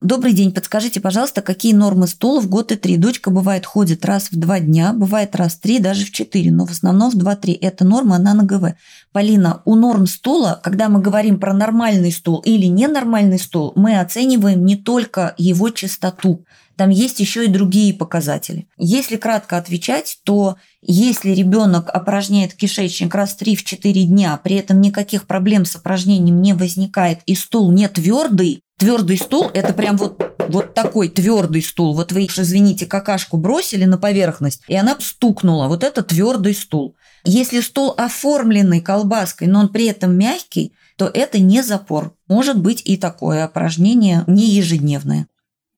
Добрый 0.00 0.32
день, 0.32 0.50
подскажите, 0.50 0.98
пожалуйста, 0.98 1.42
какие 1.42 1.74
нормы 1.74 2.06
стула 2.06 2.40
в 2.40 2.48
год 2.48 2.72
и 2.72 2.76
три? 2.76 2.96
Дочка 2.96 3.30
бывает 3.30 3.66
ходит 3.66 4.06
раз 4.06 4.32
в 4.32 4.38
два 4.38 4.58
дня, 4.58 4.94
бывает 4.94 5.36
раз 5.36 5.56
в 5.56 5.60
три, 5.60 5.78
даже 5.78 6.06
в 6.06 6.10
четыре, 6.10 6.50
но 6.50 6.64
в 6.64 6.70
основном 6.70 7.10
в 7.10 7.16
два-три. 7.16 7.52
Это 7.52 7.84
норма, 7.84 8.16
она 8.16 8.32
на 8.32 8.44
ГВ. 8.44 8.76
Полина, 9.12 9.60
у 9.66 9.74
норм 9.74 10.06
стула, 10.06 10.58
когда 10.62 10.88
мы 10.88 11.02
говорим 11.02 11.38
про 11.38 11.52
нормальный 11.52 12.12
стул 12.12 12.38
или 12.46 12.64
ненормальный 12.64 13.38
стул, 13.38 13.74
мы 13.76 14.00
оцениваем 14.00 14.64
не 14.64 14.76
только 14.76 15.34
его 15.36 15.68
частоту, 15.68 16.46
там 16.76 16.88
есть 16.88 17.20
еще 17.20 17.44
и 17.44 17.48
другие 17.48 17.92
показатели. 17.92 18.66
Если 18.78 19.16
кратко 19.16 19.58
отвечать, 19.58 20.20
то 20.24 20.56
если 20.80 21.32
ребенок 21.32 21.90
опорожняет 21.90 22.54
кишечник 22.54 23.14
раз 23.14 23.34
в 23.34 23.42
3-4 23.42 24.04
дня, 24.04 24.40
при 24.42 24.56
этом 24.56 24.80
никаких 24.80 25.26
проблем 25.26 25.66
с 25.66 25.76
опорожнением 25.76 26.40
не 26.40 26.54
возникает 26.54 27.18
и 27.26 27.34
стул 27.34 27.70
не 27.70 27.86
твердый, 27.86 28.62
Твердый 28.80 29.18
стул– 29.18 29.50
это 29.54 29.74
прям 29.74 29.98
вот, 29.98 30.22
вот 30.48 30.72
такой 30.72 31.10
твердый 31.10 31.60
стул. 31.62 31.94
Вот 31.94 32.12
вы, 32.12 32.24
извините, 32.24 32.86
какашку 32.86 33.36
бросили 33.36 33.84
на 33.84 33.98
поверхность, 33.98 34.62
и 34.68 34.74
она 34.74 34.96
стукнула. 34.98 35.68
Вот 35.68 35.84
это 35.84 36.02
твердый 36.02 36.54
стул. 36.54 36.96
Если 37.22 37.60
стул 37.60 37.92
оформленный 37.98 38.80
колбаской, 38.80 39.48
но 39.48 39.60
он 39.60 39.68
при 39.68 39.84
этом 39.84 40.16
мягкий, 40.16 40.72
то 40.96 41.10
это 41.12 41.38
не 41.38 41.62
запор. 41.62 42.14
Может 42.26 42.58
быть 42.58 42.80
и 42.86 42.96
такое 42.96 43.46
упражнение 43.46 44.24
не 44.26 44.48
ежедневное. 44.48 45.26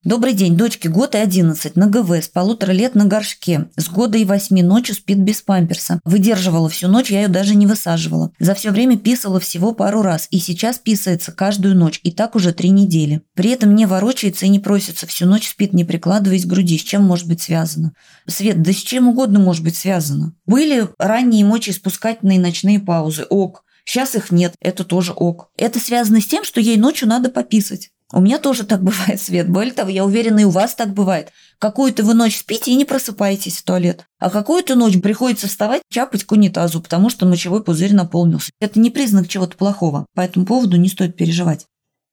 Добрый 0.04 0.32
день, 0.32 0.56
дочке 0.56 0.88
год 0.88 1.14
и 1.14 1.18
11, 1.18 1.76
на 1.76 1.86
ГВ, 1.86 2.10
с 2.10 2.26
полутора 2.26 2.72
лет 2.72 2.96
на 2.96 3.04
горшке. 3.04 3.68
С 3.76 3.88
года 3.88 4.18
и 4.18 4.24
восьми 4.24 4.60
ночью 4.60 4.96
спит 4.96 5.18
без 5.18 5.42
памперса. 5.42 6.00
Выдерживала 6.04 6.68
всю 6.68 6.88
ночь, 6.88 7.12
я 7.12 7.22
ее 7.22 7.28
даже 7.28 7.54
не 7.54 7.68
высаживала. 7.68 8.32
За 8.40 8.54
все 8.54 8.72
время 8.72 8.98
писала 8.98 9.38
всего 9.38 9.72
пару 9.72 10.02
раз, 10.02 10.26
и 10.32 10.40
сейчас 10.40 10.80
писается 10.80 11.30
каждую 11.30 11.76
ночь, 11.76 12.00
и 12.02 12.10
так 12.10 12.34
уже 12.34 12.52
три 12.52 12.70
недели. 12.70 13.22
При 13.36 13.50
этом 13.50 13.76
не 13.76 13.86
ворочается 13.86 14.44
и 14.44 14.48
не 14.48 14.58
просится, 14.58 15.06
всю 15.06 15.24
ночь 15.26 15.48
спит, 15.48 15.72
не 15.72 15.84
прикладываясь 15.84 16.46
к 16.46 16.48
груди. 16.48 16.78
С 16.78 16.82
чем 16.82 17.04
может 17.04 17.28
быть 17.28 17.40
связано? 17.40 17.92
Свет, 18.26 18.60
да 18.60 18.72
с 18.72 18.76
чем 18.78 19.06
угодно 19.06 19.38
может 19.38 19.62
быть 19.62 19.76
связано. 19.76 20.34
Были 20.46 20.88
ранние 20.98 21.44
мочеиспускательные 21.44 22.40
ночные 22.40 22.80
паузы, 22.80 23.22
ок. 23.30 23.62
Сейчас 23.84 24.16
их 24.16 24.32
нет, 24.32 24.54
это 24.60 24.82
тоже 24.82 25.12
ок. 25.12 25.50
Это 25.56 25.78
связано 25.78 26.20
с 26.20 26.26
тем, 26.26 26.42
что 26.42 26.60
ей 26.60 26.76
ночью 26.76 27.06
надо 27.06 27.30
пописать. 27.30 27.91
У 28.12 28.20
меня 28.20 28.38
тоже 28.38 28.64
так 28.64 28.82
бывает, 28.84 29.20
Свет. 29.20 29.48
Более 29.48 29.72
того, 29.72 29.90
я 29.90 30.04
уверена, 30.04 30.40
и 30.40 30.44
у 30.44 30.50
вас 30.50 30.74
так 30.74 30.92
бывает. 30.92 31.30
Какую-то 31.58 32.04
вы 32.04 32.14
ночь 32.14 32.38
спите 32.38 32.70
и 32.70 32.76
не 32.76 32.84
просыпаетесь 32.84 33.58
в 33.58 33.64
туалет. 33.64 34.06
А 34.18 34.30
какую-то 34.30 34.74
ночь 34.74 35.00
приходится 35.00 35.48
вставать, 35.48 35.82
чапать 35.90 36.24
к 36.24 36.32
унитазу, 36.32 36.80
потому 36.80 37.08
что 37.08 37.26
мочевой 37.26 37.62
пузырь 37.62 37.94
наполнился. 37.94 38.50
Это 38.60 38.78
не 38.78 38.90
признак 38.90 39.28
чего-то 39.28 39.56
плохого. 39.56 40.06
По 40.14 40.20
этому 40.20 40.44
поводу 40.44 40.76
не 40.76 40.88
стоит 40.88 41.16
переживать. 41.16 41.66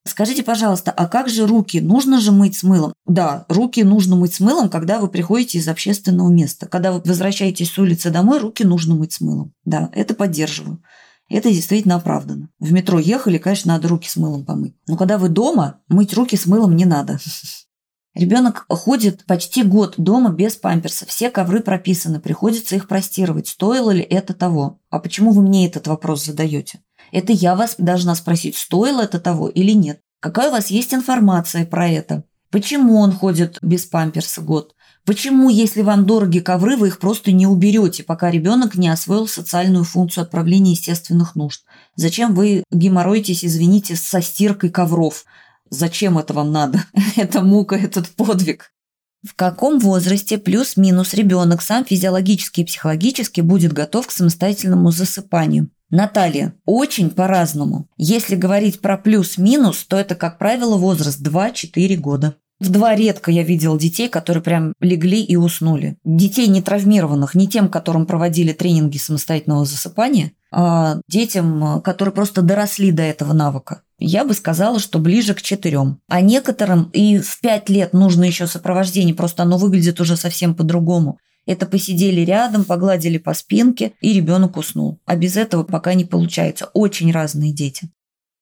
Скажите, 0.07 0.43
пожалуйста, 0.43 0.91
а 0.91 1.07
как 1.07 1.29
же 1.29 1.45
руки? 1.45 1.81
Нужно 1.81 2.19
же 2.19 2.31
мыть 2.31 2.57
с 2.57 2.63
мылом? 2.63 2.93
Да, 3.05 3.45
руки 3.49 3.83
нужно 3.83 4.15
мыть 4.15 4.33
с 4.33 4.39
мылом, 4.39 4.69
когда 4.69 4.99
вы 4.99 5.07
приходите 5.07 5.57
из 5.57 5.67
общественного 5.67 6.29
места. 6.29 6.67
Когда 6.67 6.91
вы 6.91 7.01
возвращаетесь 7.03 7.71
с 7.71 7.77
улицы 7.77 8.09
домой, 8.09 8.39
руки 8.39 8.63
нужно 8.63 8.95
мыть 8.95 9.13
с 9.13 9.21
мылом. 9.21 9.53
Да, 9.65 9.89
это 9.93 10.15
поддерживаю. 10.15 10.81
Это 11.29 11.49
действительно 11.49 11.95
оправдано. 11.95 12.49
В 12.59 12.71
метро 12.71 12.97
ехали, 12.99 13.37
конечно, 13.37 13.73
надо 13.73 13.87
руки 13.87 14.09
с 14.09 14.15
мылом 14.15 14.45
помыть. 14.45 14.75
Но 14.87 14.97
когда 14.97 15.17
вы 15.17 15.29
дома, 15.29 15.81
мыть 15.87 16.13
руки 16.13 16.35
с 16.35 16.47
мылом 16.47 16.75
не 16.75 16.85
надо. 16.85 17.19
Ребенок 18.15 18.65
ходит 18.67 19.25
почти 19.25 19.61
год 19.63 19.93
дома 19.97 20.31
без 20.31 20.55
памперса, 20.55 21.05
все 21.05 21.29
ковры 21.29 21.61
прописаны, 21.61 22.19
приходится 22.19 22.75
их 22.75 22.87
простировать. 22.87 23.47
Стоило 23.47 23.91
ли 23.91 24.01
это 24.01 24.33
того? 24.33 24.79
А 24.89 24.99
почему 24.99 25.31
вы 25.31 25.43
мне 25.43 25.67
этот 25.67 25.87
вопрос 25.87 26.25
задаете? 26.25 26.81
Это 27.11 27.31
я 27.31 27.55
вас 27.55 27.75
должна 27.77 28.15
спросить, 28.15 28.57
стоило 28.57 29.01
это 29.01 29.19
того 29.19 29.47
или 29.47 29.71
нет. 29.71 30.01
Какая 30.19 30.49
у 30.49 30.51
вас 30.51 30.67
есть 30.67 30.93
информация 30.93 31.65
про 31.65 31.87
это? 31.87 32.23
Почему 32.51 32.97
он 32.97 33.11
ходит 33.11 33.59
без 33.61 33.85
памперса 33.85 34.41
год? 34.41 34.75
Почему, 35.09 35.49
если 35.49 35.81
вам 35.81 36.05
дороги 36.05 36.37
ковры, 36.37 36.77
вы 36.77 36.89
их 36.89 36.99
просто 36.99 37.31
не 37.31 37.47
уберете, 37.47 38.03
пока 38.03 38.29
ребенок 38.29 38.75
не 38.75 38.89
освоил 38.89 39.27
социальную 39.27 39.83
функцию 39.83 40.21
отправления 40.21 40.73
естественных 40.73 41.35
нужд? 41.35 41.63
Зачем 41.95 42.35
вы 42.35 42.63
геморроитесь, 42.69 43.43
извините, 43.43 43.95
со 43.95 44.21
стиркой 44.21 44.69
ковров? 44.69 45.25
Зачем 45.71 46.19
это 46.19 46.35
вам 46.35 46.51
надо? 46.51 46.85
это 47.15 47.41
мука, 47.41 47.75
этот 47.75 48.07
подвиг. 48.09 48.71
В 49.27 49.33
каком 49.33 49.79
возрасте 49.79 50.37
плюс-минус 50.37 51.15
ребенок 51.15 51.63
сам 51.63 51.85
физиологически 51.85 52.61
и 52.61 52.65
психологически 52.65 53.41
будет 53.41 53.73
готов 53.73 54.05
к 54.05 54.11
самостоятельному 54.11 54.91
засыпанию? 54.91 55.71
Наталья, 55.89 56.53
очень 56.65 57.09
по-разному. 57.09 57.89
Если 57.97 58.35
говорить 58.35 58.79
про 58.79 58.95
плюс-минус, 58.95 59.85
то 59.85 59.97
это, 59.97 60.13
как 60.13 60.37
правило, 60.37 60.77
возраст 60.77 61.19
2-4 61.19 61.95
года. 61.95 62.35
В 62.59 62.69
два 62.69 62.93
редко 62.93 63.31
я 63.31 63.43
видел 63.43 63.77
детей, 63.77 64.09
которые 64.09 64.43
прям 64.43 64.73
легли 64.81 65.23
и 65.23 65.37
уснули. 65.37 65.97
Детей 66.03 66.47
не 66.47 66.61
травмированных, 66.61 67.33
не 67.33 67.47
тем, 67.47 67.69
которым 67.69 68.05
проводили 68.05 68.51
тренинги 68.51 68.97
самостоятельного 68.97 69.65
засыпания, 69.65 70.33
а 70.51 70.97
детям, 71.07 71.81
которые 71.81 72.13
просто 72.13 72.41
доросли 72.41 72.91
до 72.91 73.03
этого 73.03 73.31
навыка. 73.31 73.83
Я 73.97 74.25
бы 74.25 74.33
сказала, 74.33 74.79
что 74.79 74.99
ближе 74.99 75.33
к 75.33 75.41
четырем. 75.41 75.99
А 76.09 76.21
некоторым 76.21 76.89
и 76.91 77.19
в 77.19 77.39
пять 77.39 77.69
лет 77.69 77.93
нужно 77.93 78.25
еще 78.25 78.45
сопровождение, 78.45 79.15
просто 79.15 79.43
оно 79.43 79.57
выглядит 79.57 80.01
уже 80.01 80.17
совсем 80.17 80.53
по-другому. 80.53 81.17
Это 81.45 81.65
посидели 81.65 82.21
рядом, 82.21 82.63
погладили 82.63 83.17
по 83.17 83.33
спинке, 83.33 83.93
и 84.01 84.13
ребенок 84.13 84.57
уснул. 84.57 84.99
А 85.05 85.15
без 85.15 85.35
этого 85.35 85.63
пока 85.63 85.93
не 85.93 86.05
получается. 86.05 86.69
Очень 86.73 87.11
разные 87.11 87.53
дети. 87.53 87.89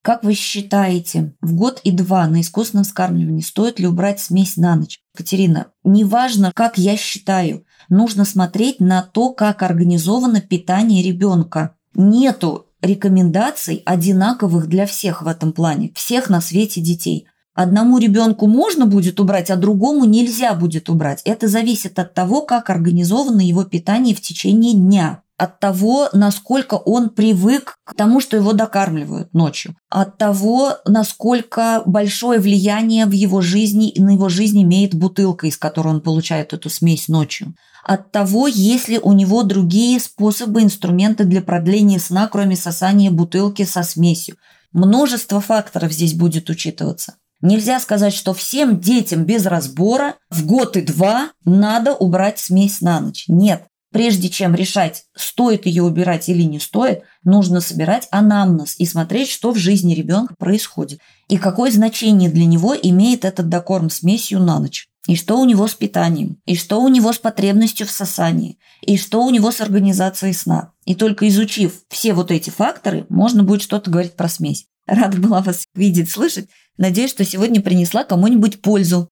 Как 0.08 0.24
вы 0.24 0.32
считаете, 0.32 1.34
в 1.42 1.54
год 1.54 1.82
и 1.84 1.90
два 1.90 2.26
на 2.28 2.40
искусственном 2.40 2.86
скармливании 2.86 3.42
стоит 3.42 3.78
ли 3.78 3.86
убрать 3.86 4.20
смесь 4.20 4.56
на 4.56 4.74
ночь? 4.74 5.00
Катерина, 5.14 5.66
неважно, 5.84 6.50
как 6.54 6.78
я 6.78 6.96
считаю, 6.96 7.66
нужно 7.90 8.24
смотреть 8.24 8.80
на 8.80 9.02
то, 9.02 9.34
как 9.34 9.62
организовано 9.62 10.40
питание 10.40 11.02
ребенка. 11.02 11.74
Нету 11.94 12.68
рекомендаций 12.80 13.82
одинаковых 13.84 14.68
для 14.68 14.86
всех 14.86 15.20
в 15.20 15.26
этом 15.26 15.52
плане, 15.52 15.92
всех 15.94 16.30
на 16.30 16.40
свете 16.40 16.80
детей– 16.80 17.26
Одному 17.54 17.98
ребенку 17.98 18.46
можно 18.46 18.86
будет 18.86 19.18
убрать, 19.18 19.50
а 19.50 19.56
другому 19.56 20.04
нельзя 20.04 20.54
будет 20.54 20.88
убрать. 20.88 21.22
Это 21.24 21.48
зависит 21.48 21.98
от 21.98 22.14
того, 22.14 22.42
как 22.42 22.70
организовано 22.70 23.40
его 23.40 23.64
питание 23.64 24.14
в 24.14 24.20
течение 24.20 24.74
дня 24.74 25.24
от 25.38 25.60
того, 25.60 26.08
насколько 26.12 26.74
он 26.74 27.10
привык 27.10 27.76
к 27.84 27.94
тому, 27.94 28.20
что 28.20 28.36
его 28.36 28.52
докармливают 28.52 29.32
ночью, 29.32 29.76
от 29.88 30.18
того, 30.18 30.78
насколько 30.84 31.82
большое 31.86 32.40
влияние 32.40 33.06
в 33.06 33.12
его 33.12 33.40
жизни 33.40 33.88
и 33.88 34.02
на 34.02 34.10
его 34.10 34.28
жизнь 34.28 34.60
имеет 34.62 34.96
бутылка, 34.96 35.46
из 35.46 35.56
которой 35.56 35.88
он 35.88 36.00
получает 36.00 36.52
эту 36.52 36.68
смесь 36.68 37.06
ночью, 37.06 37.54
от 37.84 38.10
того, 38.10 38.48
есть 38.48 38.88
ли 38.88 38.98
у 38.98 39.12
него 39.12 39.44
другие 39.44 40.00
способы, 40.00 40.62
инструменты 40.62 41.24
для 41.24 41.40
продления 41.40 42.00
сна, 42.00 42.28
кроме 42.28 42.56
сосания 42.56 43.10
бутылки 43.12 43.64
со 43.64 43.84
смесью. 43.84 44.36
Множество 44.72 45.40
факторов 45.40 45.92
здесь 45.92 46.14
будет 46.14 46.50
учитываться. 46.50 47.14
Нельзя 47.40 47.78
сказать, 47.78 48.12
что 48.12 48.34
всем 48.34 48.80
детям 48.80 49.24
без 49.24 49.46
разбора 49.46 50.16
в 50.30 50.44
год 50.44 50.76
и 50.76 50.82
два 50.82 51.30
надо 51.44 51.94
убрать 51.94 52.40
смесь 52.40 52.80
на 52.80 53.00
ночь. 53.00 53.26
Нет. 53.28 53.62
Прежде 53.98 54.28
чем 54.28 54.54
решать, 54.54 55.06
стоит 55.16 55.66
ее 55.66 55.82
убирать 55.82 56.28
или 56.28 56.44
не 56.44 56.60
стоит, 56.60 57.02
нужно 57.24 57.60
собирать 57.60 58.06
анамнез 58.12 58.76
и 58.78 58.86
смотреть, 58.86 59.28
что 59.28 59.50
в 59.50 59.56
жизни 59.56 59.92
ребенка 59.92 60.36
происходит. 60.38 61.00
И 61.28 61.36
какое 61.36 61.72
значение 61.72 62.30
для 62.30 62.46
него 62.46 62.76
имеет 62.80 63.24
этот 63.24 63.48
докорм 63.48 63.90
смесью 63.90 64.38
на 64.38 64.60
ночь. 64.60 64.86
И 65.08 65.16
что 65.16 65.36
у 65.40 65.44
него 65.44 65.66
с 65.66 65.74
питанием, 65.74 66.36
и 66.46 66.54
что 66.54 66.80
у 66.80 66.86
него 66.86 67.12
с 67.12 67.18
потребностью 67.18 67.88
в 67.88 67.90
сосании, 67.90 68.56
и 68.82 68.96
что 68.96 69.20
у 69.24 69.30
него 69.30 69.50
с 69.50 69.60
организацией 69.60 70.32
сна. 70.32 70.70
И 70.84 70.94
только 70.94 71.26
изучив 71.26 71.82
все 71.88 72.12
вот 72.12 72.30
эти 72.30 72.50
факторы, 72.50 73.04
можно 73.08 73.42
будет 73.42 73.62
что-то 73.62 73.90
говорить 73.90 74.14
про 74.14 74.28
смесь. 74.28 74.66
Рада 74.86 75.18
была 75.18 75.40
вас 75.40 75.66
видеть, 75.74 76.08
слышать. 76.08 76.48
Надеюсь, 76.76 77.10
что 77.10 77.24
сегодня 77.24 77.60
принесла 77.60 78.04
кому-нибудь 78.04 78.62
пользу. 78.62 79.08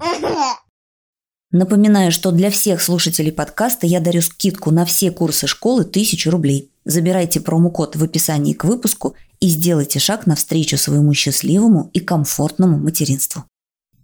Напоминаю, 1.52 2.12
что 2.12 2.30
для 2.30 2.48
всех 2.48 2.80
слушателей 2.80 3.32
подкаста 3.32 3.84
я 3.84 3.98
дарю 3.98 4.22
скидку 4.22 4.70
на 4.70 4.84
все 4.84 5.10
курсы 5.10 5.48
школы 5.48 5.82
1000 5.82 6.30
рублей. 6.30 6.70
Забирайте 6.84 7.40
промокод 7.40 7.96
в 7.96 8.04
описании 8.04 8.52
к 8.52 8.64
выпуску 8.64 9.16
и 9.40 9.48
сделайте 9.48 9.98
шаг 9.98 10.26
навстречу 10.26 10.76
своему 10.76 11.12
счастливому 11.12 11.90
и 11.92 11.98
комфортному 11.98 12.78
материнству. 12.78 13.44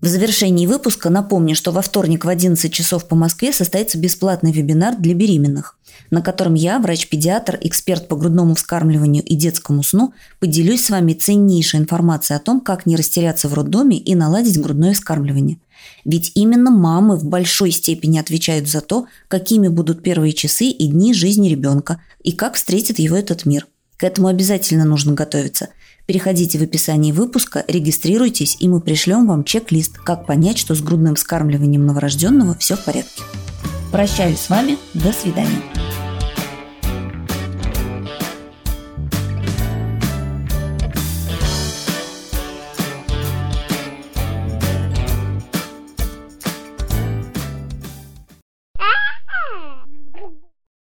В 0.00 0.08
завершении 0.08 0.66
выпуска 0.66 1.08
напомню, 1.08 1.54
что 1.54 1.70
во 1.70 1.82
вторник 1.82 2.24
в 2.24 2.28
11 2.28 2.72
часов 2.72 3.06
по 3.06 3.14
Москве 3.14 3.52
состоится 3.52 3.96
бесплатный 3.96 4.50
вебинар 4.50 4.96
для 4.96 5.14
беременных, 5.14 5.78
на 6.10 6.22
котором 6.22 6.54
я, 6.54 6.80
врач-педиатр, 6.80 7.58
эксперт 7.62 8.08
по 8.08 8.16
грудному 8.16 8.56
вскармливанию 8.56 9.24
и 9.24 9.36
детскому 9.36 9.84
сну, 9.84 10.12
поделюсь 10.40 10.84
с 10.84 10.90
вами 10.90 11.14
ценнейшей 11.14 11.80
информацией 11.80 12.36
о 12.36 12.40
том, 12.40 12.60
как 12.60 12.86
не 12.86 12.96
растеряться 12.96 13.48
в 13.48 13.54
роддоме 13.54 13.98
и 13.98 14.14
наладить 14.16 14.60
грудное 14.60 14.92
вскармливание. 14.92 15.58
Ведь 16.04 16.32
именно 16.34 16.70
мамы 16.70 17.16
в 17.16 17.24
большой 17.24 17.70
степени 17.70 18.18
отвечают 18.18 18.68
за 18.68 18.80
то, 18.80 19.06
какими 19.28 19.68
будут 19.68 20.02
первые 20.02 20.32
часы 20.32 20.66
и 20.66 20.86
дни 20.86 21.14
жизни 21.14 21.48
ребенка 21.48 22.00
и 22.22 22.32
как 22.32 22.54
встретит 22.54 22.98
его 22.98 23.16
этот 23.16 23.46
мир. 23.46 23.66
К 23.96 24.04
этому 24.04 24.28
обязательно 24.28 24.84
нужно 24.84 25.14
готовиться– 25.14 25.68
Переходите 26.06 26.58
в 26.58 26.62
описание 26.62 27.12
выпуска, 27.12 27.64
регистрируйтесь, 27.66 28.56
и 28.60 28.68
мы 28.68 28.80
пришлем 28.80 29.26
вам 29.26 29.42
чек-лист, 29.42 29.98
как 29.98 30.24
понять, 30.24 30.56
что 30.56 30.76
с 30.76 30.80
грудным 30.80 31.16
вскармливанием 31.16 31.84
новорожденного 31.84 32.54
все 32.54 32.76
в 32.76 32.84
порядке. 32.84 33.22
Прощаюсь 33.90 34.38
с 34.38 34.48
вами. 34.48 34.78
До 34.94 35.12
свидания. 35.12 35.75